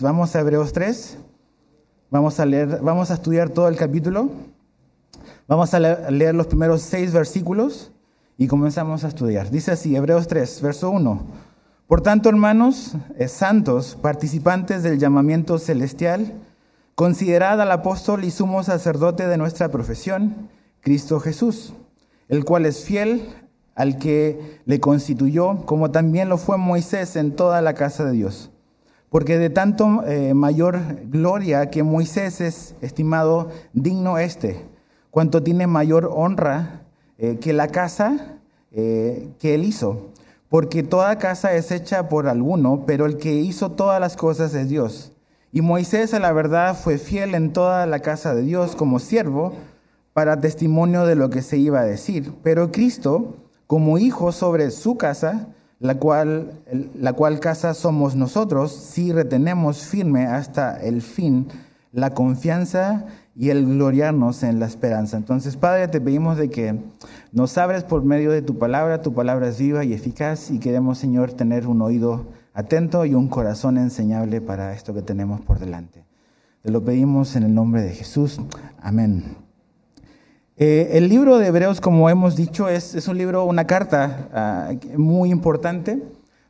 Vamos 0.00 0.36
a 0.36 0.40
Hebreos 0.42 0.72
3. 0.72 1.18
Vamos 2.08 2.38
a 2.38 2.46
leer, 2.46 2.78
vamos 2.82 3.10
a 3.10 3.14
estudiar 3.14 3.50
todo 3.50 3.66
el 3.66 3.74
capítulo. 3.74 4.30
Vamos 5.48 5.74
a 5.74 5.80
leer 5.80 6.36
los 6.36 6.46
primeros 6.46 6.82
seis 6.82 7.12
versículos 7.12 7.90
y 8.36 8.46
comenzamos 8.46 9.02
a 9.02 9.08
estudiar. 9.08 9.50
Dice 9.50 9.72
así, 9.72 9.96
Hebreos 9.96 10.28
3, 10.28 10.62
verso 10.62 10.90
1. 10.90 11.20
Por 11.88 12.00
tanto, 12.00 12.28
hermanos, 12.28 12.94
eh, 13.16 13.26
santos, 13.26 13.98
participantes 14.00 14.84
del 14.84 15.00
llamamiento 15.00 15.58
celestial, 15.58 16.32
considerad 16.94 17.60
al 17.60 17.72
apóstol 17.72 18.22
y 18.22 18.30
sumo 18.30 18.62
sacerdote 18.62 19.26
de 19.26 19.36
nuestra 19.36 19.68
profesión, 19.68 20.48
Cristo 20.80 21.18
Jesús, 21.18 21.72
el 22.28 22.44
cual 22.44 22.66
es 22.66 22.84
fiel 22.84 23.34
al 23.74 23.98
que 23.98 24.60
le 24.64 24.78
constituyó, 24.78 25.66
como 25.66 25.90
también 25.90 26.28
lo 26.28 26.38
fue 26.38 26.56
Moisés 26.56 27.16
en 27.16 27.34
toda 27.34 27.60
la 27.62 27.74
casa 27.74 28.04
de 28.04 28.12
Dios 28.12 28.52
porque 29.10 29.38
de 29.38 29.50
tanto 29.50 30.04
eh, 30.06 30.34
mayor 30.34 30.78
gloria 31.04 31.70
que 31.70 31.82
Moisés 31.82 32.40
es 32.40 32.74
estimado 32.80 33.50
digno 33.72 34.18
este, 34.18 34.66
cuanto 35.10 35.42
tiene 35.42 35.66
mayor 35.66 36.10
honra 36.12 36.82
eh, 37.18 37.38
que 37.40 37.52
la 37.52 37.68
casa 37.68 38.38
eh, 38.70 39.28
que 39.38 39.54
él 39.54 39.64
hizo. 39.64 40.08
Porque 40.48 40.82
toda 40.82 41.18
casa 41.18 41.52
es 41.54 41.70
hecha 41.70 42.08
por 42.08 42.26
alguno, 42.26 42.84
pero 42.86 43.04
el 43.06 43.18
que 43.18 43.34
hizo 43.34 43.72
todas 43.72 44.00
las 44.00 44.16
cosas 44.16 44.54
es 44.54 44.68
Dios. 44.68 45.12
Y 45.52 45.60
Moisés 45.60 46.14
a 46.14 46.20
la 46.20 46.32
verdad 46.32 46.76
fue 46.76 46.98
fiel 46.98 47.34
en 47.34 47.52
toda 47.52 47.86
la 47.86 48.00
casa 48.00 48.34
de 48.34 48.42
Dios 48.42 48.76
como 48.76 48.98
siervo 48.98 49.54
para 50.12 50.40
testimonio 50.40 51.06
de 51.06 51.16
lo 51.16 51.30
que 51.30 51.42
se 51.42 51.58
iba 51.58 51.80
a 51.80 51.84
decir. 51.84 52.32
Pero 52.42 52.72
Cristo, 52.72 53.36
como 53.66 53.98
hijo 53.98 54.32
sobre 54.32 54.70
su 54.70 54.96
casa, 54.96 55.48
la 55.80 55.96
cual, 55.96 56.52
la 56.94 57.12
cual 57.12 57.40
casa 57.40 57.74
somos 57.74 58.16
nosotros 58.16 58.72
si 58.72 59.12
retenemos 59.12 59.86
firme 59.86 60.26
hasta 60.26 60.76
el 60.76 61.02
fin 61.02 61.48
la 61.92 62.10
confianza 62.10 63.06
y 63.34 63.50
el 63.50 63.64
gloriarnos 63.64 64.42
en 64.42 64.60
la 64.60 64.66
esperanza. 64.66 65.16
Entonces, 65.16 65.56
Padre, 65.56 65.88
te 65.88 66.00
pedimos 66.00 66.36
de 66.36 66.50
que 66.50 66.78
nos 67.32 67.56
abres 67.56 67.84
por 67.84 68.04
medio 68.04 68.32
de 68.32 68.42
tu 68.42 68.58
palabra, 68.58 69.02
tu 69.02 69.14
palabra 69.14 69.48
es 69.48 69.58
viva 69.58 69.84
y 69.84 69.92
eficaz 69.92 70.50
y 70.50 70.58
queremos, 70.58 70.98
Señor, 70.98 71.32
tener 71.32 71.66
un 71.66 71.80
oído 71.82 72.26
atento 72.52 73.04
y 73.04 73.14
un 73.14 73.28
corazón 73.28 73.78
enseñable 73.78 74.40
para 74.40 74.72
esto 74.72 74.92
que 74.92 75.02
tenemos 75.02 75.40
por 75.40 75.58
delante. 75.58 76.04
Te 76.62 76.70
lo 76.70 76.84
pedimos 76.84 77.36
en 77.36 77.44
el 77.44 77.54
nombre 77.54 77.82
de 77.82 77.90
Jesús. 77.90 78.40
Amén. 78.80 79.47
Eh, 80.60 80.96
el 80.98 81.08
libro 81.08 81.38
de 81.38 81.46
Hebreos, 81.46 81.80
como 81.80 82.10
hemos 82.10 82.34
dicho, 82.34 82.68
es, 82.68 83.06
un 83.06 83.16
libro, 83.16 83.44
una 83.44 83.68
carta 83.68 84.28
ah, 84.34 84.72
muy 84.96 85.30
importante, 85.30 86.02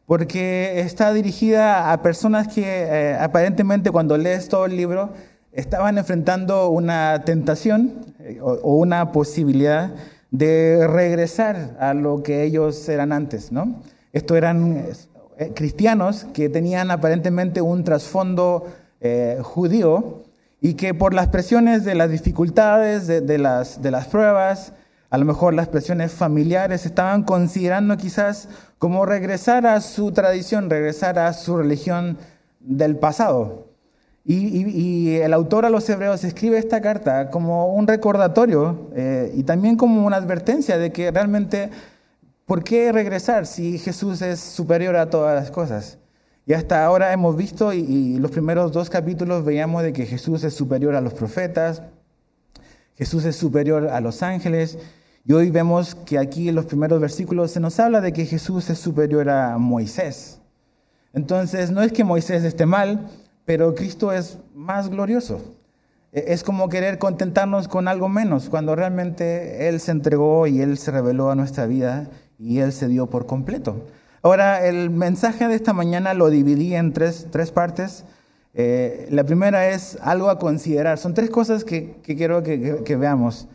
porque 0.06 0.80
está 0.80 1.12
dirigida 1.12 1.92
a 1.92 2.00
personas 2.00 2.48
que 2.48 2.62
eh, 2.64 3.18
aparentemente 3.20 3.90
cuando 3.90 4.16
lees 4.16 4.48
todo 4.48 4.64
el 4.64 4.78
libro 4.78 5.10
estaban 5.52 5.98
enfrentando 5.98 6.70
una 6.70 7.22
tentación 7.26 8.06
eh, 8.20 8.38
o, 8.40 8.76
una 8.76 9.12
posibilidad 9.12 9.90
de 10.30 10.86
regresar 10.88 11.76
a 11.78 11.92
lo 11.92 12.22
que 12.22 12.44
ellos 12.44 12.88
eran 12.88 13.12
antes, 13.12 13.52
¿no? 13.52 13.82
Esto 14.14 14.36
eran 14.36 14.86
cristianos 15.54 16.26
que 16.32 16.48
tenían 16.48 16.90
aparentemente 16.90 17.60
un 17.60 17.84
trasfondo 17.84 18.66
judío, 19.42 20.22
y 20.60 20.74
que 20.74 20.94
por 20.94 21.14
las 21.14 21.28
presiones 21.28 21.84
de 21.84 21.94
las 21.94 22.10
dificultades, 22.10 23.06
de, 23.06 23.38
las, 23.38 23.80
de 23.80 23.90
las 23.90 24.08
pruebas, 24.08 24.72
a 25.10 25.18
lo 25.18 25.24
mejor 25.24 25.54
las 25.54 25.68
presiones 25.68 26.12
familiares, 26.12 26.84
estaban 26.84 27.22
considerando 27.22 27.96
quizás 27.96 28.48
como 28.78 29.06
regresar 29.06 29.66
a 29.66 29.80
su 29.80 30.12
tradición, 30.12 30.68
regresar 30.68 31.18
a 31.18 31.32
su 31.32 31.56
religión 31.56 32.18
del 32.60 32.96
pasado. 32.96 33.68
Y, 34.24 35.16
el 35.16 35.32
autor 35.32 35.64
a 35.64 35.70
los 35.70 35.88
hebreos 35.88 36.22
escribe 36.22 36.58
esta 36.58 36.82
carta 36.82 37.30
como 37.30 37.72
un 37.72 37.86
recordatorio 37.86 38.90
eh, 38.94 39.32
y 39.34 39.44
también 39.44 39.76
como 39.76 40.04
una 40.04 40.16
advertencia 40.16 40.76
de 40.76 40.92
que 40.92 41.10
realmente, 41.10 41.70
¿por 42.44 42.62
qué 42.62 42.92
regresar 42.92 43.46
si 43.46 43.78
Jesús 43.78 44.20
es 44.20 44.38
superior 44.38 44.96
a 44.96 45.08
todas 45.08 45.34
las 45.34 45.50
cosas? 45.50 45.96
Y 46.48 46.54
hasta 46.54 46.82
ahora 46.82 47.12
hemos 47.12 47.36
visto, 47.36 47.74
y, 47.74 48.16
los 48.18 48.30
primeros 48.30 48.72
dos 48.72 48.88
capítulos 48.88 49.44
veíamos 49.44 49.82
de 49.82 49.92
que 49.92 50.06
Jesús 50.06 50.42
es 50.44 50.54
superior 50.54 50.94
a 50.94 51.02
los 51.02 51.12
profetas, 51.12 51.82
Jesús 52.96 53.26
es 53.26 53.36
superior 53.36 53.88
a 53.88 54.00
los 54.00 54.22
ángeles, 54.22 54.78
y 55.26 55.34
hoy 55.34 55.50
vemos 55.50 55.94
que 55.94 56.16
aquí 56.16 56.48
en 56.48 56.54
los 56.54 56.64
primeros 56.64 57.02
versículos 57.02 57.50
se 57.50 57.60
nos 57.60 57.78
habla 57.78 58.00
de 58.00 58.14
que 58.14 58.24
Jesús 58.24 58.70
es 58.70 58.78
superior 58.78 59.28
a 59.28 59.58
Moisés. 59.58 60.40
Entonces, 61.12 61.70
no 61.70 61.82
es 61.82 61.92
que 61.92 62.02
Moisés 62.02 62.42
esté 62.44 62.64
mal, 62.64 63.10
pero 63.44 63.74
Cristo 63.74 64.10
es 64.10 64.38
más 64.54 64.88
glorioso. 64.88 65.42
E, 66.12 66.32
es 66.32 66.42
como 66.44 66.70
querer 66.70 66.98
contentarnos 66.98 67.68
con 67.68 67.88
algo 67.88 68.08
menos, 68.08 68.48
cuando 68.48 68.74
realmente 68.74 69.68
Él 69.68 69.80
se 69.80 69.90
entregó 69.90 70.46
y 70.46 70.62
Él 70.62 70.78
se 70.78 70.92
reveló 70.92 71.30
a 71.30 71.34
nuestra 71.34 71.66
vida 71.66 72.08
y 72.38 72.60
Él 72.60 72.72
se 72.72 72.88
dio 72.88 73.08
por 73.10 73.26
completo. 73.26 73.84
Ahora, 74.22 74.66
el 74.66 74.90
mensaje 74.90 75.46
de 75.46 75.54
esta 75.54 75.72
mañana 75.72 76.12
lo 76.14 76.28
dividí 76.28 76.74
en 76.74 76.92
tres, 76.92 77.28
tres 77.30 77.52
partes. 77.52 78.04
Eh, 78.54 79.06
la 79.10 79.24
primera 79.24 79.68
es 79.68 79.96
algo 80.02 80.30
a 80.30 80.38
considerar. 80.38 80.98
Son 80.98 81.14
tres 81.14 81.30
cosas 81.30 81.64
que, 81.64 82.00
quiero 82.02 82.42
que, 82.42 82.82
que, 82.84 82.96
veamos. 82.96 83.46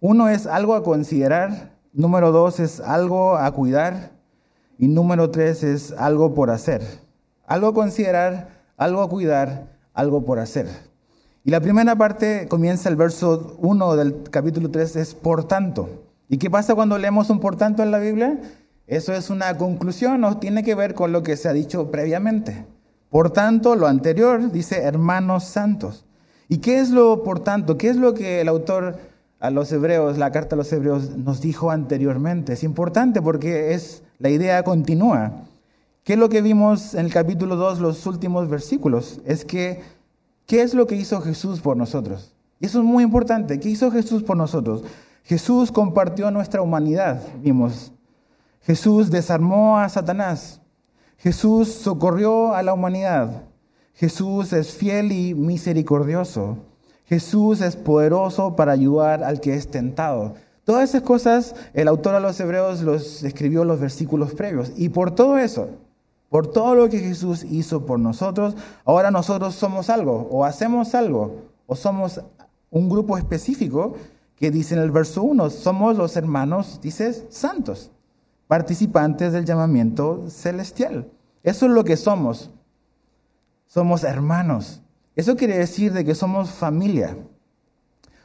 Uno 0.00 0.28
es 0.28 0.46
algo 0.46 0.74
a 0.74 0.82
considerar. 0.82 1.72
Número 1.92 2.32
dos 2.32 2.60
es 2.60 2.80
algo 2.80 3.36
a 3.36 3.50
cuidar. 3.52 4.12
Y 4.78 4.88
número 4.88 5.30
tres 5.30 5.62
es 5.62 5.92
algo 5.92 6.34
por 6.34 6.50
hacer. 6.50 6.82
Algo 7.46 7.68
a 7.68 7.74
considerar, 7.74 8.48
algo 8.76 9.02
a 9.02 9.08
cuidar, 9.08 9.68
algo 9.94 10.24
por 10.24 10.38
hacer. 10.38 10.68
Y 11.42 11.50
la 11.50 11.60
primera 11.60 11.96
parte 11.96 12.46
comienza 12.48 12.90
el 12.90 12.96
verso 12.96 13.56
1 13.60 13.96
del 13.96 14.22
capítulo 14.30 14.70
3, 14.70 14.96
es 14.96 15.14
por 15.14 15.44
tanto. 15.44 15.88
¿Y 16.28 16.36
qué 16.36 16.50
pasa 16.50 16.74
cuando 16.74 16.98
leemos 16.98 17.30
un 17.30 17.40
por 17.40 17.56
tanto 17.56 17.82
en 17.82 17.90
la 17.90 17.98
Biblia? 17.98 18.38
Eso 18.90 19.12
es 19.12 19.30
una 19.30 19.56
conclusión, 19.56 20.20
no 20.20 20.38
tiene 20.38 20.64
que 20.64 20.74
ver 20.74 20.94
con 20.94 21.12
lo 21.12 21.22
que 21.22 21.36
se 21.36 21.48
ha 21.48 21.52
dicho 21.52 21.92
previamente. 21.92 22.66
Por 23.08 23.30
tanto, 23.30 23.76
lo 23.76 23.86
anterior 23.86 24.50
dice 24.50 24.82
hermanos 24.82 25.44
santos. 25.44 26.04
¿Y 26.48 26.58
qué 26.58 26.80
es 26.80 26.90
lo 26.90 27.22
por 27.22 27.38
tanto? 27.38 27.78
¿Qué 27.78 27.88
es 27.88 27.94
lo 27.94 28.14
que 28.14 28.40
el 28.40 28.48
autor 28.48 28.98
a 29.38 29.50
los 29.50 29.70
hebreos, 29.70 30.18
la 30.18 30.32
carta 30.32 30.56
a 30.56 30.58
los 30.58 30.72
hebreos, 30.72 31.16
nos 31.16 31.40
dijo 31.40 31.70
anteriormente? 31.70 32.54
Es 32.54 32.64
importante 32.64 33.22
porque 33.22 33.74
es 33.74 34.02
la 34.18 34.28
idea 34.28 34.64
continúa. 34.64 35.44
¿Qué 36.02 36.14
es 36.14 36.18
lo 36.18 36.28
que 36.28 36.42
vimos 36.42 36.94
en 36.94 37.06
el 37.06 37.12
capítulo 37.12 37.54
2, 37.54 37.78
los 37.78 38.04
últimos 38.08 38.48
versículos? 38.48 39.20
Es 39.24 39.44
que, 39.44 39.82
¿qué 40.46 40.62
es 40.62 40.74
lo 40.74 40.88
que 40.88 40.96
hizo 40.96 41.20
Jesús 41.20 41.60
por 41.60 41.76
nosotros? 41.76 42.34
Y 42.58 42.66
eso 42.66 42.80
es 42.80 42.84
muy 42.84 43.04
importante. 43.04 43.60
¿Qué 43.60 43.68
hizo 43.68 43.92
Jesús 43.92 44.24
por 44.24 44.36
nosotros? 44.36 44.82
Jesús 45.22 45.70
compartió 45.70 46.32
nuestra 46.32 46.60
humanidad, 46.60 47.22
vimos 47.40 47.92
Jesús 48.62 49.10
desarmó 49.10 49.78
a 49.78 49.88
Satanás. 49.88 50.60
Jesús 51.16 51.68
socorrió 51.68 52.54
a 52.54 52.62
la 52.62 52.74
humanidad. 52.74 53.44
Jesús 53.94 54.52
es 54.52 54.72
fiel 54.72 55.12
y 55.12 55.34
misericordioso. 55.34 56.58
Jesús 57.06 57.62
es 57.62 57.74
poderoso 57.74 58.56
para 58.56 58.72
ayudar 58.72 59.24
al 59.24 59.40
que 59.40 59.54
es 59.54 59.70
tentado. 59.70 60.34
Todas 60.64 60.90
esas 60.90 61.02
cosas 61.02 61.54
el 61.72 61.88
autor 61.88 62.14
a 62.14 62.20
los 62.20 62.38
hebreos 62.38 62.82
los 62.82 63.22
escribió 63.24 63.62
en 63.62 63.68
los 63.68 63.80
versículos 63.80 64.34
previos. 64.34 64.72
Y 64.76 64.90
por 64.90 65.14
todo 65.14 65.38
eso, 65.38 65.70
por 66.28 66.46
todo 66.46 66.74
lo 66.74 66.88
que 66.90 66.98
Jesús 66.98 67.44
hizo 67.44 67.86
por 67.86 67.98
nosotros, 67.98 68.56
ahora 68.84 69.10
nosotros 69.10 69.54
somos 69.54 69.88
algo, 69.88 70.28
o 70.30 70.44
hacemos 70.44 70.94
algo, 70.94 71.44
o 71.66 71.74
somos 71.74 72.20
un 72.70 72.88
grupo 72.88 73.16
específico 73.16 73.94
que 74.36 74.50
dice 74.50 74.74
en 74.74 74.82
el 74.82 74.90
verso 74.90 75.22
1, 75.22 75.50
somos 75.50 75.96
los 75.96 76.16
hermanos, 76.16 76.78
dices, 76.82 77.24
santos 77.30 77.90
participantes 78.50 79.32
del 79.32 79.44
llamamiento 79.44 80.24
celestial. 80.28 81.08
Eso 81.44 81.66
es 81.66 81.72
lo 81.72 81.84
que 81.84 81.96
somos. 81.96 82.50
Somos 83.68 84.02
hermanos. 84.02 84.82
Eso 85.14 85.36
quiere 85.36 85.56
decir 85.56 85.92
de 85.92 86.04
que 86.04 86.16
somos 86.16 86.50
familia. 86.50 87.16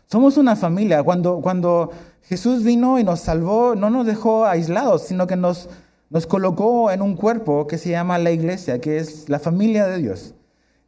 Somos 0.08 0.38
una 0.38 0.56
familia. 0.56 1.04
Cuando, 1.04 1.42
cuando 1.42 1.92
Jesús 2.24 2.64
vino 2.64 2.98
y 2.98 3.04
nos 3.04 3.20
salvó, 3.20 3.76
no 3.76 3.92
nos 3.92 4.08
dejó 4.08 4.46
aislados, 4.46 5.04
sino 5.04 5.28
que 5.28 5.36
nos, 5.36 5.70
nos 6.10 6.26
colocó 6.26 6.90
en 6.90 7.04
un 7.04 7.16
cuerpo 7.16 7.68
que 7.68 7.78
se 7.78 7.92
llama 7.92 8.18
la 8.18 8.32
iglesia, 8.32 8.82
que 8.82 8.98
es 8.98 9.30
la 9.30 9.38
familia 9.38 9.86
de 9.86 10.00
Dios. 10.00 10.34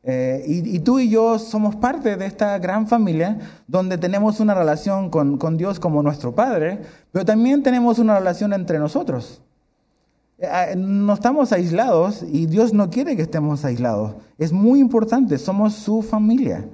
Eh, 0.10 0.42
y, 0.48 0.80
tú 0.80 1.00
y 1.00 1.10
yo 1.10 1.38
somos 1.38 1.76
parte 1.76 2.16
de 2.16 2.26
esta 2.26 2.58
gran 2.60 2.88
familia 2.88 3.40
donde 3.68 3.98
tenemos 3.98 4.40
una 4.40 4.54
relación 4.54 5.10
con, 5.10 5.58
Dios 5.58 5.82
como 5.82 6.02
nuestro 6.02 6.34
Padre, 6.34 6.80
pero 7.12 7.26
también 7.26 7.62
tenemos 7.62 8.00
una 8.00 8.18
relación 8.18 8.54
entre 8.54 8.80
nosotros. 8.80 9.42
Eh, 10.38 10.48
ah, 10.50 10.68
no 10.78 11.14
estamos 11.14 11.52
aislados 11.52 12.24
y 12.24 12.46
Dios 12.46 12.74
no 12.74 12.90
quiere 12.90 13.18
que 13.18 13.24
estemos 13.24 13.66
aislados. 13.66 14.14
Es 14.38 14.54
muy 14.54 14.80
importante, 14.80 15.38
somos 15.38 15.74
su 15.74 16.02
familia. 16.02 16.66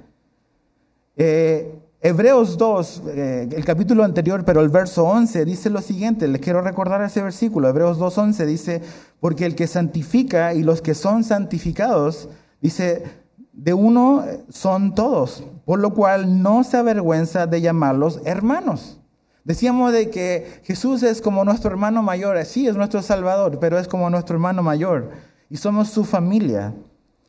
Eh, 1.16 1.76
Hebreos 2.00 2.56
2, 2.56 3.02
el 3.16 3.64
capítulo 3.64 4.04
anterior, 4.04 4.44
pero 4.44 4.60
el 4.60 4.68
verso 4.68 5.06
11 5.06 5.44
dice 5.44 5.70
lo 5.70 5.80
siguiente, 5.80 6.28
les 6.28 6.40
quiero 6.40 6.60
recordar 6.60 7.02
ese 7.02 7.22
versículo, 7.22 7.66
Hebreos 7.66 7.98
2.11 7.98 8.44
dice, 8.44 8.82
porque 9.20 9.46
el 9.46 9.54
que 9.54 9.66
santifica 9.66 10.52
y 10.52 10.62
los 10.62 10.82
que 10.82 10.94
son 10.94 11.24
santificados, 11.24 12.28
dice, 12.60 13.23
de 13.54 13.72
uno 13.72 14.24
son 14.50 14.94
todos, 14.94 15.44
por 15.64 15.78
lo 15.78 15.94
cual 15.94 16.42
no 16.42 16.64
se 16.64 16.76
avergüenza 16.76 17.46
de 17.46 17.60
llamarlos 17.60 18.20
hermanos. 18.24 19.00
Decíamos 19.44 19.92
de 19.92 20.10
que 20.10 20.60
Jesús 20.64 21.02
es 21.02 21.20
como 21.20 21.44
nuestro 21.44 21.70
hermano 21.70 22.02
mayor, 22.02 22.42
sí, 22.44 22.66
es 22.66 22.76
nuestro 22.76 23.02
Salvador, 23.02 23.58
pero 23.60 23.78
es 23.78 23.88
como 23.88 24.10
nuestro 24.10 24.36
hermano 24.36 24.62
mayor 24.62 25.10
y 25.50 25.56
somos 25.56 25.88
su 25.90 26.04
familia. 26.04 26.74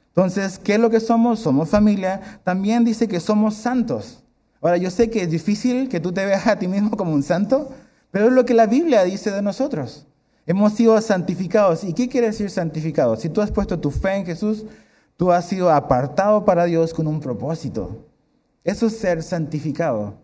Entonces, 0.07 0.57
¿qué 0.57 0.75
es 0.75 0.80
lo 0.80 0.89
que 0.89 1.01
somos? 1.01 1.39
Somos 1.39 1.69
familia. 1.69 2.39
También 2.44 2.86
dice 2.86 3.07
que 3.07 3.19
somos 3.19 3.56
santos. 3.56 4.24
Ahora, 4.62 4.77
yo 4.77 4.89
sé 4.89 5.10
que 5.10 5.24
es 5.24 5.30
difícil 5.30 5.89
que 5.89 6.00
tú 6.00 6.13
te 6.13 6.25
veas 6.25 6.48
a 6.48 6.57
ti 6.57 6.68
mismo 6.68 6.92
como 6.92 7.13
un 7.13 7.22
santo, 7.22 7.72
pero 8.12 8.27
es 8.27 8.31
lo 8.31 8.45
que 8.45 8.54
la 8.54 8.66
Biblia 8.66 9.04
dice 9.04 9.30
de 9.30 9.42
nosotros. 9.42 10.07
Hemos 10.48 10.74
sido 10.74 11.00
santificados. 11.01 11.83
¿Y 11.83 11.94
qué 11.94 12.07
quiere 12.07 12.27
decir 12.27 12.50
santificados? 12.50 13.19
Si 13.19 13.30
tú 13.30 13.42
has 13.42 13.51
puesto 13.51 13.77
tu 13.77 13.92
fe 13.92 14.16
en 14.16 14.25
Jesús, 14.25 14.66
tú 15.18 15.32
has 15.32 15.46
sido 15.46 15.72
apartado 15.72 16.46
para 16.46 16.66
Dios 16.66 16.94
con 16.94 17.08
un 17.08 17.20
propósito. 17.20 18.06
Eso 18.64 18.88
es 18.88 18.98
ser 18.98 19.22
santificado. 19.24 20.16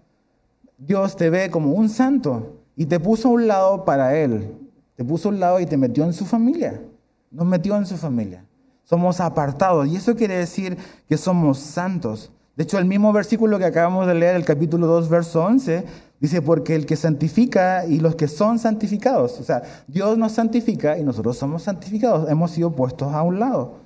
Dios 0.77 1.15
te 1.15 1.29
ve 1.29 1.49
como 1.49 1.73
un 1.73 1.89
santo 1.89 2.57
y 2.75 2.85
te 2.85 2.99
puso 2.99 3.27
a 3.27 3.31
un 3.31 3.47
lado 3.47 3.85
para 3.85 4.17
Él. 4.17 4.55
Te 4.95 5.03
puso 5.03 5.29
a 5.29 5.31
un 5.31 5.39
lado 5.39 5.59
y 5.59 5.65
te 5.65 5.77
metió 5.77 6.03
en 6.03 6.13
su 6.13 6.25
familia. 6.25 6.81
Nos 7.29 7.45
metió 7.45 7.75
en 7.75 7.85
su 7.85 7.97
familia. 7.97 8.45
Somos 8.83 9.19
apartados 9.19 9.87
y 9.87 9.95
eso 9.95 10.15
quiere 10.15 10.35
decir 10.35 10.77
que 11.07 11.17
somos 11.17 11.59
santos. 11.59 12.31
De 12.55 12.63
hecho, 12.63 12.77
el 12.77 12.85
mismo 12.85 13.13
versículo 13.13 13.57
que 13.57 13.65
acabamos 13.65 14.05
de 14.07 14.15
leer, 14.15 14.35
el 14.35 14.43
capítulo 14.43 14.85
2, 14.87 15.07
verso 15.07 15.43
11, 15.45 15.85
dice, 16.19 16.41
porque 16.41 16.75
el 16.75 16.85
que 16.85 16.95
santifica 16.95 17.85
y 17.85 17.99
los 17.99 18.15
que 18.15 18.27
son 18.27 18.59
santificados, 18.59 19.39
o 19.39 19.43
sea, 19.43 19.63
Dios 19.87 20.17
nos 20.17 20.33
santifica 20.33 20.97
y 20.97 21.03
nosotros 21.03 21.37
somos 21.37 21.63
santificados, 21.63 22.29
hemos 22.29 22.51
sido 22.51 22.71
puestos 22.71 23.13
a 23.13 23.21
un 23.21 23.39
lado. 23.39 23.80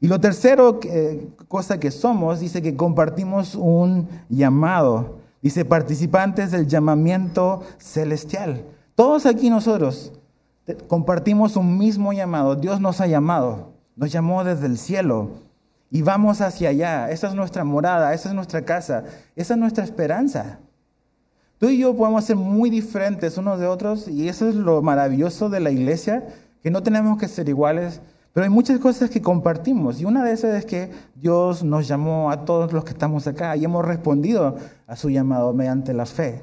Y 0.00 0.08
lo 0.08 0.20
tercero, 0.20 0.78
cosa 1.48 1.80
que 1.80 1.90
somos, 1.90 2.40
dice 2.40 2.62
que 2.62 2.76
compartimos 2.76 3.54
un 3.54 4.08
llamado. 4.28 5.18
Dice, 5.42 5.64
participantes 5.64 6.50
del 6.50 6.66
llamamiento 6.66 7.62
celestial. 7.78 8.64
Todos 8.94 9.26
aquí 9.26 9.48
nosotros 9.50 10.12
compartimos 10.88 11.56
un 11.56 11.78
mismo 11.78 12.12
llamado. 12.12 12.56
Dios 12.56 12.80
nos 12.80 13.00
ha 13.00 13.06
llamado, 13.06 13.72
nos 13.94 14.10
llamó 14.10 14.42
desde 14.42 14.66
el 14.66 14.78
cielo 14.78 15.30
y 15.90 16.02
vamos 16.02 16.40
hacia 16.40 16.70
allá. 16.70 17.10
Esa 17.10 17.28
es 17.28 17.34
nuestra 17.34 17.64
morada, 17.64 18.12
esa 18.12 18.30
es 18.30 18.34
nuestra 18.34 18.64
casa, 18.64 19.04
esa 19.36 19.54
es 19.54 19.60
nuestra 19.60 19.84
esperanza. 19.84 20.58
Tú 21.58 21.68
y 21.68 21.78
yo 21.78 21.96
podemos 21.96 22.24
ser 22.24 22.36
muy 22.36 22.68
diferentes 22.68 23.38
unos 23.38 23.58
de 23.60 23.66
otros 23.66 24.08
y 24.08 24.28
eso 24.28 24.48
es 24.48 24.54
lo 24.56 24.82
maravilloso 24.82 25.48
de 25.48 25.60
la 25.60 25.70
iglesia, 25.70 26.26
que 26.62 26.70
no 26.70 26.82
tenemos 26.82 27.18
que 27.18 27.28
ser 27.28 27.48
iguales, 27.48 28.00
pero 28.36 28.44
hay 28.44 28.50
muchas 28.50 28.78
cosas 28.80 29.08
que 29.08 29.22
compartimos 29.22 29.98
y 29.98 30.04
una 30.04 30.22
de 30.22 30.32
esas 30.32 30.56
es 30.56 30.66
que 30.66 30.90
Dios 31.14 31.64
nos 31.64 31.88
llamó 31.88 32.30
a 32.30 32.44
todos 32.44 32.70
los 32.70 32.84
que 32.84 32.90
estamos 32.90 33.26
acá 33.26 33.56
y 33.56 33.64
hemos 33.64 33.82
respondido 33.82 34.56
a 34.86 34.94
su 34.94 35.08
llamado 35.08 35.54
mediante 35.54 35.94
la 35.94 36.04
fe. 36.04 36.42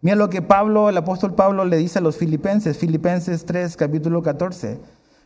Mira 0.00 0.16
lo 0.16 0.30
que 0.30 0.40
Pablo, 0.40 0.88
el 0.88 0.96
apóstol 0.96 1.34
Pablo 1.34 1.66
le 1.66 1.76
dice 1.76 1.98
a 1.98 2.00
los 2.00 2.16
filipenses, 2.16 2.78
Filipenses 2.78 3.44
3, 3.44 3.76
capítulo 3.76 4.22
14. 4.22 4.78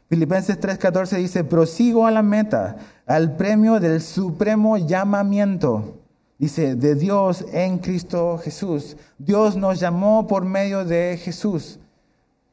Filipenses 0.09 0.59
3, 0.59 0.79
14 0.79 1.17
dice, 1.17 1.45
prosigo 1.45 2.05
a 2.09 2.11
la 2.11 2.25
meta, 2.25 2.79
al 3.07 3.37
premio 3.37 3.79
del 3.79 4.01
supremo 4.01 4.79
llamamiento. 4.79 6.01
Dice, 6.39 6.75
de 6.75 6.97
Dios 6.97 7.45
en 7.53 7.79
Cristo 7.79 8.37
Jesús. 8.39 8.97
Dios 9.17 9.55
nos 9.55 9.79
llamó 9.79 10.27
por 10.27 10.45
medio 10.45 10.85
de 10.85 11.21
Jesús. 11.23 11.79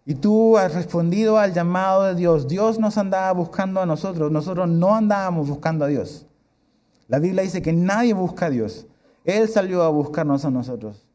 Y 0.09 0.15
tú 0.15 0.57
has 0.57 0.73
respondido 0.73 1.37
al 1.37 1.53
llamado 1.53 2.03
de 2.03 2.15
Dios. 2.15 2.47
Dios 2.47 2.79
nos 2.79 2.97
andaba 2.97 3.29
buscando 3.33 3.81
a 3.81 3.85
nosotros, 3.85 4.31
nosotros 4.31 4.69
no 4.69 4.95
andábamos 4.95 5.49
buscando 5.49 5.83
a 5.83 5.89
Dios. 5.89 6.25
La 7.09 7.19
Biblia 7.19 7.43
dice 7.43 7.61
que 7.61 7.73
nadie 7.73 8.13
busca 8.13 8.45
a 8.45 8.49
Dios. 8.49 8.87
Él 9.25 9.49
salió 9.49 9.83
a 9.83 9.89
buscarnos 9.89 10.45
a 10.45 10.49
nosotros. 10.49 11.05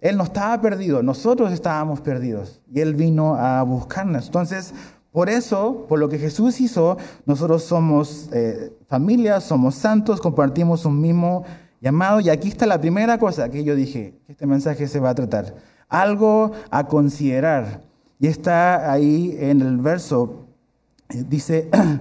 Él 0.00 0.16
no 0.16 0.24
estaba 0.24 0.58
perdido, 0.62 1.02
nosotros 1.02 1.52
estábamos 1.52 2.00
perdidos. 2.00 2.62
Y 2.72 2.80
Él 2.80 2.94
vino 2.94 3.34
a 3.34 3.62
buscarnos. 3.64 4.24
Entonces, 4.24 4.72
por 5.12 5.28
eso, 5.28 5.84
por 5.86 5.98
lo 5.98 6.08
que 6.08 6.18
Jesús 6.18 6.58
hizo, 6.62 6.96
nosotros 7.26 7.64
somos 7.64 8.30
eh, 8.32 8.72
familia, 8.88 9.42
somos 9.42 9.74
santos, 9.74 10.22
compartimos 10.22 10.86
un 10.86 11.02
mismo 11.02 11.44
llamado. 11.82 12.20
Y 12.20 12.30
aquí 12.30 12.48
está 12.48 12.64
la 12.64 12.80
primera 12.80 13.18
cosa 13.18 13.50
que 13.50 13.62
yo 13.62 13.74
dije, 13.74 14.14
que 14.24 14.32
este 14.32 14.46
mensaje 14.46 14.88
se 14.88 15.00
va 15.00 15.10
a 15.10 15.14
tratar. 15.14 15.54
Algo 15.90 16.52
a 16.70 16.86
considerar. 16.86 17.84
Y 18.18 18.26
está 18.28 18.90
ahí 18.90 19.36
en 19.38 19.60
el 19.60 19.78
verso, 19.78 20.46
eh, 21.10 21.24
dice, 21.28 21.68
en 21.72 22.00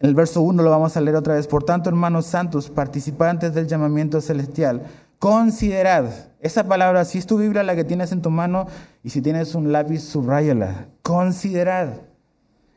el 0.00 0.14
verso 0.14 0.40
1 0.40 0.62
lo 0.62 0.70
vamos 0.70 0.96
a 0.96 1.00
leer 1.00 1.16
otra 1.16 1.34
vez. 1.34 1.46
Por 1.46 1.64
tanto, 1.64 1.90
hermanos 1.90 2.26
santos, 2.26 2.70
participantes 2.70 3.54
del 3.54 3.66
llamamiento 3.66 4.20
celestial, 4.20 4.82
considerad. 5.18 6.06
Esa 6.40 6.64
palabra, 6.64 7.04
si 7.04 7.18
es 7.18 7.26
tu 7.26 7.36
Biblia 7.38 7.62
la 7.62 7.76
que 7.76 7.84
tienes 7.84 8.12
en 8.12 8.22
tu 8.22 8.30
mano, 8.30 8.66
y 9.02 9.10
si 9.10 9.20
tienes 9.20 9.54
un 9.54 9.72
lápiz, 9.72 10.00
subrayala. 10.00 10.86
Considerad. 11.02 12.00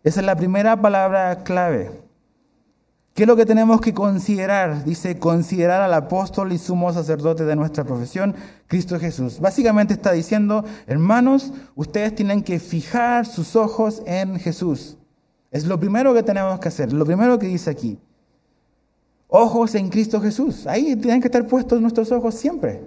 Esa 0.04 0.20
es 0.20 0.26
la 0.26 0.36
primera 0.36 0.82
palabra 0.82 1.44
clave. 1.44 2.03
¿Qué 3.13 3.24
es 3.24 3.27
lo 3.27 3.36
que 3.36 3.45
tenemos 3.45 3.80
que 3.80 3.94
considerar? 3.94 4.83
Dice, 4.86 5.19
considerar 5.19 5.83
al 5.83 5.94
apóstol 5.94 6.51
y 6.51 6.57
sumo 6.57 6.92
sacerdote 6.92 7.45
de 7.45 7.56
nuestra 7.56 7.83
profesión, 7.83 8.33
Cristo 8.65 9.00
Jesús. 9.00 9.39
Básicamente 9.39 9.94
está 9.94 10.12
diciendo, 10.13 10.65
hermanos, 10.88 11.54
ustedes 11.75 12.15
tienen 12.15 12.42
que 12.42 12.57
fijar 12.57 13.27
sus 13.27 13.56
ojos 13.56 14.01
en 14.07 14.39
Jesús. 14.39 14.98
Es 15.51 15.65
lo 15.65 15.80
primero 15.80 16.12
que 16.15 16.24
tenemos 16.24 16.60
que 16.60 16.69
hacer, 16.69 16.92
lo 16.92 17.06
primero 17.06 17.38
que 17.38 17.45
dice 17.45 17.69
aquí. 17.69 18.00
Ojos 19.27 19.75
en 19.75 19.89
Cristo 19.89 20.19
Jesús. 20.19 20.65
Ahí 20.65 20.95
tienen 20.95 21.21
que 21.21 21.27
estar 21.27 21.45
puestos 21.45 21.80
nuestros 21.80 22.12
ojos 22.12 22.33
siempre. 22.33 22.83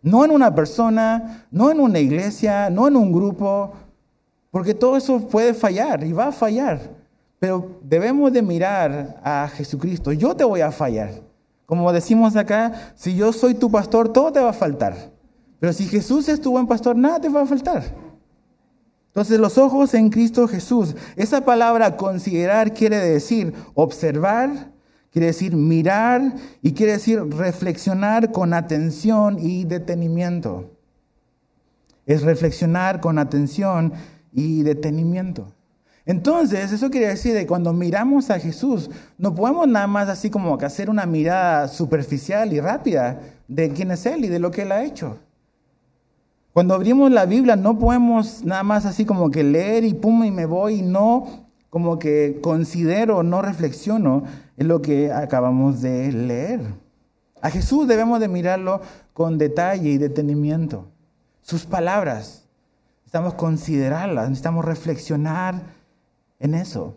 No 0.00 0.24
en 0.24 0.30
una 0.30 0.54
persona, 0.54 1.46
no 1.50 1.70
en 1.70 1.80
una 1.80 1.98
iglesia, 1.98 2.70
no 2.70 2.88
en 2.88 2.96
un 2.96 3.12
grupo, 3.12 3.74
porque 4.50 4.72
todo 4.72 4.96
eso 4.96 5.28
puede 5.28 5.52
fallar 5.52 6.02
y 6.02 6.12
va 6.12 6.28
a 6.28 6.32
fallar. 6.32 7.03
Pero 7.44 7.78
debemos 7.82 8.32
de 8.32 8.40
mirar 8.40 9.20
a 9.22 9.46
Jesucristo. 9.54 10.14
Yo 10.14 10.34
te 10.34 10.44
voy 10.44 10.62
a 10.62 10.72
fallar. 10.72 11.20
Como 11.66 11.92
decimos 11.92 12.36
acá, 12.36 12.94
si 12.94 13.14
yo 13.16 13.34
soy 13.34 13.52
tu 13.52 13.70
pastor, 13.70 14.10
todo 14.10 14.32
te 14.32 14.40
va 14.40 14.48
a 14.48 14.54
faltar. 14.54 15.12
Pero 15.60 15.74
si 15.74 15.84
Jesús 15.84 16.26
es 16.30 16.40
tu 16.40 16.52
buen 16.52 16.66
pastor, 16.66 16.96
nada 16.96 17.20
te 17.20 17.28
va 17.28 17.42
a 17.42 17.46
faltar. 17.46 17.84
Entonces 19.08 19.38
los 19.38 19.58
ojos 19.58 19.92
en 19.92 20.08
Cristo 20.08 20.48
Jesús. 20.48 20.96
Esa 21.16 21.44
palabra 21.44 21.98
considerar 21.98 22.72
quiere 22.72 22.96
decir 22.96 23.52
observar, 23.74 24.72
quiere 25.10 25.26
decir 25.26 25.54
mirar 25.54 26.36
y 26.62 26.72
quiere 26.72 26.92
decir 26.92 27.22
reflexionar 27.24 28.32
con 28.32 28.54
atención 28.54 29.36
y 29.38 29.64
detenimiento. 29.64 30.70
Es 32.06 32.22
reflexionar 32.22 33.02
con 33.02 33.18
atención 33.18 33.92
y 34.32 34.62
detenimiento. 34.62 35.52
Entonces, 36.06 36.70
eso 36.70 36.90
quiere 36.90 37.08
decir 37.08 37.34
que 37.34 37.46
cuando 37.46 37.72
miramos 37.72 38.30
a 38.30 38.38
Jesús, 38.38 38.90
no 39.16 39.34
podemos 39.34 39.66
nada 39.66 39.86
más 39.86 40.08
así 40.08 40.28
como 40.28 40.58
que 40.58 40.66
hacer 40.66 40.90
una 40.90 41.06
mirada 41.06 41.68
superficial 41.68 42.52
y 42.52 42.60
rápida 42.60 43.20
de 43.48 43.70
quién 43.70 43.90
es 43.90 44.04
Él 44.04 44.24
y 44.24 44.28
de 44.28 44.38
lo 44.38 44.50
que 44.50 44.62
Él 44.62 44.72
ha 44.72 44.84
hecho. 44.84 45.18
Cuando 46.52 46.74
abrimos 46.74 47.10
la 47.10 47.24
Biblia, 47.24 47.56
no 47.56 47.78
podemos 47.78 48.44
nada 48.44 48.62
más 48.62 48.84
así 48.86 49.04
como 49.04 49.30
que 49.30 49.42
leer 49.42 49.82
y 49.84 49.94
pum 49.94 50.24
y 50.24 50.30
me 50.30 50.46
voy 50.46 50.74
y 50.76 50.82
no 50.82 51.46
como 51.70 51.98
que 51.98 52.38
considero, 52.40 53.24
no 53.24 53.42
reflexiono 53.42 54.22
en 54.56 54.68
lo 54.68 54.80
que 54.80 55.10
acabamos 55.10 55.82
de 55.82 56.12
leer. 56.12 56.60
A 57.40 57.50
Jesús 57.50 57.88
debemos 57.88 58.20
de 58.20 58.28
mirarlo 58.28 58.80
con 59.12 59.38
detalle 59.38 59.90
y 59.90 59.98
detenimiento. 59.98 60.86
Sus 61.42 61.66
palabras, 61.66 62.46
necesitamos 62.98 63.34
considerarlas, 63.34 64.28
necesitamos 64.28 64.64
reflexionar 64.64 65.62
en 66.44 66.54
eso. 66.54 66.94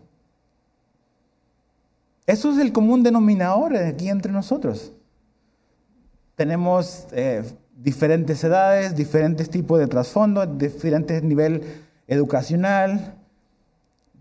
Eso 2.26 2.52
es 2.52 2.58
el 2.58 2.72
común 2.72 3.02
denominador 3.02 3.74
aquí 3.76 4.10
entre 4.10 4.30
nosotros. 4.30 4.92
Tenemos 6.36 7.06
eh, 7.12 7.42
diferentes 7.74 8.44
edades, 8.44 8.94
diferentes 8.94 9.48
tipos 9.48 9.78
de 9.78 9.86
trasfondo, 9.86 10.44
diferentes 10.44 11.22
nivel 11.22 11.62
educacional, 12.06 13.14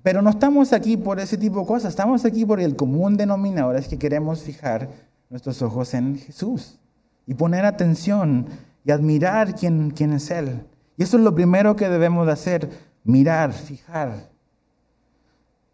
pero 0.01 0.22
no 0.22 0.29
estamos 0.29 0.72
aquí 0.72 0.96
por 0.96 1.19
ese 1.19 1.38
tipo 1.38 1.60
de 1.60 1.65
cosas, 1.67 1.89
estamos 1.89 2.24
aquí 2.24 2.46
por 2.46 2.62
el 2.62 2.77
común 2.77 3.17
denominador, 3.17 3.75
es 3.75 3.89
que 3.89 4.00
queremos 4.00 4.41
fijar 4.41 4.89
nuestros 5.29 5.62
ojos 5.62 5.93
en 5.93 6.17
Jesús 6.17 6.79
y 7.25 7.34
poner 7.34 7.65
atención 7.65 8.48
y 8.86 8.91
admirar 8.91 9.53
quién, 9.53 9.91
quién 9.91 10.13
es 10.13 10.31
Él. 10.31 10.62
Y 10.96 11.03
eso 11.03 11.17
es 11.17 11.24
lo 11.24 11.36
primero 11.36 11.75
que 11.75 11.89
debemos 11.89 12.25
de 12.25 12.31
hacer, 12.31 12.69
mirar, 13.03 13.51
fijar. 13.51 14.37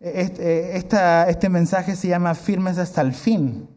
Este, 0.03 0.75
este, 0.75 1.47
mensaje 1.47 1.95
se 1.95 2.09
llama 2.09 2.35
Firmes 2.35 2.77
hasta 2.77 2.99
el 2.99 3.13
fin. 3.13 3.69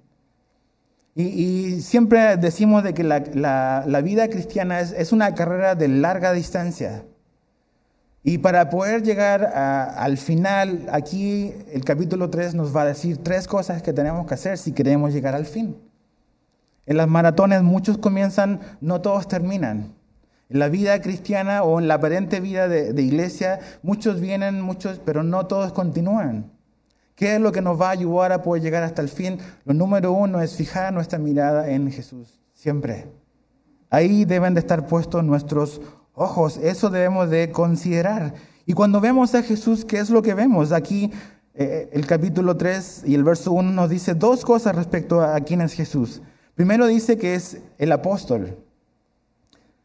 Y, 1.14 1.80
siempre 1.82 2.36
decimos 2.36 2.82
de 2.82 2.94
que 2.94 3.04
la, 3.04 4.00
vida 4.02 4.28
cristiana 4.28 4.80
es, 4.80 5.12
una 5.12 5.36
carrera 5.36 5.76
de 5.76 5.86
larga 5.86 6.32
distancia. 6.32 7.04
Y 8.24 8.38
para 8.38 8.70
poder 8.70 9.04
llegar 9.04 9.44
al 9.44 10.18
final, 10.18 10.88
aquí 10.90 11.54
el 11.72 11.84
capítulo 11.84 12.28
3 12.28 12.56
nos 12.56 12.74
va 12.74 12.82
a 12.82 12.86
decir 12.86 13.18
tres 13.18 13.46
cosas 13.46 13.80
que 13.80 13.92
tenemos 13.92 14.26
que 14.26 14.34
hacer 14.34 14.58
si 14.58 14.72
queremos 14.72 15.12
llegar 15.12 15.36
al 15.36 15.46
fin. 15.46 15.76
En 16.86 16.96
las 16.96 17.06
maratones 17.06 17.62
muchos 17.62 17.98
comienzan, 17.98 18.58
no 18.80 19.00
todos 19.00 19.28
terminan. 19.28 19.94
En 20.48 20.60
la 20.60 20.68
vida 20.68 21.00
cristiana 21.00 21.64
o 21.64 21.80
en 21.80 21.88
la 21.88 21.94
aparente 21.94 22.40
vida 22.40 22.68
de, 22.68 23.02
iglesia, 23.02 23.58
muchos 23.82 24.20
vienen, 24.20 24.60
muchos, 24.60 25.00
pero 25.04 25.22
no 25.22 25.46
todos 25.46 25.72
continúan. 25.72 26.52
¿Qué 27.16 27.34
es 27.34 27.40
lo 27.40 27.50
que 27.50 27.62
nos 27.62 27.80
va 27.80 27.88
a 27.88 27.92
ayudar 27.92 28.30
a 28.30 28.42
poder 28.42 28.62
llegar 28.62 28.82
hasta 28.82 29.02
el 29.02 29.08
fin? 29.08 29.38
Lo 29.64 29.74
número 29.74 30.12
uno 30.12 30.40
es 30.40 30.54
fijar 30.54 30.92
nuestra 30.92 31.18
mirada 31.18 31.70
en 31.70 31.90
Jesús, 31.90 32.40
siempre. 32.54 33.08
Ahí 33.90 34.24
deben 34.24 34.54
de 34.54 34.60
estar 34.60 34.86
puestos 34.86 35.24
nuestros 35.24 35.80
ojos, 36.14 36.58
eso 36.58 36.90
debemos 36.90 37.28
de 37.30 37.50
considerar. 37.50 38.34
Y 38.66 38.72
cuando 38.72 39.00
vemos 39.00 39.34
a 39.34 39.42
Jesús, 39.42 39.84
¿qué 39.84 39.98
es 39.98 40.10
lo 40.10 40.22
que 40.22 40.34
vemos? 40.34 40.72
Aquí 40.72 41.10
eh, 41.54 41.88
el 41.92 42.06
capítulo 42.06 42.56
3 42.56 43.04
y 43.06 43.14
el 43.14 43.24
verso 43.24 43.52
1 43.52 43.72
nos 43.72 43.90
dice 43.90 44.14
dos 44.14 44.44
cosas 44.44 44.76
respecto 44.76 45.22
a 45.22 45.40
quién 45.40 45.60
es 45.60 45.72
Jesús. 45.72 46.20
Primero 46.54 46.86
dice 46.86 47.16
que 47.16 47.34
es 47.34 47.58
el 47.78 47.92
apóstol. 47.92 48.58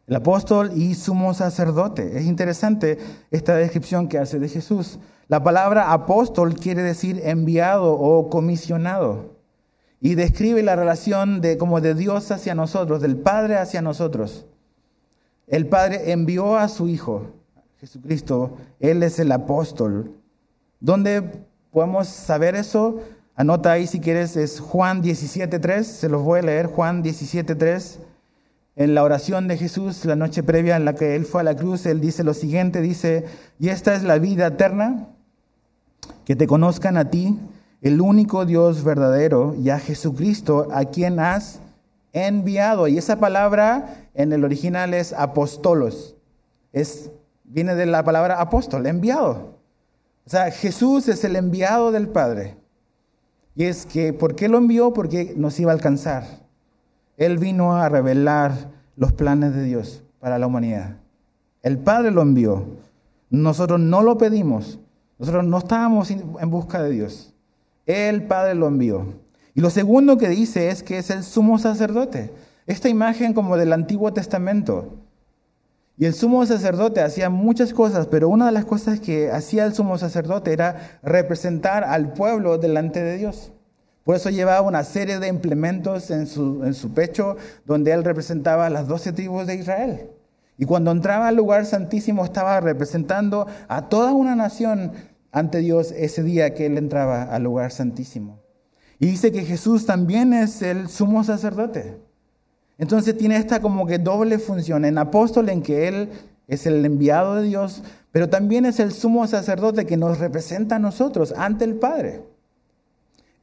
El 0.07 0.15
apóstol 0.15 0.71
y 0.75 0.95
sumo 0.95 1.33
sacerdote. 1.33 2.17
Es 2.17 2.25
interesante 2.25 2.97
esta 3.29 3.55
descripción 3.55 4.07
que 4.07 4.17
hace 4.17 4.39
de 4.39 4.49
Jesús. 4.49 4.99
La 5.27 5.43
palabra 5.43 5.93
apóstol 5.93 6.55
quiere 6.55 6.81
decir 6.81 7.21
enviado 7.23 7.93
o 7.93 8.29
comisionado. 8.29 9.37
Y 10.01 10.15
describe 10.15 10.63
la 10.63 10.75
relación 10.75 11.41
de 11.41 11.57
como 11.57 11.79
de 11.79 11.93
Dios 11.93 12.31
hacia 12.31 12.55
nosotros, 12.55 13.01
del 13.01 13.17
Padre 13.17 13.57
hacia 13.57 13.81
nosotros. 13.81 14.47
El 15.47 15.67
Padre 15.67 16.11
envió 16.11 16.57
a 16.57 16.67
su 16.67 16.87
Hijo, 16.87 17.27
Jesucristo. 17.77 18.57
Él 18.79 19.03
es 19.03 19.19
el 19.19 19.31
apóstol. 19.31 20.15
¿Dónde 20.79 21.45
podemos 21.71 22.07
saber 22.07 22.55
eso? 22.55 22.99
Anota 23.35 23.71
ahí 23.71 23.87
si 23.87 23.99
quieres, 23.99 24.35
es 24.35 24.59
Juan 24.59 25.01
17.3, 25.01 25.83
se 25.83 26.09
los 26.09 26.21
voy 26.21 26.39
a 26.39 26.43
leer, 26.43 26.65
Juan 26.67 27.03
17.3. 27.03 27.99
En 28.75 28.95
la 28.95 29.03
oración 29.03 29.47
de 29.47 29.57
Jesús, 29.57 30.05
la 30.05 30.15
noche 30.15 30.43
previa 30.43 30.77
en 30.77 30.85
la 30.85 30.95
que 30.95 31.15
Él 31.15 31.25
fue 31.25 31.41
a 31.41 31.43
la 31.43 31.55
cruz, 31.55 31.85
Él 31.85 31.99
dice 31.99 32.23
lo 32.23 32.33
siguiente, 32.33 32.79
dice, 32.81 33.25
y 33.59 33.69
esta 33.69 33.93
es 33.93 34.03
la 34.03 34.17
vida 34.17 34.47
eterna, 34.47 35.09
que 36.23 36.35
te 36.35 36.47
conozcan 36.47 36.95
a 36.95 37.09
ti, 37.09 37.37
el 37.81 37.99
único 37.99 38.45
Dios 38.45 38.83
verdadero, 38.83 39.55
y 39.55 39.69
a 39.71 39.79
Jesucristo, 39.79 40.69
a 40.71 40.85
quien 40.85 41.19
has 41.19 41.59
enviado. 42.13 42.87
Y 42.87 42.97
esa 42.97 43.19
palabra 43.19 44.07
en 44.13 44.31
el 44.31 44.45
original 44.45 44.93
es 44.93 45.11
apostolos, 45.13 46.15
es, 46.71 47.11
viene 47.43 47.75
de 47.75 47.85
la 47.85 48.03
palabra 48.03 48.39
apóstol, 48.39 48.85
enviado. 48.85 49.59
O 50.25 50.29
sea, 50.29 50.49
Jesús 50.51 51.09
es 51.09 51.23
el 51.23 51.35
enviado 51.35 51.91
del 51.91 52.07
Padre. 52.07 52.55
Y 53.55 53.65
es 53.65 53.85
que, 53.85 54.13
¿por 54.13 54.35
qué 54.35 54.47
lo 54.47 54.57
envió? 54.57 54.93
Porque 54.93 55.33
nos 55.35 55.59
iba 55.59 55.71
a 55.71 55.75
alcanzar. 55.75 56.23
Él 57.21 57.37
vino 57.37 57.75
a 57.75 57.87
revelar 57.87 58.71
los 58.95 59.13
planes 59.13 59.53
de 59.53 59.61
Dios 59.61 60.01
para 60.19 60.39
la 60.39 60.47
humanidad. 60.47 60.95
El 61.61 61.77
Padre 61.77 62.09
lo 62.09 62.23
envió. 62.23 62.65
Nosotros 63.29 63.79
no 63.79 64.01
lo 64.01 64.17
pedimos. 64.17 64.79
Nosotros 65.19 65.45
no 65.45 65.59
estábamos 65.59 66.09
en 66.09 66.49
busca 66.49 66.81
de 66.81 66.89
Dios. 66.89 67.31
El 67.85 68.23
Padre 68.23 68.55
lo 68.55 68.67
envió. 68.67 69.05
Y 69.53 69.61
lo 69.61 69.69
segundo 69.69 70.17
que 70.17 70.29
dice 70.29 70.69
es 70.69 70.81
que 70.81 70.97
es 70.97 71.11
el 71.11 71.21
sumo 71.21 71.59
sacerdote. 71.59 72.33
Esta 72.65 72.89
imagen 72.89 73.33
como 73.33 73.55
del 73.55 73.73
Antiguo 73.73 74.11
Testamento. 74.11 74.97
Y 75.99 76.05
el 76.05 76.15
sumo 76.15 76.43
sacerdote 76.47 77.01
hacía 77.01 77.29
muchas 77.29 77.71
cosas, 77.71 78.07
pero 78.07 78.29
una 78.29 78.47
de 78.47 78.51
las 78.51 78.65
cosas 78.65 78.99
que 78.99 79.29
hacía 79.29 79.65
el 79.65 79.75
sumo 79.75 79.99
sacerdote 79.99 80.53
era 80.53 80.99
representar 81.03 81.83
al 81.83 82.13
pueblo 82.13 82.57
delante 82.57 83.03
de 83.03 83.17
Dios. 83.17 83.51
Por 84.03 84.15
eso 84.15 84.29
llevaba 84.29 84.61
una 84.61 84.83
serie 84.83 85.19
de 85.19 85.27
implementos 85.27 86.09
en 86.11 86.27
su, 86.27 86.63
en 86.63 86.73
su 86.73 86.93
pecho 86.93 87.37
donde 87.65 87.91
él 87.91 88.03
representaba 88.03 88.65
a 88.65 88.69
las 88.69 88.87
doce 88.87 89.13
tribus 89.13 89.45
de 89.47 89.55
Israel. 89.55 90.09
Y 90.57 90.65
cuando 90.65 90.91
entraba 90.91 91.27
al 91.27 91.35
lugar 91.35 91.65
santísimo 91.65 92.25
estaba 92.25 92.59
representando 92.59 93.47
a 93.67 93.89
toda 93.89 94.11
una 94.11 94.35
nación 94.35 94.91
ante 95.31 95.59
Dios 95.59 95.91
ese 95.91 96.23
día 96.23 96.53
que 96.53 96.65
él 96.65 96.77
entraba 96.77 97.23
al 97.23 97.43
lugar 97.43 97.71
santísimo. 97.71 98.39
Y 98.99 99.07
dice 99.07 99.31
que 99.31 99.43
Jesús 99.43 99.85
también 99.85 100.33
es 100.33 100.61
el 100.61 100.87
sumo 100.87 101.23
sacerdote. 101.23 101.97
Entonces 102.77 103.17
tiene 103.17 103.37
esta 103.37 103.59
como 103.59 103.85
que 103.85 103.97
doble 103.97 104.39
función, 104.39 104.85
en 104.85 104.97
apóstol 104.97 105.49
en 105.49 105.61
que 105.61 105.87
Él 105.87 106.09
es 106.47 106.65
el 106.65 106.85
enviado 106.85 107.35
de 107.35 107.43
Dios, 107.43 107.83
pero 108.11 108.29
también 108.29 108.65
es 108.65 108.79
el 108.79 108.91
sumo 108.91 109.25
sacerdote 109.27 109.85
que 109.85 109.97
nos 109.97 110.19
representa 110.19 110.75
a 110.75 110.79
nosotros 110.79 111.33
ante 111.37 111.65
el 111.65 111.75
Padre. 111.75 112.23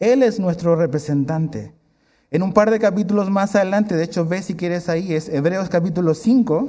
Él 0.00 0.22
es 0.22 0.38
nuestro 0.38 0.76
representante. 0.76 1.72
En 2.30 2.42
un 2.42 2.52
par 2.52 2.70
de 2.70 2.78
capítulos 2.78 3.30
más 3.30 3.56
adelante, 3.56 3.96
de 3.96 4.04
hecho 4.04 4.24
ve 4.24 4.42
si 4.42 4.54
quieres 4.54 4.88
ahí, 4.88 5.12
es 5.12 5.28
Hebreos 5.28 5.68
capítulo 5.68 6.14
5, 6.14 6.68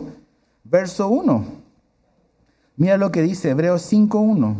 verso 0.63 1.09
1. 1.09 1.45
Mira 2.77 2.97
lo 2.97 3.11
que 3.11 3.21
dice 3.21 3.49
Hebreos 3.49 3.83
5, 3.83 4.19
1. 4.19 4.55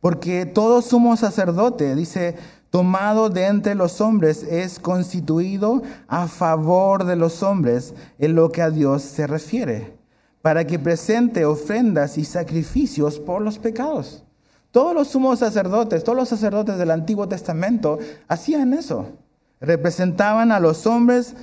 Porque 0.00 0.46
todo 0.46 0.82
sumo 0.82 1.16
sacerdote, 1.16 1.94
dice, 1.94 2.34
tomado 2.70 3.28
de 3.28 3.46
entre 3.46 3.76
los 3.76 4.00
hombres, 4.00 4.42
es 4.42 4.80
constituido 4.80 5.82
a 6.08 6.26
favor 6.26 7.04
de 7.04 7.14
los 7.14 7.42
hombres 7.44 7.94
en 8.18 8.34
lo 8.34 8.50
que 8.50 8.62
a 8.62 8.70
Dios 8.70 9.02
se 9.02 9.28
refiere, 9.28 9.96
para 10.42 10.66
que 10.66 10.78
presente 10.78 11.44
ofrendas 11.44 12.18
y 12.18 12.24
sacrificios 12.24 13.20
por 13.20 13.42
los 13.42 13.58
pecados. 13.58 14.25
Todos 14.76 14.94
los 14.94 15.08
sumos 15.08 15.38
sacerdotes, 15.38 16.04
todos 16.04 16.18
los 16.18 16.28
sacerdotes 16.28 16.76
del 16.76 16.90
Antiguo 16.90 17.26
Testamento 17.26 17.98
hacían 18.28 18.74
eso. 18.74 19.06
Representaban 19.58 20.52
a 20.52 20.60
los 20.60 20.86
hombres 20.86 21.34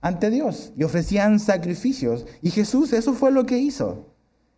ante 0.00 0.30
Dios 0.30 0.72
y 0.76 0.82
ofrecían 0.82 1.38
sacrificios. 1.38 2.26
Y 2.42 2.50
Jesús 2.50 2.92
eso 2.92 3.12
fue 3.12 3.30
lo 3.30 3.46
que 3.46 3.58
hizo. 3.58 4.06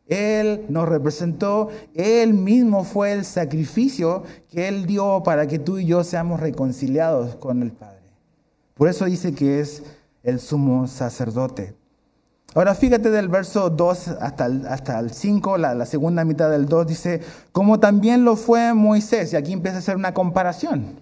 Él 0.06 0.64
nos 0.70 0.88
representó, 0.88 1.68
Él 1.92 2.32
mismo 2.32 2.82
fue 2.82 3.12
el 3.12 3.26
sacrificio 3.26 4.22
que 4.48 4.68
Él 4.68 4.86
dio 4.86 5.22
para 5.22 5.46
que 5.46 5.58
tú 5.58 5.76
y 5.76 5.84
yo 5.84 6.04
seamos 6.04 6.40
reconciliados 6.40 7.36
con 7.36 7.60
el 7.60 7.72
Padre. 7.72 8.08
Por 8.72 8.88
eso 8.88 9.04
dice 9.04 9.34
que 9.34 9.60
es 9.60 9.82
el 10.22 10.40
sumo 10.40 10.86
sacerdote. 10.86 11.74
Ahora 12.54 12.74
fíjate 12.74 13.10
del 13.10 13.28
verso 13.28 13.70
2 13.70 14.08
hasta 14.20 14.46
el, 14.46 14.66
hasta 14.66 14.98
el 14.98 15.10
5, 15.10 15.56
la, 15.58 15.86
segunda 15.86 16.24
mitad 16.24 16.50
del 16.50 16.66
2 16.66 16.86
dice, 16.86 17.20
como 17.52 17.80
también 17.80 18.24
lo 18.24 18.36
fue 18.36 18.74
Moisés, 18.74 19.32
y 19.32 19.36
aquí 19.36 19.52
empieza 19.52 19.76
a 19.76 19.80
hacer 19.80 19.96
una 19.96 20.12
comparación. 20.12 21.00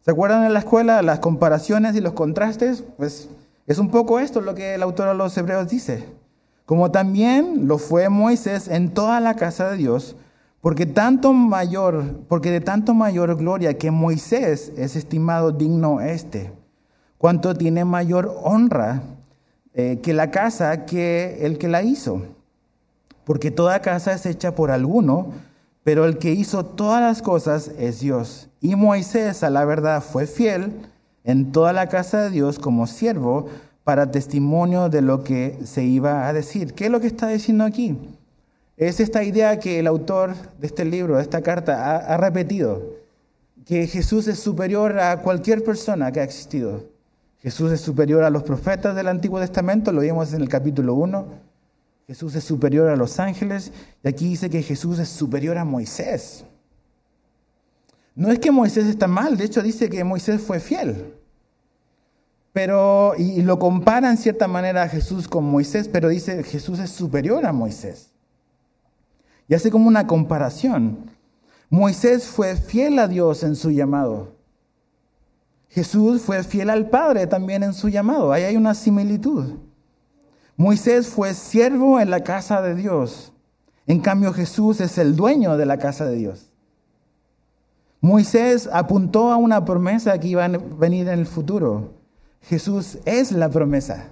¿Se 0.00 0.10
acuerdan 0.10 0.44
en 0.44 0.52
la 0.52 0.60
escuela 0.60 1.02
las 1.02 1.18
comparaciones 1.18 1.94
y 1.96 2.00
los 2.00 2.14
contrastes? 2.14 2.84
Pues 2.96 3.28
es 3.66 3.78
un 3.78 3.90
poco 3.90 4.20
esto 4.20 4.40
lo 4.40 4.54
que 4.54 4.74
el 4.74 4.82
autor 4.82 5.08
de 5.08 5.14
los 5.14 5.36
Hebreos 5.36 5.68
dice 5.68 6.04
como 6.66 6.90
también 6.90 7.68
lo 7.68 7.78
fue 7.78 8.08
Moisés 8.08 8.68
en 8.68 8.94
toda 8.94 9.20
la 9.20 9.34
casa 9.34 9.70
de 9.70 9.76
Dios, 9.76 10.16
porque 10.60 10.86
tanto 10.86 11.32
mayor, 11.34 12.24
porque 12.26 12.50
de 12.50 12.62
tanto 12.62 12.94
mayor 12.94 13.36
gloria 13.36 13.76
que 13.76 13.90
Moisés 13.90 14.72
es 14.76 14.96
estimado 14.96 15.52
digno 15.52 16.00
este, 16.00 16.52
cuanto 17.18 17.54
tiene 17.54 17.84
mayor 17.84 18.34
honra 18.42 19.02
eh, 19.74 20.00
que 20.02 20.14
la 20.14 20.30
casa 20.30 20.86
que 20.86 21.38
el 21.42 21.58
que 21.58 21.68
la 21.68 21.82
hizo. 21.82 22.22
Porque 23.24 23.50
toda 23.50 23.80
casa 23.80 24.12
es 24.12 24.26
hecha 24.26 24.54
por 24.54 24.70
alguno, 24.70 25.32
pero 25.82 26.04
el 26.04 26.18
que 26.18 26.32
hizo 26.32 26.64
todas 26.64 27.00
las 27.00 27.22
cosas 27.22 27.70
es 27.78 28.00
Dios. 28.00 28.48
Y 28.60 28.76
Moisés, 28.76 29.42
a 29.42 29.50
la 29.50 29.64
verdad, 29.64 30.02
fue 30.02 30.26
fiel 30.26 30.72
en 31.24 31.52
toda 31.52 31.72
la 31.72 31.88
casa 31.88 32.22
de 32.22 32.30
Dios 32.30 32.58
como 32.58 32.86
siervo 32.86 33.48
para 33.84 34.10
testimonio 34.10 34.88
de 34.88 35.02
lo 35.02 35.22
que 35.22 35.58
se 35.64 35.84
iba 35.84 36.26
a 36.26 36.32
decir. 36.32 36.74
¿Qué 36.74 36.86
es 36.86 36.90
lo 36.90 37.00
que 37.00 37.06
está 37.06 37.28
diciendo 37.28 37.64
aquí? 37.64 37.98
Es 38.76 38.98
esta 38.98 39.22
idea 39.22 39.58
que 39.60 39.78
el 39.78 39.86
autor 39.86 40.34
de 40.58 40.66
este 40.66 40.84
libro, 40.84 41.16
de 41.16 41.22
esta 41.22 41.42
carta, 41.42 41.96
ha, 41.96 42.16
repetido, 42.16 42.82
que 43.66 43.86
Jesús 43.86 44.26
es 44.26 44.38
superior 44.38 44.98
a 44.98 45.20
cualquier 45.20 45.62
persona 45.62 46.10
que 46.10 46.20
ha 46.20 46.24
existido. 46.24 46.84
Jesús 47.44 47.70
es 47.72 47.82
superior 47.82 48.24
a 48.24 48.30
los 48.30 48.42
profetas 48.42 48.96
del 48.96 49.06
Antiguo 49.06 49.38
Testamento, 49.38 49.92
lo 49.92 50.00
vimos 50.00 50.32
en 50.32 50.40
el 50.40 50.48
capítulo 50.48 50.94
1. 50.94 51.26
Jesús 52.06 52.34
es 52.36 52.42
superior 52.42 52.88
a 52.88 52.96
los 52.96 53.20
ángeles 53.20 53.70
y 54.02 54.08
aquí 54.08 54.30
dice 54.30 54.48
que 54.48 54.62
Jesús 54.62 54.98
es 54.98 55.10
superior 55.10 55.58
a 55.58 55.64
Moisés. 55.66 56.46
No 58.14 58.32
es 58.32 58.38
que 58.38 58.50
Moisés 58.50 58.86
está 58.86 59.06
mal, 59.08 59.36
de 59.36 59.44
hecho 59.44 59.62
dice 59.62 59.90
que 59.90 60.02
Moisés 60.04 60.40
fue 60.40 60.58
fiel. 60.58 61.12
Pero, 62.54 63.12
y, 63.18 63.42
lo 63.42 63.58
compara 63.58 64.08
en 64.08 64.16
cierta 64.16 64.48
manera 64.48 64.84
a 64.84 64.88
Jesús 64.88 65.28
con 65.28 65.44
Moisés, 65.44 65.86
pero 65.86 66.08
dice 66.08 66.44
Jesús 66.44 66.78
es 66.78 66.88
superior 66.88 67.44
a 67.44 67.52
Moisés. 67.52 68.10
Y 69.48 69.54
hace 69.54 69.70
como 69.70 69.86
una 69.86 70.06
comparación. 70.06 71.10
Moisés 71.68 72.24
fue 72.24 72.56
fiel 72.56 72.98
a 72.98 73.06
Dios 73.06 73.42
en 73.42 73.54
su 73.54 73.70
llamado. 73.70 74.33
Jesús 75.74 76.22
fue 76.22 76.40
fiel 76.44 76.70
al 76.70 76.88
Padre 76.88 77.26
también 77.26 77.64
en 77.64 77.74
su 77.74 77.88
llamado. 77.88 78.32
Ahí 78.32 78.44
hay 78.44 78.56
una 78.56 78.74
similitud. 78.74 79.54
Moisés 80.56 81.08
fue 81.08 81.34
siervo 81.34 81.98
en 81.98 82.10
la 82.10 82.22
casa 82.22 82.62
de 82.62 82.76
Dios. 82.76 83.32
En 83.88 83.98
cambio 83.98 84.32
Jesús 84.32 84.80
es 84.80 84.98
el 84.98 85.16
dueño 85.16 85.56
de 85.56 85.66
la 85.66 85.78
casa 85.78 86.04
de 86.04 86.14
Dios. 86.14 86.52
Moisés 88.00 88.68
apuntó 88.72 89.32
a 89.32 89.36
una 89.36 89.64
promesa 89.64 90.16
que 90.20 90.28
iba 90.28 90.44
a 90.44 90.48
venir 90.48 91.08
en 91.08 91.18
el 91.18 91.26
futuro. 91.26 91.94
Jesús 92.42 92.98
es 93.04 93.32
la 93.32 93.48
promesa. 93.48 94.10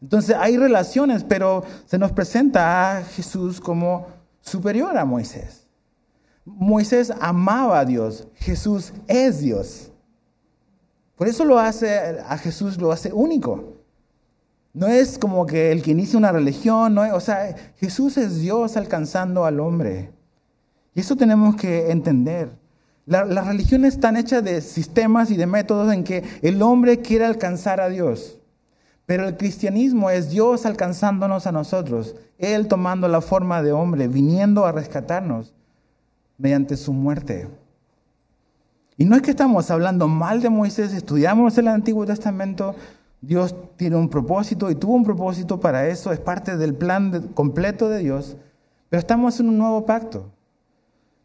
Entonces 0.00 0.34
hay 0.36 0.56
relaciones, 0.56 1.22
pero 1.22 1.62
se 1.86 1.98
nos 1.98 2.10
presenta 2.10 2.96
a 2.98 3.04
Jesús 3.04 3.60
como 3.60 4.08
superior 4.40 4.98
a 4.98 5.04
Moisés. 5.04 5.68
Moisés 6.44 7.12
amaba 7.20 7.78
a 7.78 7.84
Dios, 7.84 8.26
Jesús 8.34 8.92
es 9.06 9.38
Dios. 9.38 9.91
Por 11.16 11.28
eso 11.28 11.44
lo 11.44 11.58
hace 11.58 12.20
a 12.26 12.36
Jesús 12.38 12.78
lo 12.78 12.92
hace 12.92 13.12
único. 13.12 13.82
No 14.74 14.86
es 14.86 15.18
como 15.18 15.44
que 15.44 15.70
el 15.70 15.82
que 15.82 15.90
inicia 15.90 16.18
una 16.18 16.32
religión, 16.32 16.94
no 16.94 17.02
o 17.14 17.20
sea, 17.20 17.54
Jesús 17.76 18.16
es 18.16 18.40
Dios 18.40 18.76
alcanzando 18.76 19.44
al 19.44 19.60
hombre. 19.60 20.10
Y 20.94 21.00
eso 21.00 21.16
tenemos 21.16 21.56
que 21.56 21.90
entender. 21.90 22.50
las 23.04 23.46
religiones 23.46 23.94
están 23.94 24.16
hechas 24.16 24.42
de 24.42 24.60
sistemas 24.60 25.30
y 25.30 25.36
de 25.36 25.46
métodos 25.46 25.92
en 25.92 26.04
que 26.04 26.24
el 26.40 26.62
hombre 26.62 27.00
quiere 27.00 27.26
alcanzar 27.26 27.80
a 27.80 27.88
Dios. 27.88 28.38
Pero 29.04 29.28
el 29.28 29.36
cristianismo 29.36 30.08
es 30.10 30.30
Dios 30.30 30.64
alcanzándonos 30.64 31.46
a 31.46 31.52
nosotros, 31.52 32.14
Él 32.38 32.68
tomando 32.68 33.08
la 33.08 33.20
forma 33.20 33.62
de 33.62 33.72
hombre, 33.72 34.08
viniendo 34.08 34.64
a 34.64 34.72
rescatarnos 34.72 35.52
mediante 36.38 36.76
su 36.76 36.92
muerte. 36.92 37.48
Y 39.02 39.04
no 39.04 39.16
es 39.16 39.22
que 39.22 39.32
estamos 39.32 39.68
hablando 39.72 40.06
mal 40.06 40.40
de 40.40 40.48
Moisés, 40.48 40.92
estudiamos 40.92 41.58
el 41.58 41.66
Antiguo 41.66 42.06
Testamento, 42.06 42.76
Dios 43.20 43.52
tiene 43.76 43.96
un 43.96 44.08
propósito 44.08 44.70
y 44.70 44.76
tuvo 44.76 44.94
un 44.94 45.02
propósito 45.02 45.58
para 45.58 45.88
eso, 45.88 46.12
es 46.12 46.20
parte 46.20 46.56
del 46.56 46.76
plan 46.76 47.30
completo 47.34 47.88
de 47.88 47.98
Dios, 47.98 48.36
pero 48.88 49.00
estamos 49.00 49.40
en 49.40 49.48
un 49.48 49.58
nuevo 49.58 49.84
pacto. 49.86 50.30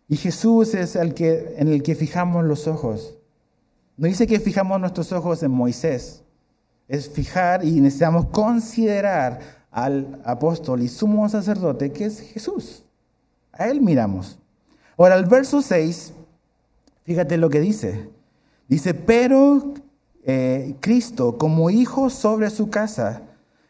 Y 0.07 0.17
Jesús 0.17 0.73
es 0.73 0.95
el 0.95 1.13
que, 1.13 1.53
en 1.59 1.67
el 1.67 1.83
que 1.83 1.93
fijamos 1.93 2.45
los 2.45 2.67
ojos. 2.67 3.15
No 3.95 4.07
dice 4.07 4.25
que 4.25 4.39
fijamos 4.39 4.79
nuestros 4.79 5.11
ojos 5.11 5.43
en 5.43 5.51
Moisés, 5.51 6.23
es 6.87 7.07
fijar 7.07 7.63
y 7.63 7.79
necesitamos 7.79 8.25
considerar 8.31 9.39
al 9.69 10.19
apóstol 10.25 10.81
y 10.81 10.87
sumo 10.87 11.29
sacerdote 11.29 11.91
que 11.91 12.05
es 12.05 12.21
Jesús. 12.21 12.85
A 13.51 13.67
él 13.67 13.81
miramos. 13.81 14.39
Ahora, 14.97 15.13
el 15.13 15.25
verso 15.25 15.61
6, 15.61 16.13
fíjate 17.07 17.37
lo 17.37 17.49
que 17.49 17.61
dice. 17.61 18.09
Dice, 18.67 18.93
pero 18.93 19.73
eh, 20.25 20.75
Cristo 20.81 21.37
como 21.37 21.69
hijo 21.69 22.09
sobre 22.09 22.49
su 22.49 22.69
casa, 22.69 23.21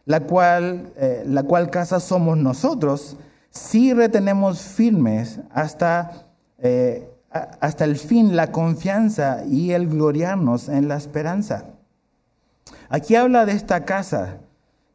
la 0.06 0.22
cual, 0.22 0.92
eh, 0.98 1.24
la 1.28 1.44
cual 1.44 1.70
casa 1.70 2.00
somos 2.00 2.36
nosotros, 2.40 3.16
si 3.52 3.94
retenemos 3.94 4.62
firmes 4.62 5.40
hasta, 5.52 6.26
eh, 6.58 7.08
hasta 7.30 7.86
el 7.86 7.98
fin 7.98 8.36
la 8.36 8.52
confianza 8.52 9.44
y 9.48 9.72
el 9.72 9.88
gloriarnos 9.88 10.68
en 10.68 10.88
la 10.88 10.98
esperanza. 10.98 11.66
Aquí 12.90 13.16
habla 13.16 13.46
de 13.46 13.52
esta 13.52 13.86
casa, 13.86 14.38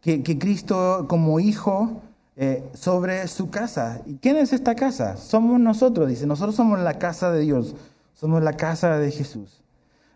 que, 0.00 0.20
Cristo 0.38 1.06
como 1.08 1.38
hijo 1.38 2.02
sobre 2.72 3.28
su 3.28 3.50
casa. 3.50 4.00
¿Y 4.04 4.16
quién 4.16 4.36
es 4.36 4.52
esta 4.52 4.74
casa? 4.74 5.16
Somos 5.16 5.60
nosotros, 5.60 6.08
dice, 6.08 6.26
nosotros 6.26 6.56
somos 6.56 6.80
la 6.80 6.98
casa 6.98 7.30
de 7.30 7.42
Dios, 7.42 7.76
somos 8.14 8.42
la 8.42 8.54
casa 8.54 8.98
de 8.98 9.10
Jesús. 9.10 9.62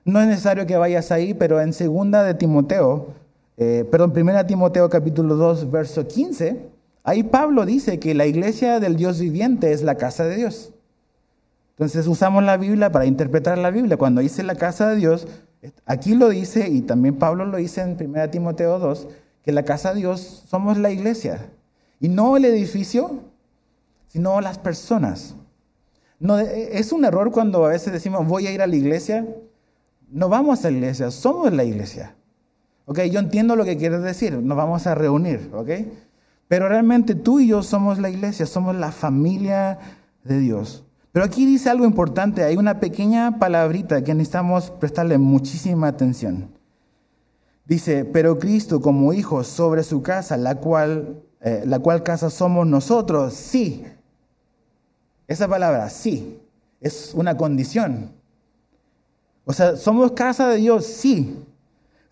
No 0.04 0.20
es 0.20 0.26
necesario 0.28 0.66
que 0.66 0.76
vayas 0.76 1.10
ahí, 1.10 1.34
pero 1.34 1.60
en 1.60 1.72
segunda 1.72 2.22
de 2.22 2.34
Timoteo, 2.34 3.08
eh, 3.56 3.84
perdón, 3.90 4.12
primera 4.12 4.46
Timoteo 4.46 4.88
capítulo 4.88 5.34
2, 5.36 5.70
verso 5.70 6.06
15, 6.06 6.68
ahí 7.02 7.22
Pablo 7.24 7.66
dice 7.66 7.98
que 7.98 8.14
la 8.14 8.26
iglesia 8.26 8.78
del 8.78 8.96
Dios 8.96 9.18
viviente 9.18 9.72
es 9.72 9.82
la 9.82 9.96
casa 9.96 10.24
de 10.24 10.36
Dios. 10.36 10.72
Entonces 11.70 12.06
usamos 12.06 12.42
la 12.44 12.56
Biblia 12.56 12.90
para 12.90 13.06
interpretar 13.06 13.58
la 13.58 13.70
Biblia. 13.70 13.96
Cuando 13.96 14.20
dice 14.20 14.42
la 14.42 14.54
casa 14.54 14.88
de 14.88 14.96
Dios, 14.96 15.26
aquí 15.84 16.14
lo 16.14 16.28
dice, 16.28 16.68
y 16.68 16.80
también 16.82 17.16
Pablo 17.16 17.44
lo 17.44 17.58
dice 17.58 17.82
en 17.82 17.96
primera 17.96 18.30
Timoteo 18.30 18.78
2, 18.78 19.08
que 19.42 19.52
la 19.52 19.64
casa 19.64 19.92
de 19.92 20.00
Dios 20.00 20.44
somos 20.49 20.78
la 20.78 20.90
iglesia. 20.90 21.50
Y 22.00 22.08
no 22.08 22.36
el 22.36 22.44
edificio, 22.44 23.21
sino 24.08 24.40
las 24.40 24.58
personas. 24.58 25.34
No, 26.18 26.38
es 26.38 26.92
un 26.92 27.04
error 27.04 27.30
cuando 27.30 27.64
a 27.64 27.68
veces 27.68 27.92
decimos 27.92 28.26
voy 28.26 28.46
a 28.46 28.52
ir 28.52 28.62
a 28.62 28.66
la 28.66 28.76
iglesia 28.76 29.26
no 30.10 30.28
vamos 30.28 30.64
a 30.64 30.70
la 30.70 30.76
iglesia, 30.76 31.10
somos 31.10 31.52
la 31.52 31.64
iglesia. 31.64 32.16
¿Ok? 32.84 33.00
Yo 33.10 33.18
entiendo 33.18 33.56
lo 33.56 33.64
que 33.64 33.76
quieres 33.76 34.02
decir, 34.02 34.34
nos 34.34 34.56
vamos 34.56 34.86
a 34.86 34.94
reunir, 34.94 35.50
¿ok? 35.52 35.70
Pero 36.46 36.68
realmente 36.68 37.16
tú 37.16 37.40
y 37.40 37.48
yo 37.48 37.62
somos 37.62 37.98
la 37.98 38.08
iglesia, 38.08 38.46
somos 38.46 38.76
la 38.76 38.92
familia 38.92 39.78
de 40.22 40.38
Dios. 40.38 40.84
Pero 41.10 41.24
aquí 41.24 41.44
dice 41.46 41.70
algo 41.70 41.84
importante, 41.84 42.44
hay 42.44 42.56
una 42.56 42.78
pequeña 42.78 43.38
palabrita 43.38 44.04
que 44.04 44.14
necesitamos 44.14 44.70
prestarle 44.70 45.18
muchísima 45.18 45.88
atención. 45.88 46.50
Dice, 47.64 48.04
pero 48.04 48.38
Cristo 48.38 48.80
como 48.80 49.12
hijo 49.12 49.42
sobre 49.42 49.82
su 49.82 50.02
casa, 50.02 50.36
la 50.36 50.56
cual, 50.56 51.24
eh, 51.40 51.64
la 51.66 51.80
cual 51.80 52.04
casa 52.04 52.30
somos 52.30 52.66
nosotros, 52.68 53.34
sí. 53.34 53.84
Esa 55.28 55.49
palabra, 55.49 55.89
sí, 55.91 56.41
es 56.80 57.12
una 57.15 57.36
condición. 57.36 58.12
O 59.45 59.52
sea, 59.52 59.76
¿somos 59.76 60.12
casa 60.12 60.49
de 60.49 60.56
Dios? 60.58 60.86
Sí. 60.86 61.43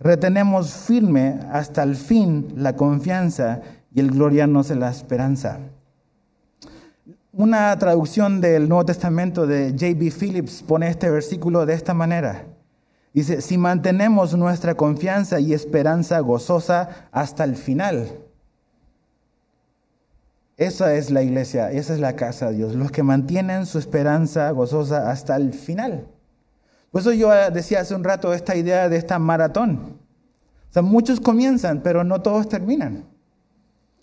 Retenemos 0.01 0.73
firme 0.73 1.41
hasta 1.53 1.83
el 1.83 1.97
fin 1.97 2.53
la 2.57 2.77
confianza 2.77 3.63
y 3.95 4.01
el 4.01 4.11
gloriarnos 4.11 4.71
en 4.71 4.81
la 4.81 4.91
esperanza. 4.91 5.59
Una 7.33 7.77
traducción 7.79 8.41
del 8.41 8.69
Nuevo 8.69 8.85
Testamento 8.85 9.47
de 9.47 9.71
J.B. 9.71 10.11
Phillips 10.11 10.63
pone 10.63 10.89
este 10.89 11.11
versículo 11.11 11.67
de 11.67 11.75
esta 11.75 11.95
manera. 11.95 12.45
Dice, 13.13 13.41
si 13.41 13.59
mantenemos 13.59 14.35
nuestra 14.37 14.75
confianza 14.75 15.39
y 15.39 15.53
esperanza 15.53 16.19
gozosa 16.21 17.09
hasta 17.13 17.45
el 17.45 17.57
final. 17.57 18.09
Esa 20.57 20.95
es 20.95 21.11
la 21.11 21.23
iglesia, 21.23 21.73
esa 21.73 21.95
es 21.95 22.01
la 22.01 22.15
casa 22.15 22.51
de 22.51 22.59
Dios, 22.59 22.75
los 22.75 22.93
que 22.93 23.03
mantienen 23.03 23.67
su 23.67 23.79
esperanza 23.79 24.51
gozosa 24.53 25.11
hasta 25.11 25.35
el 25.37 25.53
final. 25.53 26.07
Por 26.93 27.01
eso 27.01 27.13
yo 27.13 27.31
decía 27.51 27.81
hace 27.81 27.95
un 27.95 28.05
rato 28.05 28.33
esta 28.33 28.55
idea 28.55 28.89
de 28.89 28.97
esta 28.97 29.19
maratón. 29.19 29.99
O 30.71 30.73
sea, 30.73 30.83
muchos 30.83 31.19
comienzan, 31.19 31.81
pero 31.83 32.05
no 32.05 32.23
todos 32.23 32.49
terminan. 32.49 33.05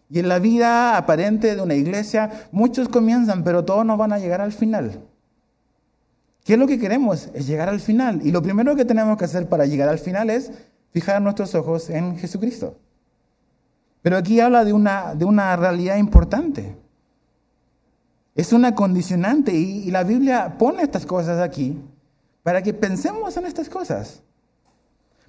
Y 0.09 0.19
en 0.19 0.27
la 0.27 0.39
vida 0.39 0.97
aparente 0.97 1.55
de 1.55 1.61
una 1.61 1.75
iglesia, 1.75 2.29
muchos 2.51 2.89
comienzan, 2.89 3.45
pero 3.45 3.63
todos 3.63 3.85
no 3.85 3.95
van 3.95 4.11
a 4.11 4.19
llegar 4.19 4.41
al 4.41 4.51
final. 4.51 4.99
¿Qué 6.43 6.53
es 6.53 6.59
lo 6.59 6.67
que 6.67 6.79
queremos? 6.79 7.29
Es 7.33 7.47
llegar 7.47 7.69
al 7.69 7.79
final. 7.79 8.19
Y 8.25 8.31
lo 8.31 8.41
primero 8.41 8.75
que 8.75 8.83
tenemos 8.83 9.17
que 9.17 9.23
hacer 9.23 9.47
para 9.47 9.65
llegar 9.65 9.87
al 9.87 9.99
final 9.99 10.29
es 10.29 10.51
fijar 10.91 11.21
nuestros 11.21 11.55
ojos 11.55 11.89
en 11.89 12.17
Jesucristo. 12.17 12.75
Pero 14.01 14.17
aquí 14.17 14.39
habla 14.39 14.65
de 14.65 14.73
una, 14.73 15.15
de 15.15 15.25
una 15.25 15.55
realidad 15.55 15.97
importante. 15.97 16.75
Es 18.35 18.53
una 18.53 18.73
condicionante 18.73 19.53
y 19.53 19.91
la 19.91 20.03
Biblia 20.03 20.55
pone 20.57 20.83
estas 20.83 21.05
cosas 21.05 21.39
aquí 21.39 21.77
para 22.43 22.61
que 22.61 22.73
pensemos 22.73 23.35
en 23.37 23.45
estas 23.45 23.69
cosas. 23.69 24.23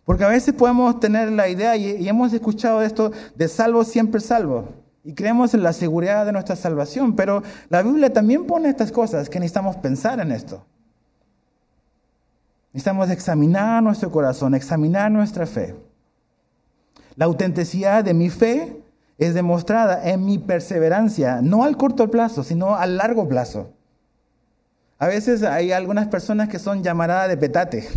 Porque 0.05 0.25
a 0.25 0.29
veces 0.29 0.55
podemos 0.55 0.99
tener 0.99 1.31
la 1.31 1.49
idea, 1.49 1.77
y, 1.77 2.09
hemos 2.09 2.33
escuchado 2.33 2.83
esto, 2.83 3.13
de 3.37 3.49
salvo 3.49 3.85
siempre 3.85 4.21
salvo, 4.21 4.69
y 5.05 5.15
creemos 5.15 5.55
en 5.55 5.63
la 5.63 5.73
seguridad 5.73 6.27
de 6.27 6.33
nuestra 6.33 6.57
salvación, 6.57 7.15
pero 7.15 7.43
la 7.69 7.83
Biblia 7.83 8.13
también 8.13 8.47
pone 8.47 8.69
estas 8.69 8.91
cosas 8.91 9.29
que 9.29 9.39
necesitamos 9.39 9.77
pensar 9.77 10.19
en 10.21 10.33
esto. 10.33 10.65
Necesitamos 12.73 13.11
examinar 13.11 13.83
nuestro 13.83 14.11
corazón, 14.11 14.55
examinar 14.55 15.11
nuestra 15.11 15.47
fe. 15.47 15.77
La 17.17 17.27
autenticidad 17.27 18.05
de 18.05 18.15
mi 18.15 18.31
fe 18.31 18.83
es 19.19 19.35
demostrada 19.35 20.11
en 20.11 20.25
mi 20.25 20.39
perseverancia, 20.39 21.41
no 21.43 21.65
al 21.65 21.77
corto 21.77 22.11
plazo, 22.11 22.43
sino 22.43 22.75
al 22.75 22.97
largo 22.97 23.29
plazo. 23.29 23.73
A 24.99 25.07
veces 25.09 25.43
hay 25.43 25.73
algunas 25.73 26.09
personas 26.09 26.49
que 26.49 26.59
son 26.59 26.83
llamaradas 26.83 27.29
de 27.29 27.37
petate. 27.37 27.89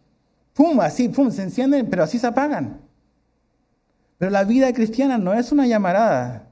Pum, 0.54 0.80
así, 0.80 1.08
pum, 1.08 1.30
se 1.30 1.42
encienden, 1.42 1.88
pero 1.88 2.02
así 2.02 2.18
se 2.18 2.26
apagan. 2.26 2.80
Pero 4.18 4.30
la 4.30 4.44
vida 4.44 4.70
cristiana 4.74 5.16
no 5.16 5.32
es 5.32 5.52
una 5.52 5.66
llamarada. 5.66 6.48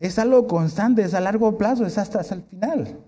Es 0.00 0.18
algo 0.18 0.46
constante, 0.46 1.02
es 1.02 1.14
a 1.14 1.20
largo 1.20 1.56
plazo, 1.56 1.86
es 1.86 1.96
hasta, 1.96 2.20
el 2.20 2.42
final. 2.42 2.98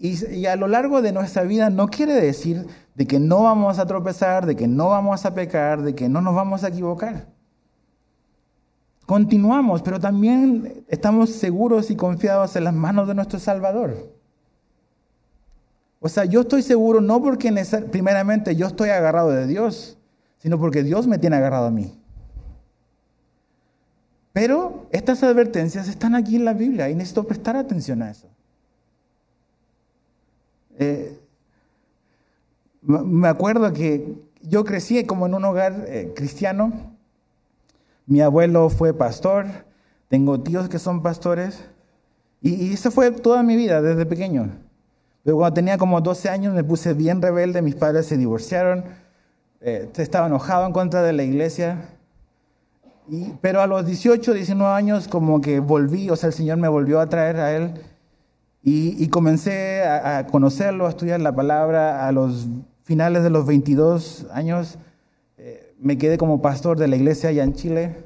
Y, 0.00 0.46
a 0.46 0.54
lo 0.54 0.68
largo 0.68 1.02
de 1.02 1.12
nuestra 1.12 1.42
vida 1.42 1.70
no 1.70 1.88
quiere 1.88 2.12
decir 2.14 2.66
de 2.94 3.06
que 3.06 3.18
no 3.18 3.42
vamos 3.42 3.78
a 3.78 3.86
tropezar, 3.86 4.46
de 4.46 4.54
que 4.54 4.68
no 4.68 4.90
vamos 4.90 5.24
a 5.26 5.34
pecar, 5.34 5.82
de 5.82 5.94
que 5.94 6.08
no 6.08 6.20
nos 6.20 6.34
vamos 6.34 6.62
a 6.62 6.68
equivocar. 6.68 7.26
Continuamos, 9.06 9.82
pero 9.82 9.98
también 9.98 10.84
estamos 10.88 11.30
seguros 11.30 11.90
y 11.90 11.96
confiados 11.96 12.54
en 12.54 12.64
las 12.64 12.74
manos 12.74 13.08
de 13.08 13.14
nuestro 13.14 13.40
Salvador. 13.40 14.12
O 16.00 16.08
sea, 16.08 16.24
yo 16.24 16.42
estoy 16.42 16.62
seguro 16.62 17.00
no 17.00 17.20
porque 17.20 17.52
primeramente 17.90 18.54
yo 18.54 18.66
estoy 18.66 18.90
agarrado 18.90 19.30
de 19.30 19.48
Dios, 19.48 19.98
sino 20.36 20.60
porque 20.60 20.84
Dios 20.84 21.08
me 21.08 21.18
tiene 21.18 21.36
agarrado 21.36 21.66
a 21.66 21.70
mí. 21.70 21.98
Pero 24.32 24.86
estas 24.92 25.24
advertencias 25.24 25.88
están 25.88 26.14
aquí 26.14 26.36
en 26.36 26.44
la 26.44 26.52
Biblia 26.52 26.88
y 26.88 26.94
necesito 26.94 27.24
prestar 27.24 27.56
atención 27.56 28.02
a 28.02 28.10
eso. 28.10 28.28
Eh, 30.78 31.18
me 32.82 33.28
acuerdo 33.28 33.72
que 33.72 34.14
yo 34.42 34.64
crecí 34.64 35.04
como 35.04 35.26
en 35.26 35.34
un 35.34 35.44
hogar 35.44 35.84
eh, 35.88 36.12
cristiano. 36.14 36.72
Mi 38.06 38.20
abuelo 38.20 38.70
fue 38.70 38.94
pastor, 38.94 39.46
tengo 40.08 40.40
tíos 40.40 40.68
que 40.68 40.78
son 40.78 41.02
pastores, 41.02 41.68
y, 42.40 42.54
y 42.54 42.72
eso 42.72 42.90
fue 42.90 43.10
toda 43.10 43.42
mi 43.42 43.56
vida 43.56 43.82
desde 43.82 44.06
pequeño. 44.06 44.50
Pero 45.24 45.36
cuando 45.36 45.54
tenía 45.54 45.76
como 45.76 46.00
12 46.00 46.30
años 46.30 46.54
me 46.54 46.64
puse 46.64 46.94
bien 46.94 47.20
rebelde, 47.20 47.60
mis 47.60 47.74
padres 47.74 48.06
se 48.06 48.16
divorciaron, 48.16 48.84
eh, 49.60 49.90
estaba 49.96 50.28
enojado 50.28 50.64
en 50.66 50.72
contra 50.72 51.02
de 51.02 51.12
la 51.12 51.24
iglesia. 51.24 51.90
Y, 53.08 53.32
pero 53.40 53.60
a 53.60 53.66
los 53.66 53.84
18, 53.84 54.32
19 54.32 54.72
años 54.72 55.08
como 55.08 55.40
que 55.40 55.60
volví, 55.60 56.08
o 56.08 56.16
sea, 56.16 56.28
el 56.28 56.32
Señor 56.32 56.58
me 56.58 56.68
volvió 56.68 57.00
a 57.00 57.08
traer 57.08 57.36
a 57.36 57.54
Él 57.54 57.74
y, 58.62 59.02
y 59.02 59.08
comencé 59.08 59.82
a, 59.82 60.18
a, 60.18 60.26
conocerlo, 60.26 60.86
a 60.86 60.90
estudiar 60.90 61.20
la 61.20 61.34
palabra. 61.34 62.06
A 62.06 62.12
los 62.12 62.48
finales 62.82 63.22
de 63.22 63.30
los 63.30 63.46
22 63.46 64.26
años 64.32 64.78
eh, 65.36 65.74
me 65.78 65.98
quedé 65.98 66.18
como 66.18 66.40
pastor 66.40 66.78
de 66.78 66.88
la 66.88 66.96
iglesia 66.96 67.28
allá 67.28 67.44
en 67.44 67.52
Chile 67.54 67.96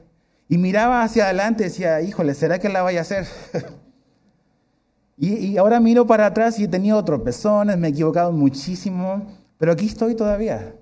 y 0.49 0.59
miraba 0.59 1.03
hacia 1.03 1.25
adelante 1.25 1.62
y 1.62 1.69
decía, 1.69 2.01
híjole, 2.03 2.35
¿será 2.35 2.59
que 2.59 2.69
la 2.69 2.83
vaya 2.83 2.99
a 2.99 3.03
hacer? 3.03 3.27
y, 5.17 5.35
y 5.35 5.57
ahora 5.57 5.81
miro 5.81 6.07
para 6.07 6.27
atrás 6.27 6.59
y 6.59 6.65
he 6.65 6.69
tenido 6.69 7.03
tropezones, 7.05 7.79
me 7.79 7.88
he 7.88 7.91
equivocado 7.91 8.33
muchísimo, 8.33 9.27
pero 9.57 9.73
aquí 9.73 9.87
estoy 9.87 10.15
todavía. 10.15 10.75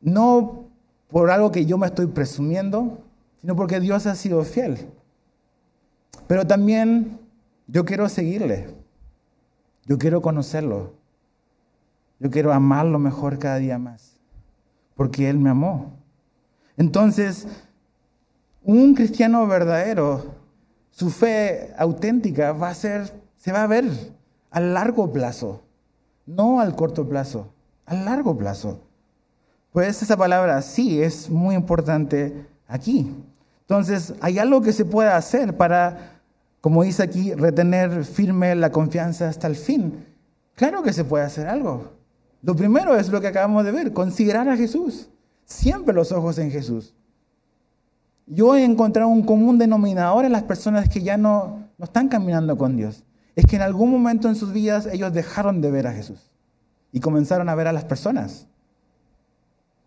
No 0.00 0.70
por 1.08 1.30
algo 1.30 1.50
que 1.50 1.66
yo 1.66 1.76
me 1.76 1.86
estoy 1.86 2.06
presumiendo, 2.06 2.98
sino 3.40 3.56
porque 3.56 3.80
Dios 3.80 4.06
ha 4.06 4.14
sido 4.14 4.42
fiel. 4.44 4.88
Pero 6.26 6.46
también 6.46 7.18
yo 7.66 7.84
quiero 7.84 8.08
seguirle. 8.08 8.68
Yo 9.86 9.98
quiero 9.98 10.20
conocerlo. 10.22 10.94
Yo 12.18 12.30
quiero 12.30 12.52
amarlo 12.52 12.98
mejor 12.98 13.38
cada 13.38 13.56
día 13.56 13.78
más. 13.78 14.16
Porque 14.94 15.28
Él 15.28 15.38
me 15.38 15.50
amó. 15.50 15.96
Entonces, 16.76 17.46
un 18.62 18.94
cristiano 18.94 19.46
verdadero, 19.46 20.34
su 20.90 21.10
fe 21.10 21.72
auténtica 21.78 22.52
va 22.52 22.70
a 22.70 22.74
ser, 22.74 23.12
se 23.36 23.52
va 23.52 23.62
a 23.62 23.66
ver 23.66 23.84
a 24.50 24.60
largo 24.60 25.12
plazo, 25.12 25.62
no 26.26 26.60
al 26.60 26.74
corto 26.74 27.08
plazo, 27.08 27.52
a 27.84 27.94
largo 27.94 28.36
plazo. 28.36 28.80
Pues 29.72 30.02
esa 30.02 30.16
palabra 30.16 30.62
sí 30.62 31.02
es 31.02 31.28
muy 31.30 31.54
importante 31.54 32.46
aquí. 32.66 33.14
Entonces, 33.60 34.14
hay 34.20 34.38
algo 34.38 34.62
que 34.62 34.72
se 34.72 34.84
puede 34.84 35.10
hacer 35.10 35.56
para, 35.56 36.15
como 36.60 36.82
dice 36.82 37.02
aquí, 37.02 37.34
retener 37.34 38.04
firme 38.04 38.54
la 38.54 38.70
confianza 38.70 39.28
hasta 39.28 39.46
el 39.46 39.56
fin. 39.56 40.04
Claro 40.54 40.82
que 40.82 40.92
se 40.92 41.04
puede 41.04 41.24
hacer 41.24 41.46
algo. 41.46 41.92
Lo 42.42 42.56
primero 42.56 42.96
es 42.96 43.08
lo 43.08 43.20
que 43.20 43.28
acabamos 43.28 43.64
de 43.64 43.72
ver, 43.72 43.92
considerar 43.92 44.48
a 44.48 44.56
Jesús. 44.56 45.10
Siempre 45.44 45.94
los 45.94 46.12
ojos 46.12 46.38
en 46.38 46.50
Jesús. 46.50 46.94
Yo 48.26 48.56
he 48.56 48.64
encontrado 48.64 49.08
un 49.08 49.22
común 49.22 49.58
denominador 49.58 50.24
en 50.24 50.32
las 50.32 50.42
personas 50.42 50.88
que 50.88 51.02
ya 51.02 51.16
no, 51.16 51.68
no 51.78 51.84
están 51.84 52.08
caminando 52.08 52.56
con 52.56 52.76
Dios. 52.76 53.04
Es 53.36 53.46
que 53.46 53.56
en 53.56 53.62
algún 53.62 53.90
momento 53.90 54.28
en 54.28 54.34
sus 54.34 54.52
vidas 54.52 54.86
ellos 54.86 55.12
dejaron 55.12 55.60
de 55.60 55.70
ver 55.70 55.86
a 55.86 55.92
Jesús 55.92 56.30
y 56.90 57.00
comenzaron 57.00 57.48
a 57.48 57.54
ver 57.54 57.68
a 57.68 57.72
las 57.72 57.84
personas 57.84 58.48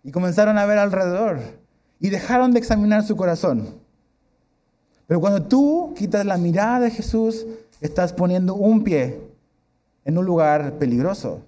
y 0.04 0.12
comenzaron 0.12 0.58
a 0.58 0.66
ver 0.66 0.78
alrededor 0.78 1.40
y 2.00 2.10
dejaron 2.10 2.52
de 2.52 2.60
examinar 2.60 3.04
su 3.04 3.16
corazón. 3.16 3.79
Pero 5.10 5.20
cuando 5.20 5.42
tú 5.42 5.96
quitas 5.98 6.24
la 6.24 6.38
mirada 6.38 6.82
de 6.82 6.92
Jesús, 6.92 7.48
estás 7.82 8.14
poniendo 8.14 8.54
un 8.54 8.84
pie 8.84 9.20
en 10.06 10.20
un 10.20 10.24
lugar 10.24 10.74
peligroso, 10.78 11.42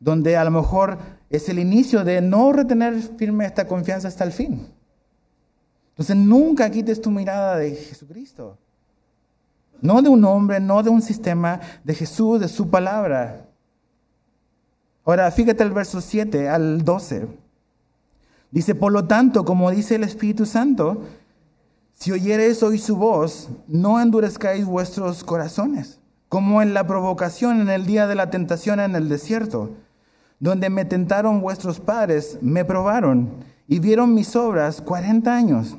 donde 0.00 0.36
a 0.36 0.42
lo 0.42 0.50
mejor 0.50 0.98
es 1.30 1.48
el 1.48 1.60
inicio 1.60 2.02
de 2.02 2.20
no 2.20 2.52
retener 2.52 3.00
firme 3.00 3.46
esta 3.46 3.68
confianza 3.68 4.08
hasta 4.08 4.24
el 4.24 4.32
fin. 4.32 4.66
Entonces 5.90 6.16
nunca 6.16 6.68
quites 6.70 7.00
tu 7.00 7.12
mirada 7.12 7.56
de 7.56 7.70
Jesucristo. 7.70 8.58
No 9.80 10.02
de 10.02 10.08
un 10.08 10.24
hombre, 10.24 10.58
no 10.58 10.82
de 10.82 10.90
un 10.90 11.02
sistema, 11.02 11.60
de 11.84 11.94
Jesús, 11.94 12.40
de 12.40 12.48
su 12.48 12.68
palabra. 12.68 13.46
Ahora, 15.04 15.30
fíjate 15.30 15.62
el 15.62 15.70
verso 15.70 16.00
7 16.00 16.48
al 16.48 16.82
12. 16.84 17.28
Dice, 18.50 18.74
por 18.74 18.90
lo 18.90 19.04
tanto, 19.04 19.44
como 19.44 19.70
dice 19.70 19.94
el 19.94 20.02
Espíritu 20.02 20.46
Santo, 20.46 21.02
si 21.94 22.12
oyereis 22.12 22.62
hoy 22.62 22.78
su 22.78 22.96
voz, 22.96 23.48
no 23.66 24.00
endurezcáis 24.00 24.66
vuestros 24.66 25.24
corazones, 25.24 26.00
como 26.28 26.60
en 26.60 26.74
la 26.74 26.86
provocación 26.86 27.60
en 27.60 27.70
el 27.70 27.86
día 27.86 28.06
de 28.06 28.14
la 28.14 28.30
tentación 28.30 28.80
en 28.80 28.94
el 28.94 29.08
desierto, 29.08 29.70
donde 30.40 30.68
me 30.68 30.84
tentaron 30.84 31.40
vuestros 31.40 31.80
padres, 31.80 32.38
me 32.42 32.64
probaron 32.64 33.30
y 33.68 33.78
vieron 33.78 34.12
mis 34.12 34.36
obras 34.36 34.80
cuarenta 34.80 35.34
años, 35.34 35.76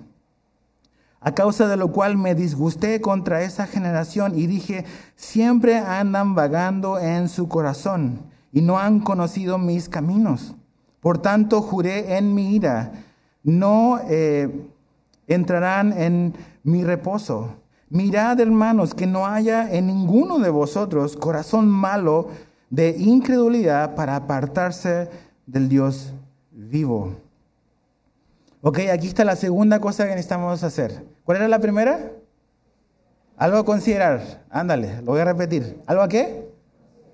a 1.20 1.34
causa 1.34 1.68
de 1.68 1.76
lo 1.76 1.92
cual 1.92 2.18
me 2.18 2.36
disgusté 2.36 3.02
contra 3.02 3.42
esa 3.42 3.68
generación 3.68 4.38
y 4.38 4.48
dije, 4.48 4.86
siempre 5.16 5.78
andan 5.78 6.36
vagando 6.36 7.00
en 7.00 7.30
su 7.30 7.48
corazón 7.48 8.22
y 8.54 8.62
no 8.62 8.80
han 8.80 9.00
conocido 9.00 9.58
mis 9.58 9.90
caminos. 9.90 10.56
Por 11.02 11.18
tanto, 11.18 11.62
juré 11.62 12.18
en 12.18 12.34
mi 12.34 12.56
ira, 12.56 12.92
no 13.44 14.00
eh, 14.08 14.70
entrarán 15.28 15.94
en 15.94 16.34
mi 16.64 16.84
reposo. 16.84 17.56
Mirad, 17.90 18.40
hermanos, 18.40 18.94
que 18.94 19.08
no 19.08 19.26
haya 19.28 19.72
en 19.72 19.88
ninguno 19.88 20.40
de 20.40 20.50
vosotros 20.50 21.16
corazón 21.16 21.68
malo 21.68 22.30
de 22.70 22.96
incredulidad 22.98 23.96
para 23.96 24.16
apartarse 24.16 25.10
del 25.46 25.70
Dios 25.70 26.14
vivo. 26.52 27.16
Ok, 28.62 28.80
aquí 28.92 29.08
está 29.08 29.24
la 29.24 29.36
segunda 29.36 29.80
cosa 29.80 30.06
que 30.06 30.10
necesitamos 30.10 30.64
hacer. 30.64 31.06
¿Cuál 31.24 31.38
era 31.38 31.48
la 31.48 31.60
primera? 31.60 32.12
Algo 33.38 33.58
a 33.58 33.66
considerar. 33.66 34.44
Ándale, 34.50 35.02
lo 35.02 35.12
voy 35.12 35.22
a 35.22 35.26
repetir. 35.26 35.80
¿Algo 35.86 36.02
a 36.02 36.08
qué? 36.08 36.50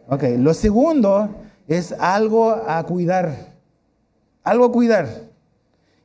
Ok, 0.07 0.23
lo 0.37 0.53
segundo 0.53 1.29
es 1.67 1.91
algo 1.99 2.51
a 2.51 2.81
cuidar. 2.83 3.55
Algo 4.43 4.65
a 4.65 4.71
cuidar. 4.71 5.07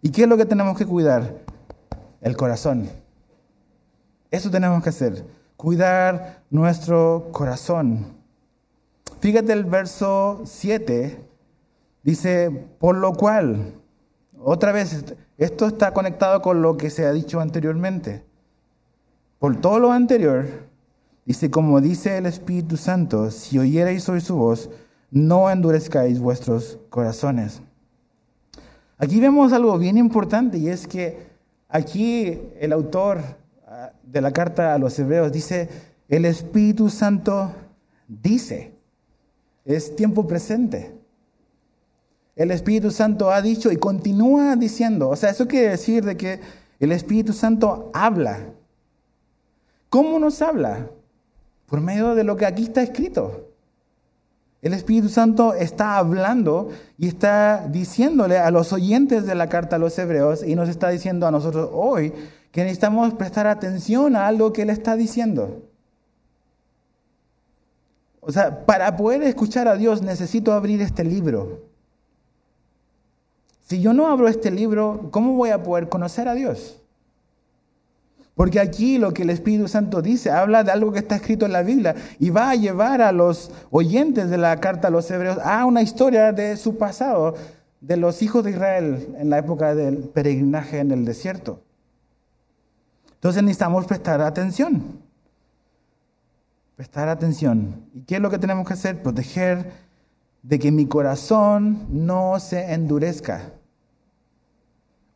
¿Y 0.02 0.10
qué 0.10 0.22
es 0.22 0.28
lo 0.28 0.36
que 0.36 0.44
tenemos 0.44 0.76
que 0.76 0.86
cuidar? 0.86 1.45
El 2.26 2.36
corazón. 2.36 2.90
Eso 4.32 4.50
tenemos 4.50 4.82
que 4.82 4.88
hacer. 4.88 5.24
Cuidar 5.56 6.42
nuestro 6.50 7.28
corazón. 7.30 8.16
Fíjate 9.20 9.52
el 9.52 9.64
verso 9.64 10.42
7. 10.44 11.20
Dice, 12.02 12.50
por 12.80 12.96
lo 12.96 13.12
cual, 13.12 13.74
otra 14.42 14.72
vez, 14.72 15.04
esto 15.38 15.68
está 15.68 15.94
conectado 15.94 16.42
con 16.42 16.62
lo 16.62 16.76
que 16.76 16.90
se 16.90 17.06
ha 17.06 17.12
dicho 17.12 17.38
anteriormente. 17.38 18.24
Por 19.38 19.60
todo 19.60 19.78
lo 19.78 19.92
anterior, 19.92 20.46
Dice, 21.24 21.48
como 21.48 21.80
dice 21.80 22.18
el 22.18 22.26
Espíritu 22.26 22.76
Santo, 22.76 23.30
si 23.30 23.56
oyereis 23.56 24.08
hoy 24.08 24.20
su 24.20 24.34
voz, 24.36 24.68
no 25.12 25.48
endurezcáis 25.48 26.18
vuestros 26.18 26.80
corazones. 26.90 27.62
Aquí 28.98 29.20
vemos 29.20 29.52
algo 29.52 29.78
bien 29.78 29.96
importante 29.96 30.58
y 30.58 30.68
es 30.68 30.88
que 30.88 31.25
aquí 31.68 32.38
el 32.58 32.72
autor 32.72 33.20
ah, 33.66 33.92
de 34.02 34.20
la 34.20 34.32
carta 34.32 34.74
a 34.74 34.78
los 34.78 34.98
hebreos 34.98 35.32
dice, 35.32 35.68
el 36.08 36.24
Espíritu 36.24 36.88
Santo 36.90 37.52
dice, 38.08 38.72
es 39.64 39.96
tiempo 39.96 40.26
presente. 40.26 40.94
El 42.36 42.50
Espíritu 42.50 42.90
Santo 42.90 43.30
ha 43.30 43.40
dicho 43.40 43.72
y 43.72 43.76
continúa 43.76 44.56
diciendo, 44.56 45.08
o 45.08 45.16
sea, 45.16 45.30
eso 45.30 45.48
quiere 45.48 45.70
decir 45.70 46.04
de 46.04 46.16
que 46.16 46.40
el 46.78 46.92
Espíritu 46.92 47.32
Santo 47.32 47.90
habla. 47.94 48.40
¿Cómo 49.88 50.18
nos 50.18 50.42
habla? 50.42 50.90
Por 51.66 51.80
medio 51.80 52.14
de 52.14 52.24
lo 52.24 52.36
que 52.36 52.46
aquí 52.46 52.64
está 52.64 52.82
escrito. 52.82 53.45
El 54.66 54.74
Espíritu 54.74 55.08
Santo 55.08 55.54
está 55.54 55.96
hablando 55.96 56.70
y 56.98 57.06
está 57.06 57.68
diciéndole 57.68 58.38
a 58.38 58.50
los 58.50 58.72
oyentes 58.72 59.24
de 59.24 59.36
la 59.36 59.48
carta 59.48 59.76
a 59.76 59.78
los 59.78 59.96
hebreos 59.96 60.42
y 60.42 60.56
nos 60.56 60.68
está 60.68 60.88
diciendo 60.88 61.24
a 61.26 61.30
nosotros 61.30 61.70
hoy 61.72 62.12
que 62.50 62.62
necesitamos 62.62 63.14
prestar 63.14 63.46
atención 63.46 64.16
a 64.16 64.26
algo 64.26 64.52
que 64.52 64.62
Él 64.62 64.70
está 64.70 64.96
diciendo. 64.96 65.62
O 68.20 68.32
sea, 68.32 68.66
para 68.66 68.96
poder 68.96 69.22
escuchar 69.22 69.68
a 69.68 69.76
Dios 69.76 70.02
necesito 70.02 70.52
abrir 70.52 70.82
este 70.82 71.04
libro. 71.04 71.60
Si 73.62 73.80
yo 73.80 73.92
no 73.92 74.08
abro 74.08 74.26
este 74.26 74.50
libro, 74.50 75.10
¿cómo 75.12 75.34
voy 75.34 75.50
a 75.50 75.62
poder 75.62 75.88
conocer 75.88 76.26
a 76.26 76.34
Dios? 76.34 76.80
Porque 78.36 78.60
aquí 78.60 78.98
lo 78.98 79.14
que 79.14 79.22
el 79.22 79.30
Espíritu 79.30 79.66
Santo 79.66 80.02
dice, 80.02 80.30
habla 80.30 80.62
de 80.62 80.70
algo 80.70 80.92
que 80.92 80.98
está 80.98 81.16
escrito 81.16 81.46
en 81.46 81.52
la 81.52 81.62
Biblia 81.62 81.94
y 82.18 82.28
va 82.28 82.50
a 82.50 82.54
llevar 82.54 83.00
a 83.00 83.10
los 83.10 83.50
oyentes 83.70 84.28
de 84.28 84.36
la 84.36 84.60
carta 84.60 84.88
a 84.88 84.90
los 84.90 85.10
hebreos 85.10 85.38
a 85.42 85.64
una 85.64 85.80
historia 85.80 86.32
de 86.32 86.58
su 86.58 86.76
pasado, 86.76 87.34
de 87.80 87.96
los 87.96 88.20
hijos 88.20 88.44
de 88.44 88.50
Israel 88.50 89.16
en 89.18 89.30
la 89.30 89.38
época 89.38 89.74
del 89.74 90.00
peregrinaje 90.10 90.80
en 90.80 90.90
el 90.90 91.06
desierto. 91.06 91.62
Entonces 93.14 93.42
necesitamos 93.42 93.86
prestar 93.86 94.20
atención. 94.20 95.00
Prestar 96.76 97.08
atención. 97.08 97.86
¿Y 97.94 98.02
qué 98.02 98.16
es 98.16 98.20
lo 98.20 98.28
que 98.28 98.38
tenemos 98.38 98.68
que 98.68 98.74
hacer? 98.74 99.02
Proteger 99.02 99.72
de 100.42 100.58
que 100.58 100.70
mi 100.70 100.84
corazón 100.84 101.86
no 101.88 102.38
se 102.38 102.74
endurezca. 102.74 103.52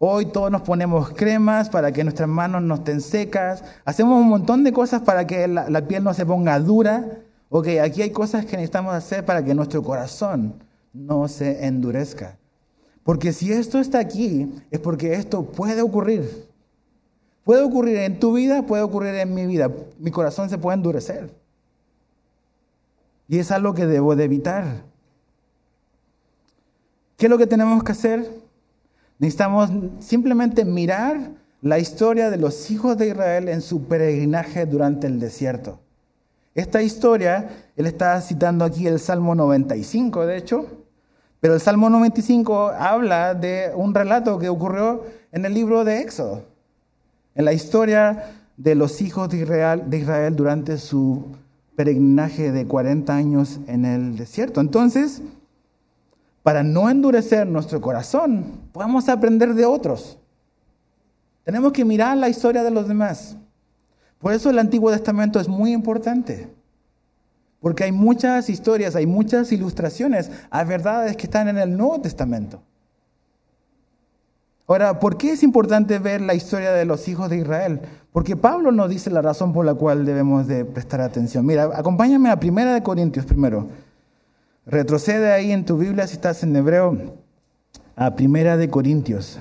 Hoy 0.03 0.25
todos 0.25 0.51
nos 0.51 0.63
ponemos 0.63 1.11
cremas 1.11 1.69
para 1.69 1.93
que 1.93 2.03
nuestras 2.03 2.27
manos 2.27 2.63
no 2.63 2.77
estén 2.77 3.03
secas. 3.03 3.63
Hacemos 3.85 4.19
un 4.19 4.31
montón 4.31 4.65
de 4.65 4.73
cosas 4.73 5.03
para 5.03 5.27
que 5.27 5.47
la, 5.47 5.87
piel 5.87 6.03
no 6.03 6.15
se 6.15 6.25
ponga 6.25 6.59
dura. 6.59 7.19
Ok, 7.51 7.67
aquí 7.83 8.01
hay 8.01 8.11
cosas 8.11 8.47
que 8.47 8.53
necesitamos 8.53 8.95
hacer 8.95 9.27
para 9.27 9.45
que 9.45 9.55
nuestro 9.55 9.83
corazón 9.83 10.55
no 10.95 11.29
se 11.29 11.67
endurezca. 11.67 12.39
Porque 13.03 13.35
si 13.35 13.53
esto 13.53 13.79
está 13.79 13.99
aquí, 13.99 14.51
es 14.71 14.81
porque 14.81 15.13
esto 15.13 15.45
puede 15.45 15.83
ocurrir. 15.83 16.49
Puede 17.45 17.61
ocurrir 17.61 17.97
en 17.97 18.19
tu 18.19 18.33
vida, 18.33 18.63
puede 18.63 18.83
ocurrir 18.83 19.17
en 19.17 19.35
mi 19.35 19.45
vida. 19.45 19.71
Mi 19.99 20.11
corazón 20.11 20.49
se 20.49 20.57
puede 20.57 20.77
endurecer. 20.79 21.31
Y 23.29 23.39
es 23.39 23.51
algo 23.51 23.75
que 23.75 23.85
debo 23.85 24.17
de 24.17 24.25
evitar. 24.25 24.83
¿Qué 27.19 27.27
es 27.27 27.31
lo 27.31 27.37
que 27.37 27.47
tenemos 27.47 27.85
que 27.85 27.93
hacer? 27.93 28.40
Necesitamos 29.21 29.71
simplemente 29.99 30.65
mirar 30.65 31.33
la 31.61 31.79
historia 31.79 32.31
de 32.31 32.39
los 32.39 32.71
hijos 32.71 32.97
de 32.97 33.09
Israel 33.09 33.51
en 33.51 33.61
su 33.61 33.85
peregrinaje 33.85 34.65
durante 34.65 35.07
el 35.07 35.21
desierto. 35.21 35.79
Esta 36.55 36.83
historia, 36.83 37.51
él 37.77 37.85
está 37.85 38.19
citando 38.23 38.65
aquí 38.65 38.87
el 38.87 38.99
Salmo 38.99 39.35
95, 39.35 40.25
de 40.25 40.39
hecho, 40.39 40.67
pero 41.39 41.53
el 41.53 41.61
Salmo 41.61 41.91
95 41.91 42.71
habla 42.71 43.35
de 43.35 43.71
un 43.75 43.95
relato 43.95 44.39
que 44.39 44.49
ocurrió 44.49 45.05
en 45.33 45.45
el 45.45 45.53
libro 45.53 45.85
de 45.85 46.01
Éxodo, 46.01 46.45
en 47.35 47.45
la 47.45 47.53
historia 47.53 48.25
de 48.57 48.75
los 48.75 49.03
hijos 49.03 49.29
de 49.29 49.37
Israel, 49.37 49.83
de 49.87 49.99
Israel 49.99 50.35
durante 50.35 50.79
su 50.79 51.27
peregrinaje 51.77 52.53
de 52.53 52.67
40 52.67 53.15
años 53.15 53.61
en 53.67 53.85
el 53.85 54.17
desierto. 54.17 54.63
Entonces, 54.63 55.21
para 56.43 56.63
no 56.63 56.89
endurecer 56.89 57.47
nuestro 57.47 57.81
corazón, 57.81 58.61
podemos 58.73 59.09
aprender 59.09 59.55
de 59.55 59.67
otros. 59.67 60.19
Tenemos 61.45 61.73
que 61.73 61.85
mirar 61.85 62.17
la 62.17 62.29
historia 62.29 62.63
de 62.63 62.71
los 62.71 62.89
demás. 62.89 63.37
Por 64.19 64.33
eso 64.33 64.51
el 64.51 64.59
Antiguo 64.59 64.91
Testamento 64.91 65.41
es 65.41 65.49
muy 65.49 65.73
importante. 65.73 66.49
Porque 67.61 67.85
hay 67.85 67.93
muchas 67.93 68.49
historias, 68.49 68.97
hay 68.97 69.07
muchas 69.07 69.53
ilustraciones 69.53 70.31
a 70.51 70.65
verdades 70.65 71.17
que 71.17 71.25
están 71.25 71.49
en 71.49 71.59
el 71.59 71.77
Nuevo 71.77 72.01
Testamento. 72.01 72.63
Ahora, 74.67 75.01
¿por 75.01 75.17
qué 75.17 75.33
es 75.33 75.43
importante 75.43 75.99
ver 75.99 76.21
la 76.21 76.35
historia 76.35 76.73
de 76.73 76.85
los 76.85 77.09
hijos 77.09 77.29
de 77.29 77.39
Israel? 77.39 77.81
Porque 78.13 78.37
Pablo 78.37 78.71
nos 78.71 78.89
dice 78.89 79.11
la 79.11 79.21
razón 79.21 79.53
por 79.53 79.67
la 79.67 79.75
cual 79.75 80.07
debemos 80.07 80.47
de 80.47 80.65
prestar 80.65 81.01
atención. 81.01 81.45
Mira, 81.45 81.71
acompáñame 81.75 82.31
a 82.31 82.39
Primera 82.39 82.73
de 82.73 82.83
Corintios 82.83 83.27
primero. 83.27 83.67
Retrocede 84.67 85.33
ahí 85.33 85.53
en 85.53 85.65
tu 85.65 85.77
Biblia 85.79 86.07
si 86.07 86.15
estás 86.15 86.43
en 86.43 86.55
hebreo 86.55 87.17
a 87.97 88.15
Primera 88.15 88.57
de 88.57 88.69
Corintios, 88.69 89.39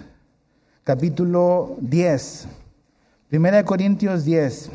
capítulo 0.84 1.77
10. 1.82 2.47
Primera 3.29 3.58
de 3.58 3.65
Corintios 3.65 4.25
10 4.25 4.71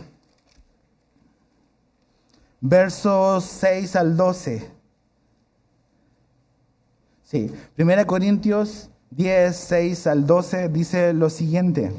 versos 2.67 3.45
6 3.45 3.95
al 3.97 4.17
12. 4.17 4.71
Sí, 7.23 7.53
1 7.77 8.07
Corintios 8.07 8.91
10, 9.11 9.55
6 9.55 10.07
al 10.07 10.27
12 10.27 10.69
dice 10.71 11.13
lo 11.13 11.29
siguiente. 11.29 11.93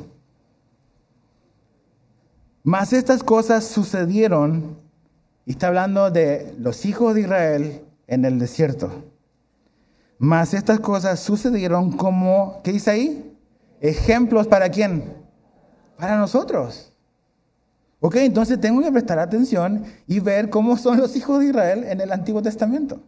Mas 2.64 2.94
estas 2.94 3.22
cosas 3.22 3.64
sucedieron, 3.64 4.80
y 5.46 5.52
está 5.52 5.68
hablando 5.68 6.10
de 6.10 6.56
los 6.58 6.84
hijos 6.86 7.14
de 7.14 7.22
Israel 7.22 7.82
en 8.08 8.26
el 8.26 8.40
desierto. 8.40 8.92
Mas 10.18 10.54
estas 10.54 10.80
cosas 10.80 11.20
sucedieron 11.20 11.92
como, 11.92 12.62
¿qué 12.64 12.72
dice 12.72 12.92
ahí? 12.92 13.38
Ejemplos 13.82 14.48
para 14.48 14.70
quién? 14.70 15.14
Para 15.98 16.18
nosotros. 16.18 16.94
Ok, 18.00 18.18
entonces 18.18 18.60
tengo 18.60 18.82
que 18.82 18.92
prestar 18.92 19.20
atención 19.20 19.84
y 20.08 20.20
ver 20.20 20.50
cómo 20.50 20.78
son 20.78 20.98
los 20.98 21.16
hijos 21.16 21.40
de 21.40 21.48
Israel 21.48 21.84
en 21.86 22.02
el 22.02 22.12
Antiguo 22.12 22.42
Testamento. 22.42 23.02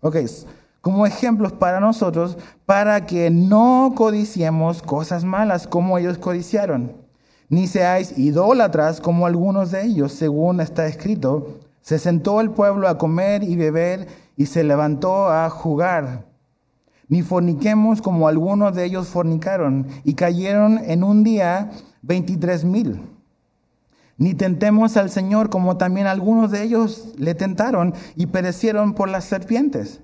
Ok, 0.00 0.16
como 0.80 1.06
ejemplos 1.06 1.52
para 1.52 1.80
nosotros, 1.80 2.36
para 2.66 3.06
que 3.06 3.30
no 3.30 3.92
codiciemos 3.94 4.82
cosas 4.82 5.24
malas 5.24 5.66
como 5.66 5.96
ellos 5.96 6.18
codiciaron, 6.18 6.92
ni 7.48 7.66
seáis 7.66 8.18
idólatras 8.18 9.00
como 9.00 9.26
algunos 9.26 9.70
de 9.70 9.84
ellos, 9.84 10.12
según 10.12 10.60
está 10.60 10.86
escrito. 10.86 11.60
Se 11.82 11.98
sentó 11.98 12.40
el 12.40 12.50
pueblo 12.50 12.88
a 12.88 12.98
comer 12.98 13.44
y 13.44 13.54
beber 13.54 14.08
y 14.36 14.46
se 14.46 14.64
levantó 14.64 15.28
a 15.28 15.48
jugar. 15.50 16.26
Ni 17.08 17.22
forniquemos 17.22 18.00
como 18.00 18.28
algunos 18.28 18.74
de 18.74 18.84
ellos 18.84 19.08
fornicaron 19.08 19.86
y 20.04 20.14
cayeron 20.14 20.78
en 20.78 21.04
un 21.04 21.24
día 21.24 21.70
veintitrés 22.00 22.64
mil. 22.64 23.02
Ni 24.16 24.34
tentemos 24.34 24.96
al 24.96 25.10
Señor 25.10 25.50
como 25.50 25.76
también 25.76 26.06
algunos 26.06 26.50
de 26.50 26.62
ellos 26.62 27.12
le 27.18 27.34
tentaron 27.34 27.94
y 28.16 28.26
perecieron 28.26 28.94
por 28.94 29.08
las 29.08 29.24
serpientes. 29.24 30.00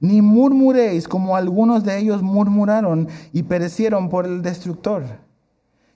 Ni 0.00 0.22
murmuréis 0.22 1.06
como 1.08 1.36
algunos 1.36 1.84
de 1.84 1.98
ellos 1.98 2.22
murmuraron 2.22 3.08
y 3.32 3.42
perecieron 3.42 4.08
por 4.08 4.26
el 4.26 4.42
destructor. 4.42 5.04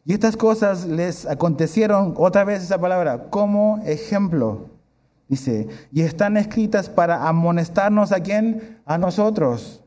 Y 0.05 0.13
estas 0.13 0.37
cosas 0.37 0.85
les 0.87 1.25
acontecieron, 1.27 2.13
otra 2.19 2.45
vez 2.45 2.63
esa 2.63 2.79
palabra, 2.79 3.31
como 3.31 3.81
ejemplo. 3.87 4.74
Dice, 5.29 5.69
y 5.91 6.03
están 6.03 6.37
escritas 6.37 6.89
para 6.89 7.29
amonestarnos 7.29 8.13
a 8.13 8.21
quién? 8.21 8.81
A 8.85 8.99
nosotros 8.99 9.85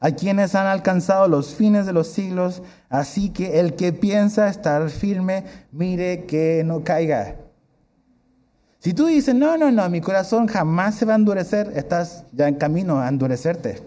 a 0.00 0.12
quienes 0.12 0.54
han 0.54 0.66
alcanzado 0.66 1.28
los 1.28 1.54
fines 1.54 1.86
de 1.86 1.92
los 1.92 2.08
siglos, 2.08 2.62
así 2.88 3.30
que 3.30 3.58
el 3.60 3.74
que 3.74 3.92
piensa 3.92 4.48
estar 4.48 4.88
firme, 4.90 5.44
mire 5.72 6.24
que 6.24 6.62
no 6.64 6.84
caiga. 6.84 7.36
Si 8.78 8.94
tú 8.94 9.06
dices, 9.06 9.34
no, 9.34 9.56
no, 9.56 9.72
no, 9.72 9.88
mi 9.88 10.00
corazón 10.00 10.46
jamás 10.46 10.94
se 10.94 11.04
va 11.04 11.14
a 11.14 11.16
endurecer, 11.16 11.72
estás 11.74 12.24
ya 12.32 12.46
en 12.46 12.54
camino 12.54 13.00
a 13.00 13.08
endurecerte. 13.08 13.82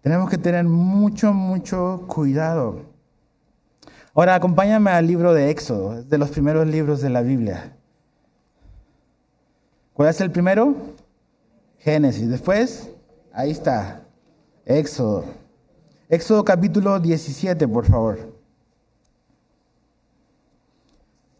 Tenemos 0.00 0.30
que 0.30 0.38
tener 0.38 0.64
mucho, 0.64 1.32
mucho 1.32 2.04
cuidado. 2.06 2.95
Ahora, 4.16 4.34
acompáñame 4.34 4.90
al 4.92 5.06
libro 5.06 5.34
de 5.34 5.50
Éxodo, 5.50 6.02
de 6.02 6.16
los 6.16 6.30
primeros 6.30 6.66
libros 6.66 7.02
de 7.02 7.10
la 7.10 7.20
Biblia. 7.20 7.76
¿Cuál 9.92 10.08
es 10.08 10.22
el 10.22 10.30
primero? 10.30 10.74
Génesis. 11.80 12.26
Después, 12.26 12.88
ahí 13.30 13.50
está, 13.50 14.06
Éxodo. 14.64 15.26
Éxodo 16.08 16.46
capítulo 16.46 16.98
17, 16.98 17.68
por 17.68 17.84
favor. 17.84 18.32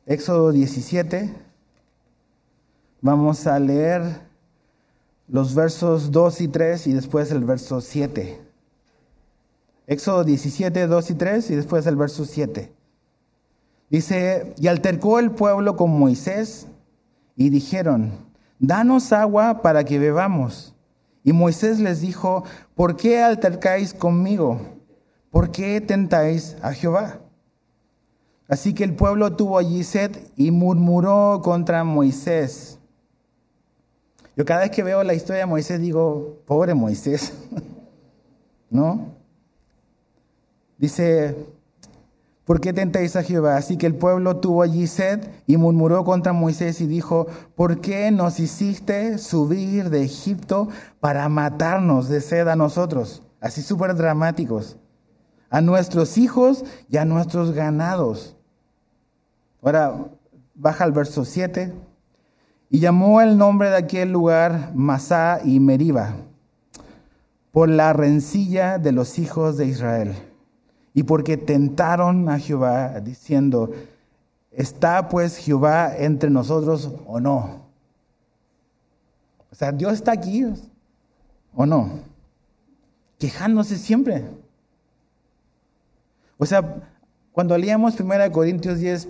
Éxodo 0.05 0.53
17. 0.53 1.33
Vamos 3.01 3.47
a 3.47 3.59
leer 3.59 4.03
los 5.29 5.55
versos 5.55 6.11
2 6.11 6.41
y 6.43 6.49
3 6.49 6.87
y 6.89 6.93
después 6.93 7.31
el 7.33 7.43
verso 7.43 7.81
7. 7.81 8.46
Éxodo 9.87 10.25
17, 10.25 10.87
2 10.87 11.11
y 11.11 11.15
3 11.15 11.51
y 11.51 11.55
después 11.55 11.87
el 11.87 11.97
verso 11.97 12.25
7. 12.25 12.73
Dice, 13.89 14.55
y 14.59 14.67
altercó 14.67 15.19
el 15.19 15.31
pueblo 15.31 15.77
con 15.77 15.97
Moisés 15.97 16.67
y 17.37 17.51
dijeron, 17.51 18.13
danos 18.59 19.13
agua 19.13 19.63
para 19.63 19.85
que 19.85 19.99
bebamos. 19.99 20.75
Y 21.23 21.33
Moisés 21.33 21.79
les 21.79 22.01
dijo, 22.01 22.45
¿por 22.75 22.97
qué 22.97 23.23
altercáis 23.23 23.95
conmigo? 23.95 24.61
¿Por 25.31 25.51
qué 25.51 25.81
tentáis 25.81 26.57
a 26.63 26.73
Jehová? 26.73 27.21
Así 28.49 28.75
que 28.75 28.85
el 28.85 28.95
pueblo 28.95 29.35
tuvo 29.35 29.59
allí 29.59 29.83
sed 29.83 30.17
y 30.37 30.51
murmuró 30.51 31.41
contra 31.43 31.85
Moisés. 31.85 32.79
Yo 34.37 34.45
cada 34.45 34.61
vez 34.61 34.71
que 34.71 34.83
veo 34.83 35.03
la 35.03 35.15
historia 35.15 35.41
de 35.41 35.47
Moisés 35.47 35.81
digo, 35.81 36.43
pobre 36.47 36.75
Moisés, 36.75 37.33
¿no? 38.71 39.16
Dice, 40.79 41.37
¿Por 42.47 42.61
qué 42.61 42.73
tentáis 42.73 43.17
a 43.17 43.25
Jehová? 43.25 43.57
Así 43.57 43.77
que 43.77 43.87
el 43.87 43.97
pueblo 43.97 44.37
tuvo 44.37 44.63
allí 44.63 44.87
sed 44.87 45.21
y 45.49 45.57
murmuró 45.57 46.05
contra 46.05 46.33
Moisés 46.33 46.81
y 46.81 46.87
dijo, 46.87 47.27
¿por 47.57 47.81
qué 47.81 48.13
nos 48.13 48.39
hiciste 48.39 49.19
subir 49.19 49.91
de 49.91 50.05
Egipto 50.05 50.69
para 51.01 51.29
matarnos 51.29 52.09
de 52.09 52.21
sed 52.21 52.47
a 52.47 52.55
nosotros? 52.55 53.25
Así 53.41 53.63
súper 53.63 53.97
dramáticos. 53.97 54.77
A 55.51 55.61
nuestros 55.61 56.19
hijos 56.19 56.65
y 56.89 56.99
a 56.99 57.05
nuestros 57.05 57.51
ganados. 57.51 58.37
Ahora 59.61 60.07
baja 60.55 60.85
al 60.85 60.93
verso 60.93 61.25
7. 61.25 61.73
Y 62.71 62.79
llamó 62.79 63.21
el 63.21 63.39
nombre 63.39 63.71
de 63.71 63.77
aquel 63.77 64.13
lugar 64.13 64.71
Masá 64.73 65.41
y 65.45 65.59
Meriba, 65.59 66.15
por 67.51 67.69
la 67.69 67.93
rencilla 67.93 68.79
de 68.79 68.93
los 68.93 69.19
hijos 69.19 69.57
de 69.57 69.67
Israel, 69.67 70.15
y 70.97 71.03
porque 71.03 71.37
tentaron 71.37 72.27
a 72.31 72.39
Jehová, 72.39 73.01
diciendo, 73.01 73.71
¿está 74.51 75.11
pues 75.11 75.37
Jehová 75.37 75.95
entre 75.95 76.31
nosotros 76.31 76.91
o 77.07 77.21
no? 77.21 77.67
O 79.53 79.55
sea, 79.55 79.73
Dios 79.73 79.93
está 79.93 80.13
aquí 80.13 80.47
o 81.55 81.67
no, 81.67 81.91
quejándose 83.19 83.77
siempre. 83.77 84.25
O 86.39 86.47
sea, 86.47 86.89
cuando 87.31 87.59
leíamos 87.59 88.01
1 88.01 88.33
Corintios 88.33 88.79
10, 88.79 89.07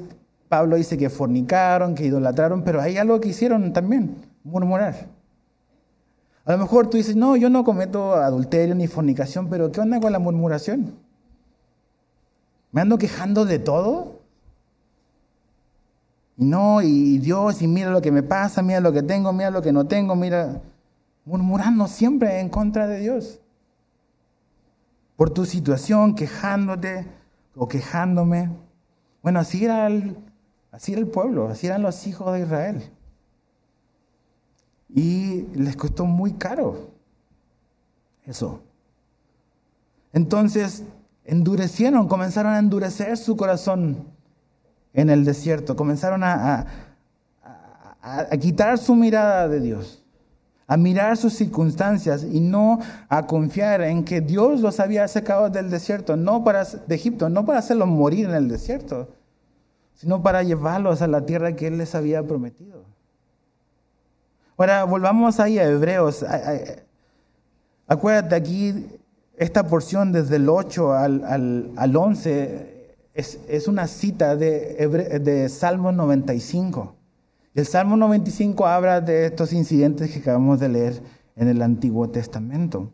Pablo 0.48 0.74
dice 0.74 0.98
que 0.98 1.08
fornicaron, 1.08 1.94
que 1.94 2.06
idolatraron, 2.06 2.64
pero 2.64 2.80
hay 2.80 2.98
algo 2.98 3.20
que 3.20 3.28
hicieron 3.28 3.72
también, 3.72 4.16
murmurar. 4.42 5.06
A 6.46 6.50
lo 6.50 6.58
mejor 6.58 6.90
tú 6.90 6.96
dices, 6.96 7.14
no, 7.14 7.36
yo 7.36 7.48
no 7.48 7.62
cometo 7.62 8.14
adulterio 8.14 8.74
ni 8.74 8.88
fornicación, 8.88 9.48
pero 9.48 9.70
¿qué 9.70 9.80
onda 9.80 10.00
con 10.00 10.10
la 10.10 10.18
murmuración? 10.18 11.05
¿Me 12.76 12.82
ando 12.82 12.98
quejando 12.98 13.46
de 13.46 13.58
todo? 13.58 14.20
Y 16.36 16.44
no, 16.44 16.82
y 16.82 17.16
Dios, 17.16 17.62
y 17.62 17.66
mira 17.66 17.88
lo 17.88 18.02
que 18.02 18.12
me 18.12 18.22
pasa, 18.22 18.60
mira 18.60 18.80
lo 18.80 18.92
que 18.92 19.02
tengo, 19.02 19.32
mira 19.32 19.50
lo 19.50 19.62
que 19.62 19.72
no 19.72 19.86
tengo, 19.86 20.14
mira, 20.14 20.60
murmurando 21.24 21.86
siempre 21.86 22.38
en 22.38 22.50
contra 22.50 22.86
de 22.86 23.00
Dios. 23.00 23.40
Por 25.16 25.30
tu 25.30 25.46
situación, 25.46 26.14
quejándote 26.14 27.06
o 27.54 27.66
quejándome. 27.66 28.50
Bueno, 29.22 29.40
así 29.40 29.64
era 29.64 29.86
el, 29.86 30.14
Así 30.70 30.92
era 30.92 31.00
el 31.00 31.08
pueblo, 31.08 31.48
así 31.48 31.68
eran 31.68 31.80
los 31.80 32.06
hijos 32.06 32.30
de 32.34 32.40
Israel. 32.40 32.90
Y 34.90 35.46
les 35.54 35.76
costó 35.76 36.04
muy 36.04 36.34
caro 36.34 36.90
eso. 38.26 38.60
Entonces 40.12 40.84
endurecieron, 41.26 42.08
comenzaron 42.08 42.52
a 42.52 42.58
endurecer 42.58 43.16
su 43.16 43.36
corazón 43.36 44.06
en 44.92 45.10
el 45.10 45.24
desierto, 45.24 45.76
comenzaron 45.76 46.24
a, 46.24 46.66
a, 48.00 48.36
quitar 48.38 48.78
su 48.78 48.94
mirada 48.94 49.48
de 49.48 49.60
Dios, 49.60 50.02
a 50.66 50.76
mirar 50.76 51.16
sus 51.16 51.34
circunstancias 51.34 52.24
y 52.24 52.40
no 52.40 52.78
a 53.08 53.26
confiar 53.26 53.82
en 53.82 54.04
que 54.04 54.20
Dios 54.20 54.60
los 54.60 54.80
había 54.80 55.06
sacado 55.08 55.50
del 55.50 55.70
desierto, 55.70 56.16
no 56.16 56.44
para, 56.44 56.64
de 56.64 56.94
Egipto, 56.94 57.28
no 57.28 57.44
para 57.44 57.58
hacerlos 57.58 57.88
morir 57.88 58.26
en 58.26 58.34
el 58.34 58.48
desierto, 58.48 59.08
sino 59.94 60.22
para 60.22 60.42
llevarlos 60.42 61.02
a 61.02 61.06
la 61.06 61.26
tierra 61.26 61.56
que 61.56 61.66
Él 61.66 61.78
les 61.78 61.94
había 61.94 62.22
prometido. 62.22 62.84
Ahora, 64.56 64.84
volvamos 64.84 65.38
ahí 65.38 65.58
a 65.58 65.64
Hebreos. 65.64 66.24
Acuérdate 67.86 68.34
aquí, 68.34 68.86
esta 69.36 69.66
porción 69.66 70.12
desde 70.12 70.36
el 70.36 70.48
8 70.48 70.92
al, 70.92 71.72
al, 71.76 71.96
11 71.96 72.96
es, 73.14 73.38
es, 73.48 73.68
una 73.68 73.86
cita 73.86 74.36
de, 74.36 75.20
de 75.22 75.48
Salmo 75.48 75.92
95. 75.92 76.94
El 77.54 77.66
Salmo 77.66 77.96
95 77.96 78.66
habla 78.66 79.00
de 79.00 79.26
estos 79.26 79.52
incidentes 79.52 80.10
que 80.10 80.20
acabamos 80.20 80.60
de 80.60 80.68
leer 80.68 81.02
en 81.36 81.48
el 81.48 81.62
Antiguo 81.62 82.08
Testamento. 82.08 82.92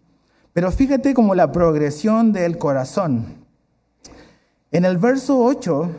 Pero 0.52 0.70
fíjate 0.70 1.14
como 1.14 1.34
la 1.34 1.50
progresión 1.50 2.32
del 2.32 2.58
corazón. 2.58 3.42
En 4.70 4.84
el 4.84 4.98
verso 4.98 5.42
8 5.42 5.90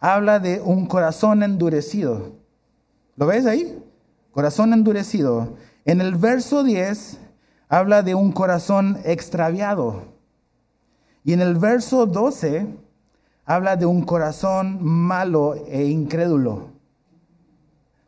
habla 0.00 0.40
de 0.40 0.60
un 0.60 0.86
corazón 0.86 1.42
endurecido. 1.42 2.32
¿Lo 3.16 3.26
ves 3.26 3.46
ahí? 3.46 3.78
Corazón 4.32 4.72
endurecido. 4.72 5.56
En 5.84 6.00
el 6.00 6.16
verso 6.16 6.62
10 6.62 7.18
habla 7.68 8.02
de 8.02 8.14
un 8.14 8.32
corazón 8.32 8.98
extraviado. 9.04 10.02
Y 11.24 11.32
en 11.32 11.40
el 11.40 11.56
verso 11.56 12.06
12 12.06 12.66
habla 13.44 13.76
de 13.76 13.86
un 13.86 14.02
corazón 14.02 14.78
malo 14.82 15.54
e 15.68 15.84
incrédulo. 15.84 16.68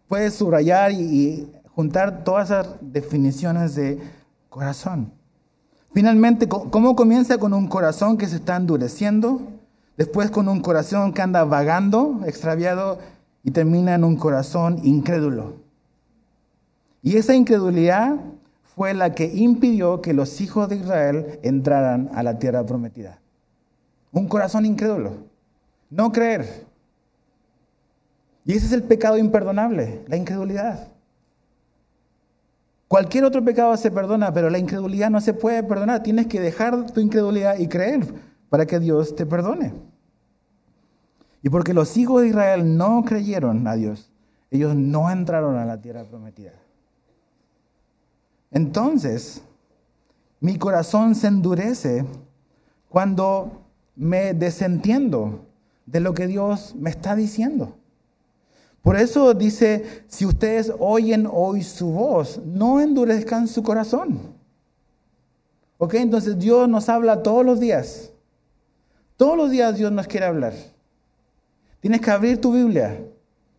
Puedes 0.09 0.35
subrayar 0.35 0.92
y, 0.92 1.53
juntar 1.75 2.25
todas 2.25 2.51
esas 2.51 2.68
definiciones 2.81 3.75
de 3.75 3.99
corazón. 4.49 5.12
Finalmente, 5.94 6.49
¿cómo 6.49 6.94
comienza 6.94 7.38
con 7.38 7.55
un 7.55 7.68
corazón 7.68 8.18
que 8.18 8.27
se 8.27 8.37
está 8.37 8.57
endureciendo? 8.57 9.40
después 10.01 10.31
con 10.31 10.49
un 10.49 10.61
corazón 10.61 11.12
que 11.12 11.20
anda 11.20 11.44
vagando, 11.44 12.23
extraviado, 12.25 13.01
y 13.44 13.51
termina 13.51 13.94
en 13.94 14.03
un 14.03 14.16
corazón 14.16 14.81
incrédulo. 14.83 15.57
Y 17.03 17.18
esa 17.18 17.35
incredulidad 17.35 18.16
fue 18.81 18.95
la 18.95 19.14
que 19.14 19.27
impidió 19.27 20.01
que 20.01 20.14
los 20.14 20.40
hijos 20.40 20.66
de 20.71 20.77
Israel 20.77 21.38
entraran 21.43 22.09
a 22.14 22.23
la 22.23 22.38
tierra 22.38 22.64
prometida. 22.64 23.21
Un 24.11 24.27
corazón 24.27 24.64
incrédulo, 24.64 25.19
no 25.90 26.11
creer. 26.12 26.64
Y 28.47 28.55
ese 28.55 28.64
es 28.64 28.73
el 28.73 28.83
pecado 28.85 29.19
imperdonable, 29.19 30.03
la 30.09 30.16
incredulidad. 30.16 30.88
Cualquier 32.88 33.25
otro 33.25 33.45
pecado 33.45 33.77
se 33.77 33.90
perdona, 33.90 34.33
pero 34.33 34.49
la 34.49 34.59
incredulidad 34.59 35.11
no 35.11 35.21
se 35.21 35.35
puede 35.35 35.62
perdonar. 35.62 36.03
Tienes 36.03 36.29
que 36.29 36.40
dejar 36.40 36.90
tu 36.90 37.03
incredulidad 37.03 37.59
y 37.59 37.69
creer 37.69 38.07
para 38.49 38.64
que 38.64 38.81
Dios 38.81 39.14
te 39.14 39.27
perdone. 39.27 39.75
Y 41.43 41.51
porque 41.51 41.75
los 41.75 41.99
hijos 41.99 42.23
de 42.23 42.29
Israel 42.29 42.79
no 42.79 43.05
creyeron 43.05 43.66
a 43.66 43.75
Dios, 43.75 44.11
ellos 44.51 44.75
no 44.75 45.11
entraron 45.11 45.57
a 45.59 45.66
la 45.66 45.83
tierra 45.83 46.05
prometida. 46.05 46.53
Entonces, 48.51 49.43
mi 50.41 50.59
corazón 50.59 51.15
se 51.15 51.29
endurece 51.29 52.05
cuando 52.89 53.63
me 53.95 54.35
desentiendo 54.35 55.47
de 55.87 56.01
lo 56.01 56.15
que 56.15 56.27
Dios 56.27 56.75
me 56.75 56.91
está 56.91 57.15
diciendo. 57.15 57.77
Por 58.83 58.97
eso 58.97 59.35
dice, 59.35 60.05
si 60.09 60.25
ustedes 60.25 60.73
oyen 60.79 61.29
hoy 61.31 61.63
su 61.63 61.91
voz, 61.91 62.41
no 62.45 62.81
endurezcan 62.81 63.47
su 63.47 63.63
corazón. 63.63 64.19
¿Ok? 65.77 65.95
Entonces 65.95 66.39
Dios 66.39 66.69
nos 66.69 66.89
habla 66.89 67.23
todos 67.23 67.45
los 67.45 67.61
días. 67.61 68.11
Todos 69.17 69.37
los 69.37 69.51
días 69.51 69.77
Dios 69.77 69.93
nos 69.93 70.07
quiere 70.07 70.27
hablar. 70.27 70.55
Tienes 71.81 72.01
que 72.01 72.11
abrir 72.11 72.41
tu 72.41 72.53
Biblia. 72.53 72.99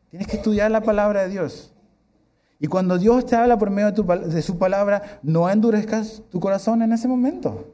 Tienes 0.10 0.28
que 0.28 0.38
estudiar 0.38 0.72
la 0.72 0.82
palabra 0.82 1.24
de 1.24 1.30
Dios. 1.30 1.71
Y 2.64 2.68
cuando 2.68 3.00
Dios 3.00 3.26
te 3.26 3.36
habla 3.36 3.58
por 3.58 3.72
medio 3.72 3.92
de, 3.92 4.42
su 4.44 4.60
palabra, 4.60 5.20
no 5.24 5.50
endurezcas 5.50 6.22
tu 6.30 6.40
corazón 6.40 6.84
en 6.84 6.92
ese 6.92 7.08
momento. 7.08 7.74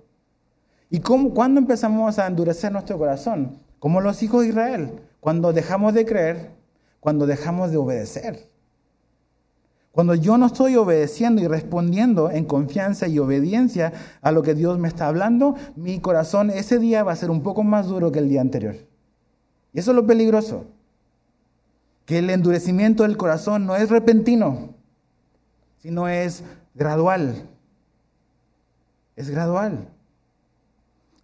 ¿Y 0.89 1.01
cómo, 1.01 1.33
cuándo 1.33 1.59
empezamos 1.59 2.17
a 2.17 2.25
endurecer 2.25 2.71
nuestro 2.71 2.97
corazón? 2.97 3.59
Como 3.79 3.99
los 3.99 4.23
hijos 4.23 4.43
de 4.43 4.47
Israel. 4.47 4.91
Cuando 5.19 5.51
dejamos 5.51 5.93
de 5.93 6.05
creer, 6.05 6.51
cuando 7.01 7.27
dejamos 7.27 7.69
de 7.69 7.75
obedecer. 7.75 8.47
Cuando 9.91 10.15
yo 10.15 10.37
no 10.37 10.45
estoy 10.45 10.77
obedeciendo 10.77 11.41
y 11.41 11.47
respondiendo 11.47 12.31
en 12.31 12.45
confianza 12.45 13.09
y 13.09 13.19
obediencia 13.19 13.91
a 14.21 14.31
lo 14.31 14.41
que 14.41 14.55
Dios 14.55 14.79
me 14.79 14.87
está 14.87 15.09
hablando, 15.09 15.55
mi 15.75 15.99
corazón 15.99 16.49
ese 16.49 16.79
día 16.79 17.03
va 17.03 17.11
a 17.11 17.17
ser 17.17 17.29
un 17.29 17.43
poco 17.43 17.61
más 17.61 17.87
duro 17.87 18.09
que 18.13 18.19
el 18.19 18.29
día 18.29 18.39
anterior. 18.39 18.77
Y 19.73 19.79
eso 19.79 19.91
es 19.91 19.95
lo 19.95 20.07
peligroso. 20.07 20.63
Que 22.05 22.19
el 22.19 22.29
endurecimiento 22.29 23.03
del 23.03 23.17
corazón 23.17 23.65
no 23.65 23.75
es 23.75 23.89
repentino, 23.89 24.76
sino 25.77 26.07
es 26.07 26.43
gradual. 26.73 27.47
Es 29.15 29.29
gradual. 29.29 29.87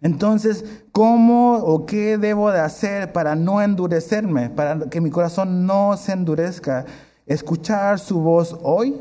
Entonces, 0.00 0.64
¿cómo 0.92 1.56
o 1.56 1.86
qué 1.86 2.18
debo 2.18 2.50
de 2.50 2.60
hacer 2.60 3.12
para 3.12 3.34
no 3.34 3.62
endurecerme, 3.62 4.50
para 4.50 4.90
que 4.90 5.00
mi 5.00 5.10
corazón 5.10 5.66
no 5.66 5.96
se 5.96 6.12
endurezca? 6.12 6.84
Escuchar 7.26 7.98
su 7.98 8.20
voz 8.20 8.58
hoy 8.62 9.00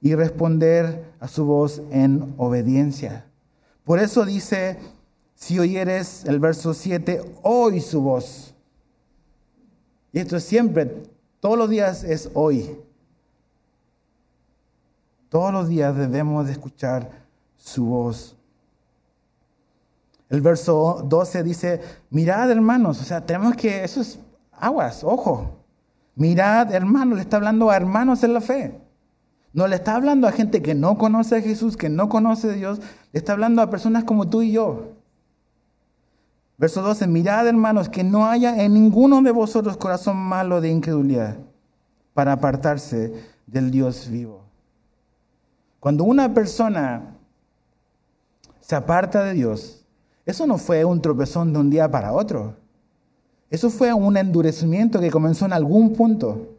y 0.00 0.14
responder 0.14 1.12
a 1.20 1.28
su 1.28 1.44
voz 1.44 1.82
en 1.90 2.34
obediencia. 2.38 3.26
Por 3.84 3.98
eso 3.98 4.24
dice, 4.24 4.78
si 5.34 5.58
oyeres 5.58 6.24
el 6.24 6.40
verso 6.40 6.72
7, 6.72 7.20
oí 7.42 7.80
su 7.80 8.00
voz. 8.00 8.54
Y 10.12 10.20
esto 10.20 10.36
es 10.36 10.44
siempre, 10.44 11.02
todos 11.40 11.58
los 11.58 11.68
días 11.68 12.02
es 12.04 12.30
hoy. 12.32 12.78
Todos 15.34 15.52
los 15.52 15.68
días 15.68 15.96
debemos 15.96 16.46
de 16.46 16.52
escuchar 16.52 17.10
su 17.56 17.86
voz. 17.86 18.36
El 20.28 20.40
verso 20.40 21.04
12 21.08 21.42
dice, 21.42 21.80
mirad 22.08 22.52
hermanos, 22.52 23.00
o 23.00 23.02
sea, 23.02 23.26
tenemos 23.26 23.56
que, 23.56 23.82
eso 23.82 24.00
es 24.00 24.20
aguas, 24.52 25.02
ojo. 25.02 25.56
Mirad 26.14 26.72
hermanos, 26.72 27.16
le 27.16 27.22
está 27.22 27.38
hablando 27.38 27.68
a 27.68 27.74
hermanos 27.74 28.22
en 28.22 28.32
la 28.32 28.40
fe. 28.40 28.80
No 29.52 29.66
le 29.66 29.74
está 29.74 29.96
hablando 29.96 30.28
a 30.28 30.30
gente 30.30 30.62
que 30.62 30.76
no 30.76 30.96
conoce 30.98 31.38
a 31.38 31.42
Jesús, 31.42 31.76
que 31.76 31.88
no 31.88 32.08
conoce 32.08 32.50
a 32.50 32.52
Dios, 32.52 32.78
le 33.10 33.18
está 33.18 33.32
hablando 33.32 33.60
a 33.60 33.70
personas 33.70 34.04
como 34.04 34.28
tú 34.28 34.40
y 34.40 34.52
yo. 34.52 34.92
Verso 36.58 36.80
12, 36.80 37.08
mirad 37.08 37.48
hermanos 37.48 37.88
que 37.88 38.04
no 38.04 38.26
haya 38.26 38.62
en 38.62 38.74
ninguno 38.74 39.20
de 39.20 39.32
vosotros 39.32 39.78
corazón 39.78 40.16
malo 40.16 40.60
de 40.60 40.70
incredulidad 40.70 41.38
para 42.12 42.34
apartarse 42.34 43.12
del 43.48 43.72
Dios 43.72 44.08
vivo. 44.08 44.43
Cuando 45.84 46.04
una 46.04 46.32
persona 46.32 47.14
se 48.58 48.74
aparta 48.74 49.22
de 49.22 49.34
Dios, 49.34 49.84
eso 50.24 50.46
no 50.46 50.56
fue 50.56 50.82
un 50.82 51.02
tropezón 51.02 51.52
de 51.52 51.58
un 51.58 51.68
día 51.68 51.90
para 51.90 52.14
otro. 52.14 52.56
Eso 53.50 53.68
fue 53.68 53.92
un 53.92 54.16
endurecimiento 54.16 54.98
que 54.98 55.10
comenzó 55.10 55.44
en 55.44 55.52
algún 55.52 55.92
punto, 55.92 56.56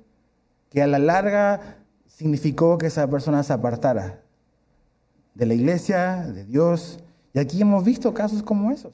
que 0.70 0.84
a 0.84 0.86
la 0.86 1.00
larga 1.00 1.80
significó 2.06 2.78
que 2.78 2.86
esa 2.86 3.10
persona 3.10 3.42
se 3.42 3.52
apartara 3.52 4.22
de 5.34 5.48
la 5.48 5.56
iglesia, 5.56 6.28
de 6.28 6.46
Dios. 6.46 7.00
Y 7.34 7.40
aquí 7.40 7.60
hemos 7.60 7.84
visto 7.84 8.14
casos 8.14 8.44
como 8.44 8.70
esos. 8.70 8.94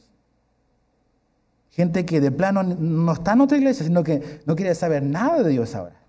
Gente 1.71 2.05
que 2.05 2.21
de 2.21 2.31
plano 2.31 2.63
no 2.63 3.11
está 3.11 3.33
en 3.33 3.41
otra 3.41 3.57
iglesia, 3.57 3.85
sino 3.85 4.01
que 4.01 4.39
no 4.45 4.55
quiere 4.55 4.75
saber 4.75 5.03
nada 5.03 5.43
de 5.43 5.49
Dios 5.49 5.75
ahora. 5.75 5.99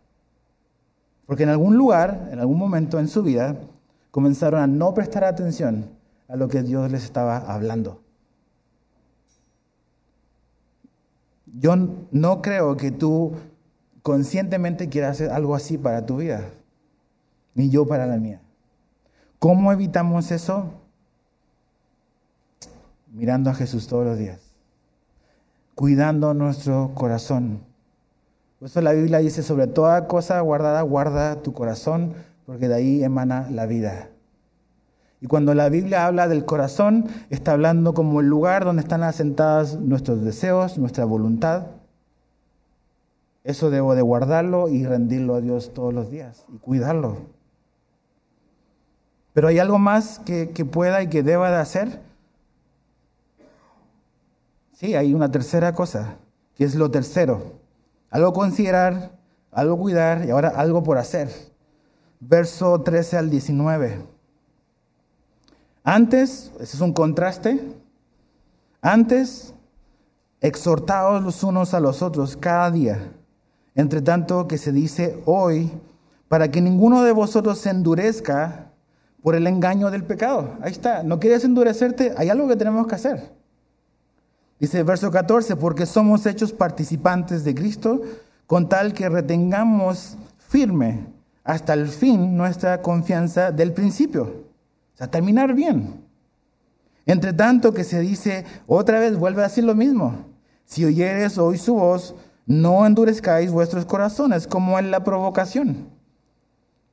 Porque 1.27 1.43
en 1.43 1.49
algún 1.49 1.77
lugar, 1.77 2.29
en 2.31 2.39
algún 2.39 2.59
momento 2.59 3.01
en 3.01 3.09
su 3.09 3.25
vida, 3.25 3.57
comenzaron 4.13 4.61
a 4.61 4.69
no 4.69 4.95
prestar 4.95 5.25
atención 5.25 5.91
a 6.29 6.37
lo 6.37 6.47
que 6.47 6.63
Dios 6.63 6.89
les 6.93 7.03
estaba 7.03 7.39
hablando. 7.39 8.01
Yo 11.47 11.75
no 12.13 12.41
creo 12.41 12.77
que 12.77 12.93
tú 12.93 13.33
conscientemente 14.03 14.89
quieras 14.89 15.17
hacer 15.17 15.31
algo 15.31 15.57
así 15.57 15.77
para 15.77 16.07
tu 16.07 16.19
vida, 16.19 16.49
ni 17.55 17.71
yo 17.71 17.89
para 17.89 18.07
la 18.07 18.19
mía. 18.19 18.41
¿Cómo 19.41 19.73
evitamos 19.73 20.31
eso? 20.31 20.71
Mirando 23.11 23.51
a 23.51 23.55
Jesús 23.55 23.89
todos 23.89 24.07
los 24.07 24.17
días 24.17 24.53
cuidando 25.75 26.35
nuestro 26.35 26.93
corazón. 26.95 27.61
Por 28.59 28.69
eso 28.69 28.81
la 28.81 28.93
Biblia 28.93 29.19
dice, 29.19 29.43
sobre 29.43 29.67
toda 29.67 30.07
cosa 30.07 30.41
guardada, 30.41 30.83
guarda 30.83 31.43
tu 31.43 31.53
corazón, 31.53 32.15
porque 32.47 32.68
de 32.68 32.74
ahí 32.74 33.05
emana 33.05 33.49
la 33.51 33.66
vida. 33.66 34.09
Y 35.22 35.28
cuando 35.28 35.55
la 35.55 35.68
Biblia 35.68 36.07
habla 36.07 36.26
del 36.26 36.45
corazón, 36.45 37.07
está 37.30 37.53
hablando 37.53 37.95
como 37.95 38.20
el 38.20 38.26
lugar 38.26 38.64
donde 38.64 38.82
están 38.82 39.05
asentados 39.05 39.78
nuestros 39.78 40.24
deseos, 40.24 40.78
nuestra 40.78 41.05
voluntad. 41.05 41.66
Eso 43.45 43.70
debo 43.70 43.95
de 43.95 44.03
guardarlo 44.03 44.68
y 44.68 44.84
rendirlo 44.84 45.36
a 45.36 45.40
Dios 45.40 45.72
todos 45.74 45.95
los 45.95 46.11
días 46.11 46.45
y 46.53 46.59
cuidarlo. 46.59 47.18
Pero 49.32 49.47
hay 49.47 49.61
algo 49.61 49.78
más 49.78 50.18
que, 50.18 50.51
que 50.51 50.64
pueda 50.64 51.03
y 51.03 51.09
que 51.09 51.22
deba 51.22 51.51
de 51.51 51.57
hacer. 51.57 52.01
Sí, 54.72 54.97
hay 54.97 55.14
una 55.14 55.30
tercera 55.30 55.72
cosa, 55.72 56.16
que 56.57 56.64
es 56.64 56.74
lo 56.74 56.90
tercero. 56.90 57.61
Algo 58.11 58.32
considerar, 58.32 59.12
algo 59.53 59.78
cuidar 59.78 60.24
y 60.26 60.30
ahora 60.30 60.49
algo 60.49 60.82
por 60.82 60.99
hacer. 60.99 61.51
Verso 62.25 62.81
13 62.81 63.16
al 63.18 63.31
19. 63.31 63.99
Antes, 65.83 66.53
ese 66.61 66.77
es 66.77 66.81
un 66.81 66.93
contraste, 66.93 67.61
antes 68.81 69.53
exhortaos 70.41 71.20
los 71.20 71.43
unos 71.43 71.75
a 71.75 71.81
los 71.81 72.01
otros 72.01 72.37
cada 72.37 72.70
día, 72.70 73.12
entre 73.75 74.03
tanto 74.03 74.47
que 74.47 74.57
se 74.57 74.70
dice 74.70 75.20
hoy, 75.25 75.73
para 76.29 76.49
que 76.53 76.61
ninguno 76.61 77.03
de 77.03 77.11
vosotros 77.11 77.59
se 77.59 77.70
endurezca 77.70 78.70
por 79.20 79.35
el 79.35 79.49
engaño 79.49 79.91
del 79.91 80.05
pecado. 80.05 80.57
Ahí 80.62 80.70
está, 80.70 81.03
no 81.03 81.18
quieres 81.18 81.43
endurecerte, 81.43 82.14
hay 82.16 82.29
algo 82.29 82.47
que 82.47 82.55
tenemos 82.55 82.87
que 82.87 82.95
hacer. 82.95 83.33
Dice 84.61 84.79
el 84.79 84.85
verso 84.85 85.11
14, 85.11 85.57
porque 85.57 85.87
somos 85.87 86.25
hechos 86.27 86.53
participantes 86.53 87.43
de 87.43 87.53
Cristo, 87.53 88.01
con 88.47 88.68
tal 88.68 88.93
que 88.93 89.09
retengamos 89.09 90.16
firme 90.39 91.20
hasta 91.45 91.74
el 91.74 91.88
fin 91.88 92.36
nuestra 92.36 92.82
confianza 92.82 93.51
del 93.53 93.72
principio. 93.72 94.22
O 94.95 94.97
sea, 94.97 95.11
terminar 95.11 95.55
bien. 95.55 96.03
Entre 97.07 97.32
tanto 97.32 97.74
que 97.74 97.84
se 97.84 98.01
dice, 98.01 98.45
otra 98.66 99.01
vez 99.01 99.16
vuelve 99.16 99.43
a 99.43 99.49
decir 99.49 99.64
lo 99.64 99.74
mismo. 99.74 100.26
Si 100.64 100.84
oyeres 100.84 101.38
hoy 101.38 101.59
su 101.59 101.74
voz, 101.74 102.14
no 102.47 102.86
endurezcáis 102.86 103.51
vuestros 103.51 103.84
corazones 103.84 104.47
como 104.47 104.78
en 104.78 104.90
la 104.90 105.03
provocación. 105.03 105.88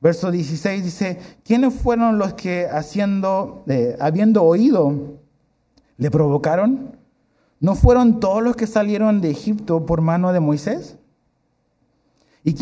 Verso 0.00 0.30
16 0.30 0.82
dice, 0.82 1.18
¿quiénes 1.44 1.74
fueron 1.74 2.18
los 2.18 2.34
que 2.34 2.66
haciendo, 2.66 3.64
eh, 3.68 3.96
habiendo 4.00 4.42
oído, 4.42 5.18
le 5.98 6.10
provocaron? 6.10 6.96
¿No 7.60 7.74
fueron 7.74 8.20
todos 8.20 8.42
los 8.42 8.56
que 8.56 8.66
salieron 8.66 9.20
de 9.20 9.30
Egipto 9.30 9.84
por 9.84 10.00
mano 10.00 10.32
de 10.32 10.40
Moisés? 10.40 10.96
¿Y, 12.42 12.54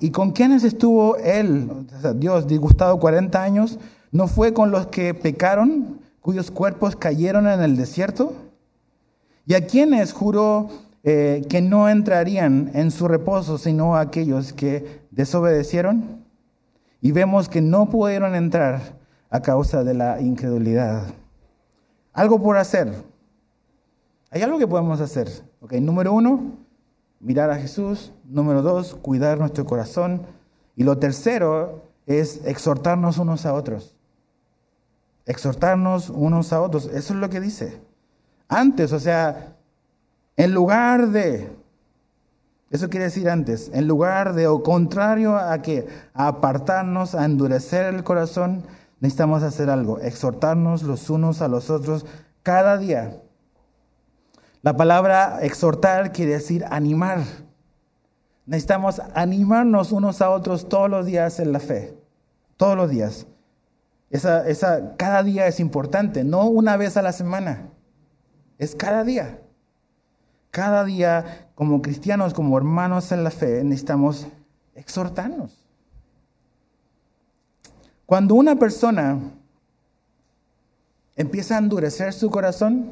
y, 0.00 0.10
con 0.10 0.30
quiénes 0.30 0.62
estuvo 0.62 1.16
él, 1.16 1.68
Dios, 2.16 2.46
disgustado 2.46 3.00
40 3.00 3.42
años? 3.42 3.78
¿No 4.12 4.28
fue 4.28 4.52
con 4.54 4.70
los 4.70 4.86
que 4.86 5.12
pecaron, 5.12 6.00
cuyos 6.20 6.52
cuerpos 6.52 6.94
cayeron 6.94 7.48
en 7.48 7.60
el 7.62 7.76
desierto? 7.76 8.32
¿Y 9.44 9.54
a 9.54 9.66
quiénes 9.66 10.12
juró 10.12 10.68
eh, 11.02 11.44
que 11.48 11.60
no 11.60 11.88
entrarían 11.88 12.70
en 12.74 12.92
su 12.92 13.08
reposo, 13.08 13.58
sino 13.58 13.96
a 13.96 14.00
aquellos 14.00 14.52
que 14.52 15.00
desobedecieron? 15.10 16.24
Y 17.00 17.10
vemos 17.10 17.48
que 17.48 17.60
no 17.60 17.90
pudieron 17.90 18.36
entrar 18.36 19.00
a 19.30 19.42
causa 19.42 19.82
de 19.82 19.94
la 19.94 20.20
incredulidad. 20.20 21.06
Algo 22.12 22.40
por 22.40 22.56
hacer. 22.56 22.92
Hay 24.30 24.42
algo 24.42 24.58
que 24.58 24.68
podemos 24.68 25.00
hacer. 25.00 25.28
Okay, 25.60 25.80
número 25.80 26.12
uno, 26.12 26.58
mirar 27.22 27.50
a 27.50 27.58
Jesús. 27.58 28.12
Número 28.24 28.60
dos, 28.60 28.94
cuidar 28.94 29.38
nuestro 29.38 29.64
corazón. 29.64 30.26
Y 30.76 30.84
lo 30.84 30.98
tercero 30.98 31.84
es 32.06 32.44
exhortarnos 32.44 33.16
unos 33.16 33.46
a 33.46 33.54
otros. 33.54 33.94
Exhortarnos 35.24 36.10
unos 36.10 36.52
a 36.52 36.60
otros. 36.60 36.86
Eso 36.86 37.14
es 37.14 37.20
lo 37.20 37.30
que 37.30 37.40
dice. 37.40 37.80
Antes, 38.48 38.92
o 38.92 39.00
sea, 39.00 39.56
en 40.36 40.52
lugar 40.52 41.08
de, 41.08 41.48
eso 42.70 42.90
quiere 42.90 43.04
decir 43.04 43.30
antes, 43.30 43.70
en 43.72 43.86
lugar 43.86 44.34
de 44.34 44.46
o 44.46 44.62
contrario 44.62 45.36
a 45.36 45.62
que 45.62 45.86
apartarnos, 46.12 47.14
a 47.14 47.24
endurecer 47.24 47.94
el 47.94 48.04
corazón, 48.04 48.64
necesitamos 49.00 49.42
hacer 49.42 49.70
algo, 49.70 50.00
exhortarnos 50.00 50.82
los 50.82 51.08
unos 51.08 51.40
a 51.40 51.48
los 51.48 51.70
otros 51.70 52.04
cada 52.42 52.76
día 52.76 53.22
la 54.62 54.76
palabra 54.76 55.40
exhortar 55.42 56.12
quiere 56.12 56.32
decir 56.32 56.64
animar. 56.70 57.20
Necesitamos 58.46 59.00
animarnos 59.14 59.92
unos 59.92 60.22
a 60.22 60.30
otros 60.30 60.68
todos 60.68 60.88
los 60.88 61.04
días 61.04 61.40
en 61.40 61.52
la 61.52 61.58
fe. 61.60 61.96
Todos 62.56 62.76
los 62.76 62.88
días. 62.88 63.26
Esa, 64.10 64.48
esa, 64.48 64.96
cada 64.96 65.22
día 65.22 65.46
es 65.46 65.58
importante, 65.58 66.22
no 66.22 66.46
una 66.46 66.76
vez 66.76 66.96
a 66.96 67.02
la 67.02 67.12
semana. 67.12 67.70
Es 68.58 68.76
cada 68.76 69.02
día. 69.02 69.40
Cada 70.52 70.84
día, 70.84 71.48
como 71.54 71.82
cristianos, 71.82 72.34
como 72.34 72.56
hermanos 72.56 73.10
en 73.10 73.24
la 73.24 73.30
fe, 73.30 73.64
necesitamos 73.64 74.28
exhortarnos. 74.74 75.66
Cuando 78.06 78.34
una 78.34 78.56
persona 78.56 79.18
empieza 81.16 81.56
a 81.56 81.58
endurecer 81.58 82.12
su 82.12 82.30
corazón, 82.30 82.90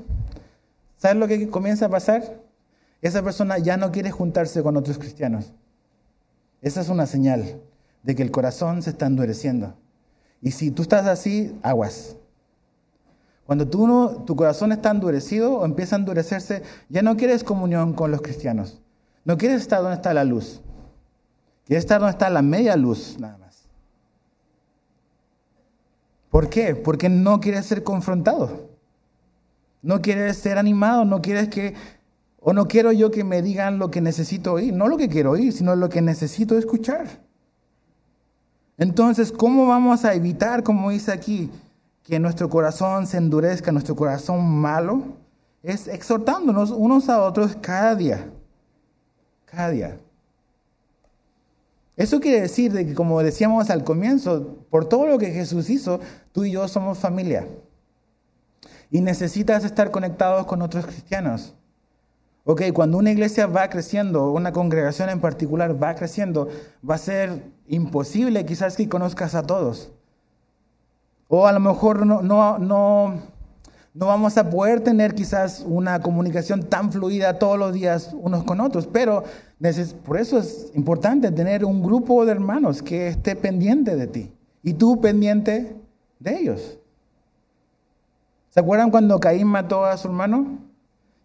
¿Sabes 1.01 1.17
lo 1.17 1.27
que 1.27 1.49
comienza 1.49 1.87
a 1.87 1.89
pasar? 1.89 2.43
Esa 3.01 3.23
persona 3.23 3.57
ya 3.57 3.79
no 3.79 3.91
quiere 3.91 4.11
juntarse 4.11 4.63
con 4.63 4.77
otros 4.77 4.99
cristianos. 4.99 5.55
Esa 6.61 6.83
es 6.83 6.91
una 6.91 7.07
señal 7.07 7.59
de 8.03 8.15
que 8.15 8.23
el 8.23 8.31
corazón 8.31 8.83
se 8.83 8.91
está 8.91 9.07
endureciendo. 9.07 9.75
Y 10.43 10.51
si 10.51 10.71
tú 10.71 10.83
estás 10.83 11.07
así, 11.07 11.59
aguas. 11.63 12.17
Cuando 13.47 13.67
tu 13.67 14.37
corazón 14.37 14.73
está 14.73 14.91
endurecido 14.91 15.55
o 15.55 15.65
empieza 15.65 15.97
a 15.97 16.01
endurecerse, 16.01 16.65
ya 16.91 17.01
no 17.01 17.17
quieres 17.17 17.45
comunión 17.45 17.95
con 17.95 18.11
los 18.11 18.21
cristianos. 18.21 18.83
No 19.25 19.39
quieres 19.39 19.63
estar 19.63 19.81
donde 19.81 19.97
está 19.97 20.13
la 20.13 20.25
luz. 20.25 20.61
Quieres 21.65 21.85
estar 21.85 21.99
donde 22.01 22.13
está 22.13 22.29
la 22.29 22.43
media 22.43 22.77
luz, 22.77 23.17
nada 23.19 23.39
más. 23.39 23.65
¿Por 26.29 26.51
qué? 26.51 26.75
Porque 26.75 27.09
no 27.09 27.41
quieres 27.41 27.65
ser 27.65 27.85
confrontado. 27.85 28.70
No 29.83 30.03
quieres 30.03 30.37
ser 30.37 30.59
animado, 30.59 31.05
no 31.05 31.23
quieres 31.23 31.49
que, 31.49 31.75
o 32.39 32.53
no 32.53 32.69
quiero 32.69 32.93
yo 32.93 33.11
que 33.11 33.25
me 33.25 33.43
digan 33.43 33.79
lo 33.79 33.91
que 33.91 34.01
necesito 34.01 34.55
oír, 34.55 34.75
no 34.75 34.89
lo 34.89 34.97
que 34.97 35.09
quiero 35.09 35.33
oír, 35.33 35.53
sino 35.53 35.75
lo 35.75 35.89
que 35.89 36.03
necesito 36.03 36.59
escuchar. 36.59 37.07
Entonces, 38.77 39.33
¿cómo 39.33 39.67
vamos 39.67 40.05
a 40.05 40.15
evitar, 40.15 40.63
como 40.63 40.91
dice 40.91 41.13
aquí, 41.13 41.51
que 42.03 42.19
nuestro 42.19 42.49
corazón 42.49 43.07
se 43.07 43.17
endurezca, 43.19 43.73
nuestro 43.73 43.97
corazón 43.97 44.47
malo? 44.47 45.03
Es 45.63 45.89
exhortándonos 45.89 46.71
unos 46.71 47.09
a 47.09 47.23
otros 47.23 47.57
cada 47.61 47.95
día. 47.95 48.31
Cada 49.47 49.71
día. 49.71 49.99
Eso 51.97 52.21
quiere 52.21 52.41
decir 52.41 52.73
de 52.73 52.87
que, 52.87 52.95
como 52.95 53.23
decíamos 53.23 53.69
al 53.69 53.85
comienzo, 53.85 54.57
por 54.71 54.87
todo 54.87 55.07
lo 55.07 55.19
que 55.19 55.31
Jesús 55.31 55.69
hizo, 55.69 56.01
tú 56.33 56.45
y 56.45 56.53
yo 56.53 56.67
somos 56.69 56.99
familia 56.99 57.47
y 58.91 59.01
necesitas 59.01 59.65
estar 59.65 59.91
conectados 59.91 60.47
con 60.47 60.63
otros 60.63 60.87
cristianos. 60.87 61.55
Ok, 62.45 62.63
cuando 62.73 62.99
una 62.99 63.13
iglesia 63.13 63.47
va 63.47 63.69
creciendo, 63.69 64.33
una 64.33 64.53
congregación 64.53 65.11
en 65.11 65.21
particular 65.21 65.81
va 65.81 65.95
creciendo, 65.95 66.49
va 66.89 66.97
a 66.97 66.99
ser 66.99 67.45
imposible 67.69 68.45
quizás 68.45 68.77
que 68.77 68.89
conozcas 68.89 69.35
a 69.35 69.43
todos. 69.43 69.93
O 71.29 71.47
a 71.47 71.53
lo 71.53 71.61
mejor 71.61 72.05
no, 72.05 72.23
no, 72.23 72.59
no, 72.59 73.23
no 73.95 74.07
vamos 74.07 74.37
a 74.37 74.51
poder 74.51 74.81
tener 74.81 75.15
quizás 75.15 75.65
una 75.65 76.01
comunicación 76.01 76.65
tan 76.65 76.91
fluida 76.91 77.39
todos 77.39 77.59
los 77.59 77.73
días 77.73 78.11
unos 78.15 78.43
con 78.43 78.61
otros, 78.61 78.89
pero 78.89 79.23
por 80.05 80.19
eso 80.19 80.39
es 80.39 80.73
importante 80.75 81.31
tener 81.31 81.65
un 81.65 81.83
grupo 81.83 82.25
de 82.25 82.33
hermanos 82.33 82.83
que 82.83 83.07
esté 83.07 83.37
pendiente 83.37 83.95
de 83.95 84.07
ti 84.09 84.33
y 84.63 84.73
tú 84.73 85.01
pendiente 85.01 85.77
de 86.19 86.39
ellos. 86.39 86.80
¿Se 88.51 88.61
acuerdan 88.61 88.91
cuando 88.91 89.19
Caín 89.21 89.47
mató 89.47 89.85
a 89.85 89.97
su 89.97 90.09
hermano? 90.09 90.59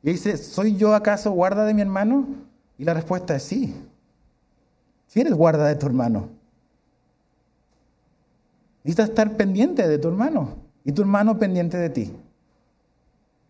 Y 0.03 0.11
dice, 0.11 0.37
¿soy 0.37 0.75
yo 0.75 0.93
acaso 0.93 1.31
guarda 1.31 1.65
de 1.65 1.73
mi 1.73 1.81
hermano? 1.81 2.27
Y 2.77 2.83
la 2.83 2.93
respuesta 2.93 3.35
es 3.35 3.43
sí. 3.43 3.75
Si 5.07 5.21
eres 5.21 5.33
guarda 5.33 5.65
de 5.67 5.75
tu 5.75 5.87
hermano. 5.87 6.29
Necesitas 8.83 9.09
estar 9.09 9.35
pendiente 9.35 9.87
de 9.87 9.97
tu 9.97 10.09
hermano 10.09 10.49
y 10.83 10.91
tu 10.91 11.01
hermano 11.01 11.39
pendiente 11.39 11.77
de 11.77 11.89
ti. 11.89 12.13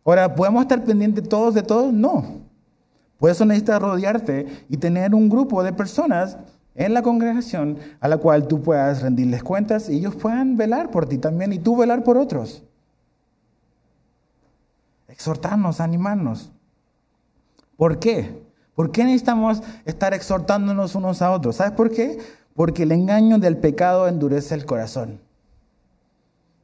Ahora, 0.06 0.34
¿podemos 0.34 0.62
estar 0.62 0.84
pendientes 0.86 1.28
todos 1.28 1.54
de 1.54 1.64
todos? 1.64 1.92
No. 1.92 2.24
Por 3.20 3.30
eso 3.30 3.44
necesitas 3.44 3.82
rodearte 3.82 4.48
y 4.70 4.78
tener 4.78 5.14
un 5.14 5.28
grupo 5.28 5.64
de 5.64 5.74
personas 5.74 6.38
en 6.76 6.94
la 6.94 7.02
congregación 7.02 7.80
a 8.00 8.08
la 8.08 8.18
cual 8.18 8.48
tú 8.48 8.62
puedas 8.62 9.02
rendirles 9.02 9.44
cuentas 9.44 9.90
y 9.90 9.98
ellos 9.98 10.16
puedan 10.16 10.56
velar 10.56 10.92
por 10.92 11.08
ti 11.08 11.18
también 11.18 11.52
y 11.52 11.60
tú 11.60 11.76
velar 11.76 12.04
por 12.04 12.18
otros. 12.18 12.64
Exhortarnos, 15.16 15.80
animarnos. 15.80 16.52
¿Por 17.78 18.00
qué? 18.00 18.44
¿Por 18.76 18.92
qué 18.92 19.06
necesitamos 19.06 19.64
estar 19.86 20.14
exhortándonos 20.14 20.94
unos 20.96 21.22
a 21.22 21.32
otros? 21.32 21.56
¿Sabes 21.56 21.72
por 21.72 21.90
qué? 21.90 22.20
Porque 22.54 22.84
el 22.84 22.92
engaño 22.92 23.40
del 23.40 23.58
pecado 23.58 24.08
endurece 24.08 24.54
el 24.54 24.66
corazón. 24.66 25.22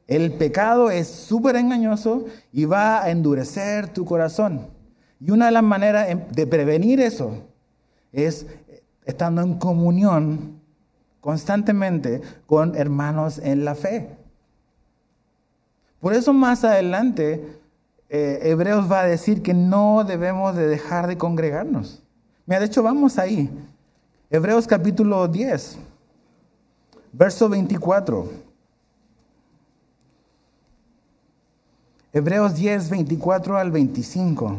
El 0.06 0.34
pecado 0.34 0.90
es 0.90 1.08
súper 1.08 1.56
engañoso 1.56 2.26
y 2.52 2.66
va 2.66 3.02
a 3.02 3.10
endurecer 3.10 3.88
tu 3.88 4.04
corazón. 4.04 4.68
Y 5.18 5.30
una 5.30 5.46
de 5.46 5.52
las 5.52 5.62
maneras 5.62 6.08
de 6.30 6.46
prevenir 6.46 7.00
eso 7.00 7.44
es 8.12 8.46
estando 9.06 9.40
en 9.40 9.54
comunión 9.54 10.60
constantemente 11.22 12.20
con 12.46 12.76
hermanos 12.76 13.38
en 13.38 13.64
la 13.64 13.74
fe. 13.74 14.10
Por 16.00 16.12
eso 16.12 16.34
más 16.34 16.64
adelante 16.64 17.61
eh, 18.14 18.50
Hebreos 18.50 18.92
va 18.92 19.00
a 19.00 19.06
decir 19.06 19.40
que 19.40 19.54
no 19.54 20.04
debemos 20.04 20.54
de 20.54 20.66
dejar 20.66 21.06
de 21.06 21.16
congregarnos. 21.16 22.02
Mira, 22.44 22.60
de 22.60 22.66
hecho 22.66 22.82
vamos 22.82 23.18
ahí. 23.18 23.50
Hebreos 24.28 24.66
capítulo 24.66 25.26
10, 25.26 25.78
verso 27.10 27.48
24. 27.48 28.30
Hebreos 32.12 32.54
10, 32.54 32.90
24 32.90 33.56
al 33.56 33.70
25. 33.70 34.58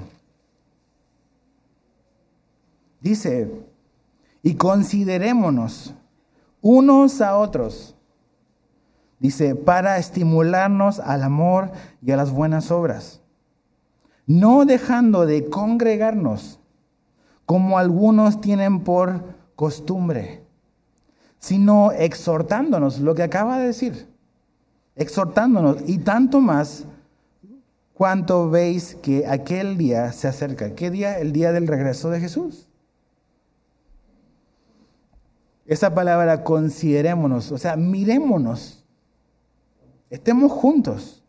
Dice, 3.02 3.52
y 4.42 4.56
considerémonos 4.56 5.94
unos 6.60 7.22
a 7.22 7.38
otros, 7.38 7.94
dice, 9.20 9.54
para 9.54 10.00
estimularnos 10.00 11.00
al 11.00 11.22
amor 11.22 11.72
y 12.02 12.10
a 12.10 12.18
las 12.18 12.32
buenas 12.32 12.72
obras, 12.72 13.20
no 14.26 14.66
dejando 14.66 15.26
de 15.26 15.50
congregarnos 15.50 16.60
como 17.46 17.78
algunos 17.78 18.42
tienen 18.42 18.84
por 18.84 19.36
costumbre, 19.56 20.44
sino 21.40 21.92
exhortándonos, 21.92 23.00
lo 23.00 23.16
que 23.16 23.24
acaba 23.24 23.60
de 23.60 23.68
decir, 23.68 24.08
exhortándonos, 24.96 25.78
y 25.86 25.98
tanto 26.00 26.40
más 26.40 26.86
cuánto 27.94 28.50
veis 28.50 28.96
que 28.96 29.28
aquel 29.28 29.78
día 29.78 30.12
se 30.14 30.28
acerca. 30.28 30.74
¿Qué 30.76 30.90
día? 30.90 31.20
El 31.20 31.34
día 31.34 31.52
del 31.52 31.68
regreso 31.68 32.10
de 32.10 32.20
Jesús. 32.20 32.70
Esa 35.66 35.94
palabra 35.94 36.44
considerémonos, 36.44 37.52
o 37.52 37.58
sea, 37.58 37.76
mirémonos, 37.78 38.84
estemos 40.10 40.52
juntos. 40.52 41.23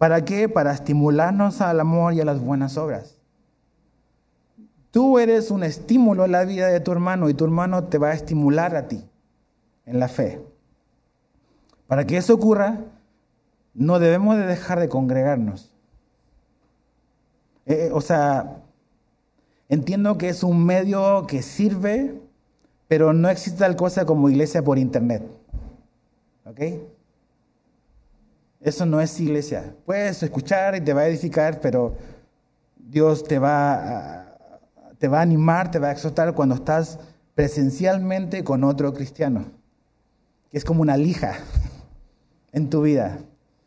¿Para 0.00 0.24
qué? 0.24 0.48
Para 0.48 0.72
estimularnos 0.72 1.60
al 1.60 1.78
amor 1.78 2.14
y 2.14 2.22
a 2.22 2.24
las 2.24 2.40
buenas 2.40 2.78
obras. 2.78 3.18
Tú 4.90 5.18
eres 5.18 5.50
un 5.50 5.62
estímulo 5.62 6.24
en 6.24 6.32
la 6.32 6.46
vida 6.46 6.68
de 6.68 6.80
tu 6.80 6.90
hermano 6.90 7.28
y 7.28 7.34
tu 7.34 7.44
hermano 7.44 7.84
te 7.84 7.98
va 7.98 8.08
a 8.08 8.14
estimular 8.14 8.74
a 8.76 8.88
ti 8.88 9.04
en 9.84 10.00
la 10.00 10.08
fe. 10.08 10.40
Para 11.86 12.06
que 12.06 12.16
eso 12.16 12.32
ocurra, 12.32 12.78
no 13.74 13.98
debemos 13.98 14.38
de 14.38 14.46
dejar 14.46 14.80
de 14.80 14.88
congregarnos. 14.88 15.70
Eh, 17.66 17.90
o 17.92 18.00
sea, 18.00 18.56
entiendo 19.68 20.16
que 20.16 20.30
es 20.30 20.42
un 20.42 20.64
medio 20.64 21.26
que 21.26 21.42
sirve, 21.42 22.18
pero 22.88 23.12
no 23.12 23.28
existe 23.28 23.58
tal 23.58 23.76
cosa 23.76 24.06
como 24.06 24.30
iglesia 24.30 24.64
por 24.64 24.78
internet. 24.78 25.22
¿Ok? 26.46 26.60
Eso 28.60 28.86
no 28.86 29.00
es 29.00 29.18
iglesia. 29.20 29.74
Puedes 29.86 30.22
escuchar 30.22 30.76
y 30.76 30.80
te 30.80 30.92
va 30.92 31.02
a 31.02 31.08
edificar, 31.08 31.60
pero 31.60 31.96
Dios 32.76 33.24
te 33.24 33.38
va 33.38 33.74
a, 33.74 34.36
te 34.98 35.08
va 35.08 35.18
a 35.18 35.22
animar, 35.22 35.70
te 35.70 35.78
va 35.78 35.88
a 35.88 35.92
exhortar 35.92 36.34
cuando 36.34 36.54
estás 36.54 36.98
presencialmente 37.34 38.44
con 38.44 38.64
otro 38.64 38.92
cristiano, 38.92 39.46
que 40.50 40.58
es 40.58 40.64
como 40.64 40.82
una 40.82 40.96
lija 40.96 41.34
en 42.52 42.68
tu 42.68 42.82
vida, 42.82 43.18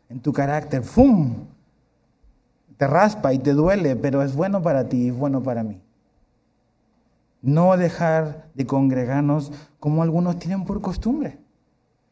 en 0.08 0.20
tu 0.20 0.32
carácter. 0.32 0.82
¡Fum! 0.82 1.46
te 2.76 2.86
raspa 2.86 3.32
y 3.32 3.38
te 3.38 3.52
duele, 3.52 3.96
pero 3.96 4.22
es 4.22 4.34
bueno 4.34 4.62
para 4.62 4.88
ti 4.88 5.04
y 5.04 5.08
es 5.08 5.16
bueno 5.16 5.42
para 5.42 5.62
mí. 5.62 5.80
No 7.42 7.76
dejar 7.76 8.48
de 8.54 8.66
congregarnos 8.66 9.52
como 9.78 10.02
algunos 10.02 10.38
tienen 10.38 10.64
por 10.64 10.80
costumbre. 10.80 11.38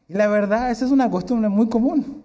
Y 0.07 0.13
la 0.13 0.27
verdad, 0.27 0.71
esa 0.71 0.85
es 0.85 0.91
una 0.91 1.09
costumbre 1.09 1.49
muy 1.49 1.67
común. 1.69 2.22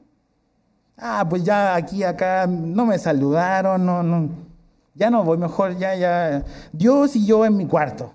Ah, 0.98 1.24
pues 1.28 1.44
ya 1.44 1.76
aquí, 1.76 2.02
acá, 2.02 2.46
no 2.48 2.84
me 2.84 2.98
saludaron, 2.98 3.86
no, 3.86 4.02
no, 4.02 4.30
ya 4.94 5.10
no 5.10 5.22
voy, 5.22 5.38
mejor 5.38 5.76
ya, 5.78 5.94
ya, 5.94 6.44
Dios 6.72 7.14
y 7.14 7.24
yo 7.24 7.44
en 7.46 7.56
mi 7.56 7.66
cuarto. 7.66 8.14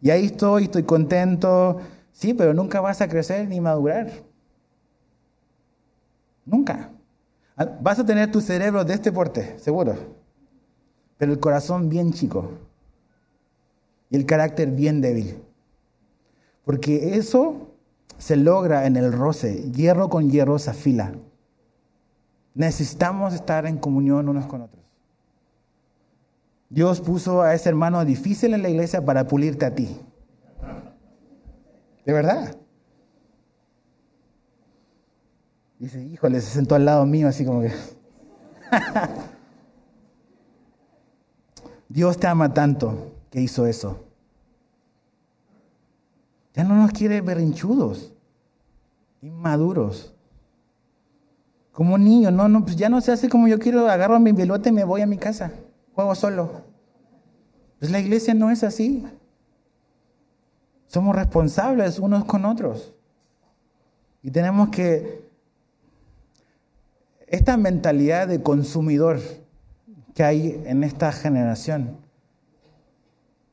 Y 0.00 0.10
ahí 0.10 0.26
estoy, 0.26 0.64
estoy 0.64 0.84
contento, 0.84 1.80
sí, 2.12 2.32
pero 2.32 2.54
nunca 2.54 2.80
vas 2.80 3.02
a 3.02 3.08
crecer 3.08 3.48
ni 3.48 3.60
madurar. 3.60 4.10
Nunca. 6.46 6.90
Ah, 7.56 7.68
vas 7.80 7.98
a 7.98 8.06
tener 8.06 8.32
tu 8.32 8.40
cerebro 8.40 8.84
de 8.84 8.94
este 8.94 9.12
porte, 9.12 9.58
seguro, 9.58 9.94
pero 11.18 11.32
el 11.32 11.38
corazón 11.38 11.90
bien 11.90 12.12
chico 12.12 12.50
y 14.08 14.16
el 14.16 14.24
carácter 14.24 14.70
bien 14.70 15.02
débil. 15.02 15.42
Porque 16.64 17.16
eso 17.16 17.74
se 18.16 18.36
logra 18.36 18.86
en 18.86 18.96
el 18.96 19.12
roce, 19.12 19.70
hierro 19.70 20.08
con 20.08 20.30
hierro 20.30 20.58
se 20.58 20.70
afila. 20.70 21.12
Necesitamos 22.54 23.34
estar 23.34 23.66
en 23.66 23.78
comunión 23.78 24.28
unos 24.28 24.46
con 24.46 24.62
otros. 24.62 24.84
Dios 26.68 27.00
puso 27.00 27.42
a 27.42 27.54
ese 27.54 27.68
hermano 27.68 28.04
difícil 28.04 28.54
en 28.54 28.62
la 28.62 28.68
iglesia 28.68 29.04
para 29.04 29.26
pulirte 29.26 29.66
a 29.66 29.74
ti. 29.74 30.00
De 32.04 32.12
verdad. 32.12 32.56
Dice, 35.78 36.02
híjole, 36.02 36.40
se 36.40 36.50
sentó 36.50 36.74
al 36.74 36.84
lado 36.84 37.04
mío 37.06 37.28
así 37.28 37.44
como 37.44 37.60
que... 37.60 37.72
Dios 41.88 42.18
te 42.18 42.26
ama 42.26 42.52
tanto 42.52 43.12
que 43.30 43.40
hizo 43.40 43.66
eso. 43.66 44.04
Ya 46.54 46.64
no 46.64 46.74
nos 46.76 46.92
quiere 46.92 47.20
berrinchudos, 47.20 48.12
inmaduros. 49.20 50.13
Como 51.74 51.98
niño, 51.98 52.30
no, 52.30 52.48
no, 52.48 52.64
pues 52.64 52.76
ya 52.76 52.88
no 52.88 53.00
se 53.00 53.10
hace 53.10 53.28
como 53.28 53.48
yo 53.48 53.58
quiero, 53.58 53.90
agarro 53.90 54.20
mi 54.20 54.32
pelota 54.32 54.68
y 54.68 54.72
me 54.72 54.84
voy 54.84 55.00
a 55.00 55.08
mi 55.08 55.18
casa, 55.18 55.50
juego 55.92 56.14
solo. 56.14 56.62
Pues 57.80 57.90
la 57.90 57.98
iglesia 57.98 58.32
no 58.32 58.52
es 58.52 58.62
así. 58.62 59.04
Somos 60.86 61.16
responsables 61.16 61.98
unos 61.98 62.24
con 62.26 62.44
otros. 62.44 62.94
Y 64.22 64.30
tenemos 64.30 64.68
que 64.68 65.28
esta 67.26 67.56
mentalidad 67.56 68.28
de 68.28 68.40
consumidor 68.40 69.18
que 70.14 70.22
hay 70.22 70.62
en 70.66 70.84
esta 70.84 71.10
generación. 71.10 71.96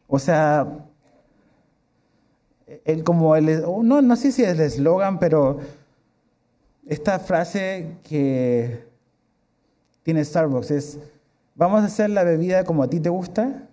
O 0.08 0.20
sea, 0.20 0.68
el, 2.86 3.04
como 3.04 3.36
el, 3.36 3.64
no, 3.64 4.04
no 4.04 4.16
sé 4.16 4.32
si 4.32 4.44
es 4.44 4.50
el 4.50 4.60
eslogan, 4.60 5.18
pero 5.18 5.60
esta 6.86 7.20
frase 7.20 7.98
que 8.04 8.88
tiene 10.04 10.24
Starbucks 10.24 10.72
es, 10.72 11.00
vamos 11.56 11.82
a 11.82 11.86
hacer 11.86 12.10
la 12.10 12.24
bebida 12.24 12.64
como 12.64 12.84
a 12.84 12.90
ti 12.90 13.00
te 13.00 13.10
gusta 13.10 13.68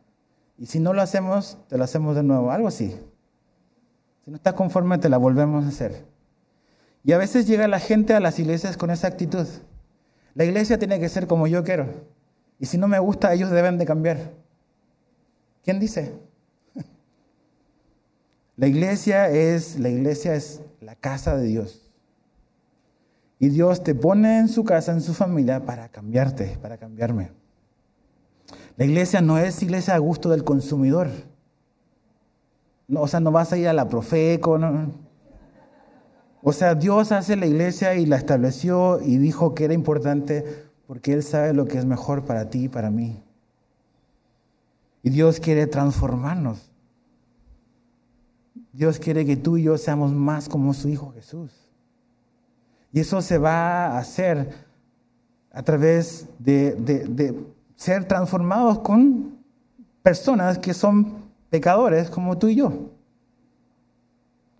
y 0.59 0.67
si 0.67 0.81
no 0.81 0.93
lo 0.93 1.03
hacemos, 1.03 1.57
te 1.69 1.79
lo 1.79 1.85
hacemos 1.85 2.17
de 2.17 2.23
nuevo, 2.23 2.51
algo 2.51 2.69
así. 2.69 2.97
Si 4.25 4.31
no 4.31 4.37
estás 4.37 4.55
conforme, 4.55 4.99
te 4.99 5.09
la 5.09 5.17
volvemos 5.17 5.65
a 5.65 5.69
hacer. 5.69 6.05
Y 7.05 7.13
a 7.13 7.19
veces 7.19 7.47
llega 7.47 7.69
la 7.69 7.79
gente 7.79 8.15
a 8.15 8.21
las 8.21 8.39
iglesias 8.39 8.77
con 8.77 8.91
esa 8.91 9.07
actitud. 9.07 9.47
La 10.35 10.45
iglesia 10.45 10.79
tiene 10.79 10.99
que 11.01 11.09
ser 11.09 11.27
como 11.27 11.47
yo 11.47 11.65
quiero. 11.65 11.87
Y 12.59 12.67
si 12.67 12.77
no 12.77 12.89
me 12.89 12.99
gusta, 12.99 13.33
ellos 13.33 13.51
deben 13.51 13.79
de 13.79 13.87
cambiar. 13.87 14.33
¿Quién 15.63 15.79
dice? 15.79 16.13
La 18.57 18.67
iglesia 18.67 19.31
es 19.31 19.79
la 19.79 19.89
iglesia 19.89 20.35
es 20.35 20.63
la 20.81 20.97
casa 20.97 21.37
de 21.37 21.47
Dios. 21.47 21.88
Y 23.39 23.51
Dios 23.51 23.82
te 23.84 23.95
pone 23.95 24.39
en 24.39 24.49
su 24.49 24.64
casa, 24.64 24.93
en 24.93 25.01
su 25.01 25.14
familia, 25.14 25.64
para 25.64 25.89
cambiarte, 25.89 26.59
para 26.61 26.76
cambiarme. 26.76 27.30
La 28.76 28.84
iglesia 28.84 29.20
no 29.20 29.39
es 29.39 29.62
iglesia 29.62 29.95
a 29.95 29.99
gusto 29.99 30.30
del 30.30 30.45
consumidor. 30.45 31.09
No, 32.89 33.03
o 33.03 33.09
sea, 33.09 33.20
no 33.20 33.30
vas 33.30 33.53
a 33.53 33.59
ir 33.59 33.68
a 33.68 33.72
la 33.72 33.89
Profeco. 33.89 34.59
No. 34.59 34.93
O 36.43 36.53
sea, 36.53 36.74
Dios 36.74 37.12
hace 37.12 37.36
la 37.36 37.47
iglesia 37.47 37.95
y 37.95 38.07
la 38.07 38.16
estableció 38.16 39.01
y 39.03 39.18
dijo 39.18 39.55
que 39.55 39.64
era 39.64 39.74
importante 39.74 40.66
porque 40.86 41.12
Él 41.12 41.22
sabe 41.22 41.53
lo 41.53 41.66
que 41.66 41.78
es 41.78 41.84
mejor 41.84 42.24
para 42.24 42.49
ti 42.51 42.64
y 42.64 42.68
para 42.68 42.91
mí. 42.91 43.22
Y 45.03 45.11
Dios 45.11 45.39
quiere 45.39 45.66
transformarnos. 45.66 46.70
Dios 48.72 48.99
quiere 48.99 49.26
que 49.26 49.36
tú 49.36 49.57
y 49.57 49.64
yo 49.64 49.76
seamos 49.76 50.12
más 50.12 50.49
como 50.49 50.72
su 50.72 50.89
Hijo 50.89 51.12
Jesús. 51.12 51.68
Y 52.93 53.01
eso 53.01 53.20
se 53.20 53.39
va 53.39 53.86
a 53.86 53.99
hacer 53.99 54.51
a 55.53 55.62
través 55.62 56.28
de, 56.39 57.34
ser 57.76 58.05
transformados 58.05 58.80
con 58.80 59.39
personas 60.03 60.59
que 60.59 60.74
son 60.74 61.28
pecadores 61.51 62.11
como 62.11 62.39
tú 62.39 62.49
y 62.49 62.57
yo, 62.57 62.91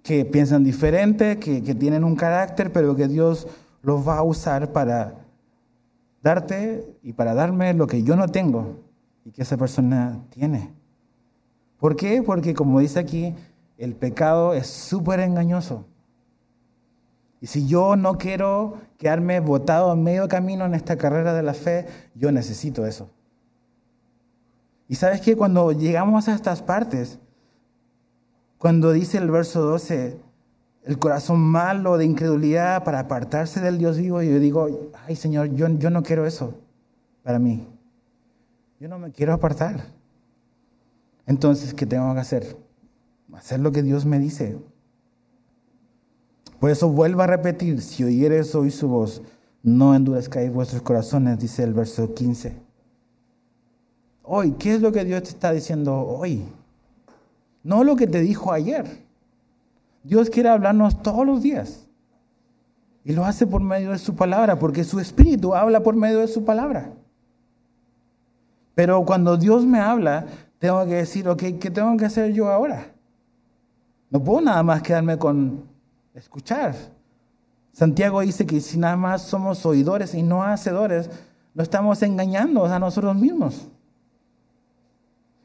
que 0.03 0.25
piensan 0.25 0.65
diferente, 0.65 1.39
que, 1.39 1.63
que 1.63 1.75
tienen 1.75 2.05
un 2.05 2.17
carácter, 2.17 2.73
pero 2.73 2.95
que 2.97 3.09
Dios 3.09 3.47
los 3.83 4.07
va 4.07 4.19
a 4.19 4.23
usar 4.23 4.73
para 4.73 5.15
darte 6.23 6.87
y 7.03 7.13
para 7.13 7.35
darme 7.35 7.75
lo 7.75 7.87
que 7.87 8.03
yo 8.03 8.17
no 8.17 8.29
tengo 8.29 8.77
y 9.25 9.31
que 9.31 9.43
esa 9.43 9.57
persona 9.57 10.21
tiene. 10.31 10.73
¿Por 11.79 11.97
qué? 11.97 12.23
Porque 12.23 12.55
como 12.55 12.81
dice 12.81 12.99
aquí, 12.99 13.35
el 13.77 13.95
pecado 13.95 14.55
es 14.55 14.67
súper 14.67 15.21
engañoso. 15.21 15.85
Y 17.41 17.47
si 17.47 17.67
yo 17.67 17.97
no 17.97 18.19
quiero 18.19 18.79
quedarme 18.99 19.41
botado 19.41 19.91
a 19.91 19.97
medio 19.97 20.27
camino 20.29 20.65
en 20.65 20.75
esta 20.75 20.97
carrera 20.97 21.35
de 21.35 21.43
la 21.43 21.55
fe, 21.55 21.87
yo 22.15 22.33
necesito 22.33 22.85
eso. 22.87 23.09
Y 24.89 24.97
sabes 24.97 25.21
que 25.21 25.37
cuando 25.37 25.71
llegamos 25.73 26.29
a 26.29 26.35
estas 26.35 26.63
partes, 26.63 27.19
cuando 28.57 28.93
dice 28.93 29.19
el 29.19 29.31
verso 29.31 29.63
12, 29.63 30.19
el 30.85 30.99
corazón 30.99 31.41
malo 31.41 31.99
de 31.99 32.07
incredulidad 32.07 32.83
para 32.83 33.01
apartarse 33.01 33.61
del 33.61 33.79
Dios 33.79 33.99
vivo, 33.99 34.23
yo 34.23 34.39
digo, 34.41 34.91
ay 35.07 35.15
Señor, 35.15 35.55
yo, 35.55 35.69
yo 35.69 35.91
no 35.91 36.03
quiero 36.03 36.27
eso 36.27 36.55
para 37.23 37.39
mí. 37.39 37.69
Yo 38.81 38.89
no 38.89 38.99
me 38.99 39.11
quiero 39.11 39.33
apartar. 39.35 39.85
Entonces, 41.27 41.75
¿qué 41.75 41.85
tengo 41.85 42.13
que 42.15 42.21
hacer? 42.21 42.57
Hacer 43.35 43.61
lo 43.61 43.71
que 43.71 43.83
Dios 43.83 44.07
me 44.07 44.19
dice. 44.19 44.59
Por 46.61 46.71
eso 46.71 46.89
vuelvo 46.89 47.23
a 47.23 47.27
repetir, 47.27 47.81
si 47.81 48.03
oyeres 48.03 48.55
hoy 48.55 48.71
su 48.71 48.89
voz, 48.89 49.23
no 49.63 49.95
endurezcáis 49.95 50.53
vuestros 50.53 50.83
corazones, 50.83 51.39
dice 51.39 51.63
el 51.63 51.73
verso 51.73 52.15
15. 52.15 52.57
Hoy, 54.25 54.53
¿qué 54.53 54.75
es 54.75 54.83
lo 54.83 54.91
que 54.93 55.05
Dios 55.05 55.23
te 55.23 55.29
está 55.31 55.53
diciendo 55.53 55.95
hoy? 56.01 56.45
No 57.63 57.85
lo 57.85 57.97
que 57.97 58.07
te 58.07 58.21
dijo 58.21 58.53
ayer. 58.53 58.87
Dios 60.03 60.31
quiere 60.31 60.49
hablarnos 60.49 61.03
todos 61.03 61.25
los 61.25 61.43
días. 61.43 61.87
Y 63.05 63.13
lo 63.13 63.25
hace 63.25 63.47
por 63.47 63.63
medio 63.63 63.93
de 63.93 63.99
su 63.99 64.17
palabra, 64.17 64.59
porque 64.59 64.85
su 64.85 65.01
espíritu 65.01 65.55
habla 65.55 65.83
por 65.83 65.95
medio 65.95 66.19
de 66.19 66.29
su 66.29 66.45
palabra. 66.45 66.93
Pero 68.75 69.05
cuando 69.05 69.37
Dios 69.37 69.65
me 69.65 69.79
habla, 69.79 70.27
tengo 70.59 70.85
que 70.87 70.97
decir, 70.97 71.29
ok, 71.29 71.43
¿qué 71.61 71.71
tengo 71.71 71.97
que 71.97 72.05
hacer 72.05 72.33
yo 72.33 72.51
ahora? 72.51 72.93
No 74.11 74.23
puedo 74.23 74.41
nada 74.41 74.63
más 74.63 74.83
quedarme 74.83 75.19
con 75.19 75.68
escuchar. 76.19 76.75
Santiago 77.73 78.21
dice 78.21 78.45
que 78.45 78.61
si 78.61 78.79
nada 78.79 78.97
más 78.97 79.23
somos 79.23 79.65
oidores 79.65 80.15
y 80.15 80.23
no 80.23 80.43
hacedores, 80.43 81.09
no 81.55 81.63
estamos 81.63 82.03
engañando 82.03 82.67
a 82.67 82.79
nosotros 82.79 83.15
mismos. 83.17 83.69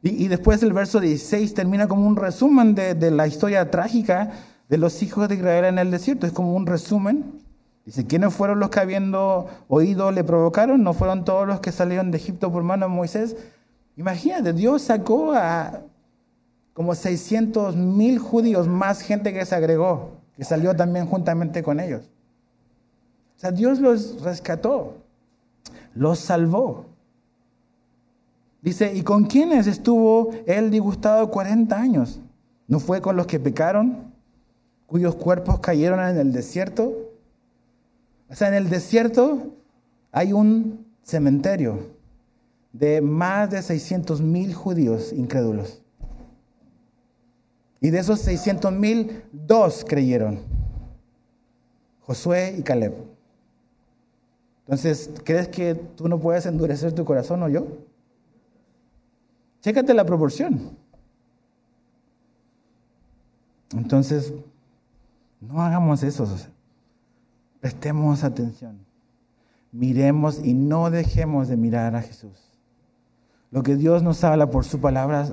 Y, 0.02 0.28
después 0.28 0.62
el 0.64 0.74
verso 0.74 1.00
16 1.00 1.54
termina 1.54 1.88
como 1.88 2.06
un 2.06 2.18
resumen 2.18 2.76
de, 2.76 2.94
de, 2.94 3.10
la 3.10 3.26
historia 3.26 3.72
trágica 3.72 4.32
de 4.68 4.78
los 4.78 5.02
hijos 5.02 5.30
de 5.30 5.36
Israel 5.36 5.64
en 5.64 5.80
el 5.80 5.92
desierto. 5.92 6.28
Es 6.28 6.34
como 6.34 6.56
un 6.56 6.66
resumen. 6.66 7.40
Dice, 7.86 8.06
¿quiénes 8.06 8.34
fueron 8.34 8.60
los 8.60 8.70
que 8.70 8.82
habiendo 8.82 9.48
oído 9.70 10.12
le 10.12 10.26
provocaron? 10.26 10.84
¿No 10.84 10.94
fueron 10.94 11.24
todos 11.24 11.48
los 11.48 11.62
que 11.62 11.72
salieron 11.72 12.12
de 12.12 12.18
Egipto 12.18 12.52
por 12.52 12.64
mano 12.64 12.88
de 12.88 12.94
Moisés? 12.94 13.38
Imagínate, 13.96 14.52
Dios 14.52 14.82
sacó 14.82 15.34
a 15.34 15.84
como 16.74 16.96
600 16.96 17.78
mil 17.78 18.20
judíos, 18.20 18.68
más 18.68 19.02
gente 19.02 19.32
que 19.32 19.46
se 19.46 19.56
agregó 19.56 20.23
que 20.36 20.44
salió 20.44 20.76
también 20.76 21.06
juntamente 21.06 21.64
con 21.64 21.80
ellos. 21.80 22.10
O 23.38 23.40
sea, 23.40 23.52
Dios 23.52 23.80
los 23.80 24.22
rescató, 24.22 24.98
los 25.94 26.20
salvó. 26.20 26.86
Dice, 28.62 28.94
¿y 28.94 29.02
con 29.02 29.26
quiénes 29.26 29.68
estuvo 29.68 30.32
él 30.46 30.72
disgustado 30.72 31.30
40 31.30 31.78
años? 31.78 32.20
¿No 32.68 32.80
fue 32.80 33.02
con 33.02 33.18
los 33.18 33.28
que 33.28 33.40
pecaron, 33.40 34.14
cuyos 34.88 35.16
cuerpos 35.16 35.60
cayeron 35.60 36.00
en 36.00 36.18
el 36.18 36.32
desierto? 36.32 36.94
O 38.30 38.36
sea, 38.36 38.48
en 38.48 38.54
el 38.54 38.70
desierto 38.70 39.54
hay 40.12 40.32
un 40.32 40.86
cementerio 41.04 41.94
de 42.72 43.02
más 43.02 43.52
de 43.52 43.62
600 43.62 44.22
mil 44.22 44.54
judíos 44.54 45.14
incrédulos. 45.14 45.83
Y 47.84 47.90
de 47.90 48.00
esos 48.00 48.22
600 48.22 48.72
mil, 48.72 49.26
dos 49.34 49.84
creyeron. 49.86 50.40
Josué 52.00 52.56
y 52.58 52.64
Caleb. 52.64 52.94
Entonces, 54.62 55.12
¿crees 55.26 55.50
que 55.50 55.76
tú 55.76 56.08
no 56.08 56.18
puedes 56.18 56.46
endurecer 56.46 56.94
tu 56.94 57.04
corazón 57.04 57.44
o 57.44 57.50
yo? 57.50 57.68
Chécate 59.60 59.94
la 59.94 60.06
proporción. 60.06 60.78
Entonces, 63.76 64.34
no 65.42 65.62
hagamos 65.62 66.04
eso. 66.04 66.26
Prestemos 67.60 68.24
atención. 68.24 68.80
Miremos 69.74 70.40
y 70.42 70.54
no 70.54 70.90
dejemos 70.90 71.50
de 71.50 71.58
mirar 71.58 71.98
a 71.98 72.02
Jesús. 72.02 72.50
Lo 73.52 73.62
que 73.62 73.76
Dios 73.76 74.04
nos 74.04 74.24
habla 74.24 74.50
por 74.50 74.64
su 74.64 74.80
palabra, 74.80 75.28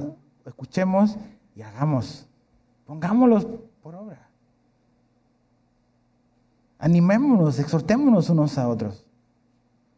escuchemos 0.44 1.16
y 1.54 1.62
hagamos. 1.62 2.26
Pongámoslos 2.90 3.46
por 3.84 3.94
obra. 3.94 4.28
Animémonos, 6.76 7.60
exhortémonos 7.60 8.30
unos 8.30 8.58
a 8.58 8.68
otros. 8.68 9.06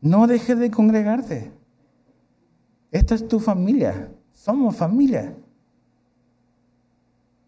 No 0.02 0.26
dejes 0.26 0.58
de 0.58 0.70
congregarte. 0.70 1.50
Esta 2.90 3.14
es 3.14 3.26
tu 3.26 3.40
familia. 3.40 4.12
Somos 4.34 4.76
familia. 4.76 5.34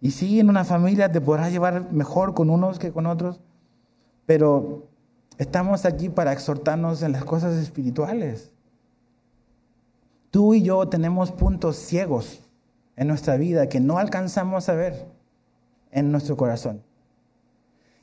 Y 0.00 0.12
sí, 0.12 0.40
en 0.40 0.48
una 0.48 0.64
familia 0.64 1.12
te 1.12 1.20
podrás 1.20 1.52
llevar 1.52 1.92
mejor 1.92 2.32
con 2.32 2.48
unos 2.48 2.78
que 2.78 2.90
con 2.90 3.04
otros, 3.04 3.42
pero 4.24 4.88
estamos 5.36 5.84
aquí 5.84 6.08
para 6.08 6.32
exhortarnos 6.32 7.02
en 7.02 7.12
las 7.12 7.26
cosas 7.26 7.52
espirituales. 7.56 8.50
Tú 10.30 10.54
y 10.54 10.62
yo 10.62 10.88
tenemos 10.88 11.32
puntos 11.32 11.76
ciegos 11.76 12.40
en 12.96 13.08
nuestra 13.08 13.36
vida 13.36 13.68
que 13.68 13.80
no 13.80 13.98
alcanzamos 13.98 14.70
a 14.70 14.72
ver 14.72 15.13
en 15.94 16.10
nuestro 16.10 16.36
corazón. 16.36 16.82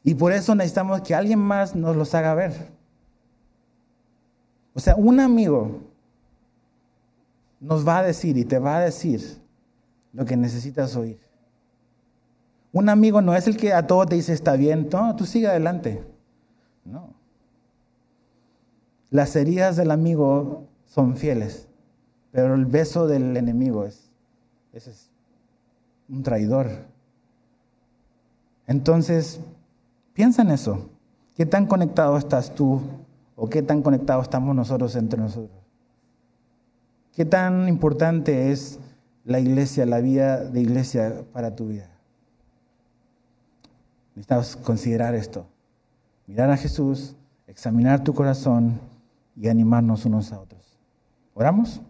Y 0.03 0.15
por 0.15 0.31
eso 0.31 0.55
necesitamos 0.55 1.01
que 1.01 1.13
alguien 1.13 1.37
más 1.37 1.75
nos 1.75 1.95
los 1.95 2.15
haga 2.15 2.33
ver. 2.33 2.53
O 4.73 4.79
sea, 4.79 4.95
un 4.95 5.19
amigo 5.19 5.81
nos 7.59 7.87
va 7.87 7.99
a 7.99 8.03
decir 8.03 8.37
y 8.37 8.45
te 8.45 8.57
va 8.57 8.77
a 8.77 8.81
decir 8.81 9.21
lo 10.13 10.25
que 10.25 10.37
necesitas 10.37 10.95
oír. 10.95 11.19
Un 12.71 12.87
amigo 12.87 13.21
no 13.21 13.35
es 13.35 13.47
el 13.47 13.57
que 13.57 13.73
a 13.73 13.85
todo 13.85 14.05
te 14.05 14.15
dice 14.15 14.33
está 14.33 14.55
bien, 14.55 14.89
no, 14.91 15.15
tú 15.15 15.25
sigue 15.25 15.47
adelante. 15.47 16.03
No. 16.85 17.13
Las 19.09 19.35
heridas 19.35 19.75
del 19.75 19.91
amigo 19.91 20.67
son 20.85 21.17
fieles, 21.17 21.67
pero 22.31 22.55
el 22.55 22.65
beso 22.65 23.07
del 23.07 23.35
enemigo 23.35 23.85
es, 23.85 24.09
es 24.71 25.11
un 26.07 26.23
traidor. 26.23 26.90
Entonces, 28.71 29.41
piensa 30.13 30.43
en 30.43 30.51
eso. 30.51 30.89
¿Qué 31.35 31.45
tan 31.45 31.65
conectado 31.65 32.17
estás 32.17 32.55
tú 32.55 32.81
o 33.35 33.49
qué 33.49 33.61
tan 33.61 33.81
conectados 33.81 34.23
estamos 34.23 34.55
nosotros 34.55 34.95
entre 34.95 35.19
nosotros? 35.19 35.59
¿Qué 37.13 37.25
tan 37.25 37.67
importante 37.67 38.49
es 38.49 38.79
la 39.25 39.41
iglesia, 39.41 39.85
la 39.85 39.99
vida 39.99 40.39
de 40.39 40.61
iglesia 40.61 41.25
para 41.33 41.53
tu 41.53 41.67
vida? 41.67 41.89
Necesitamos 44.15 44.55
considerar 44.55 45.15
esto. 45.15 45.45
Mirar 46.25 46.49
a 46.49 46.55
Jesús, 46.55 47.17
examinar 47.47 48.05
tu 48.05 48.13
corazón 48.13 48.79
y 49.35 49.49
animarnos 49.49 50.05
unos 50.05 50.31
a 50.31 50.39
otros. 50.39 50.79
¿Oramos? 51.33 51.81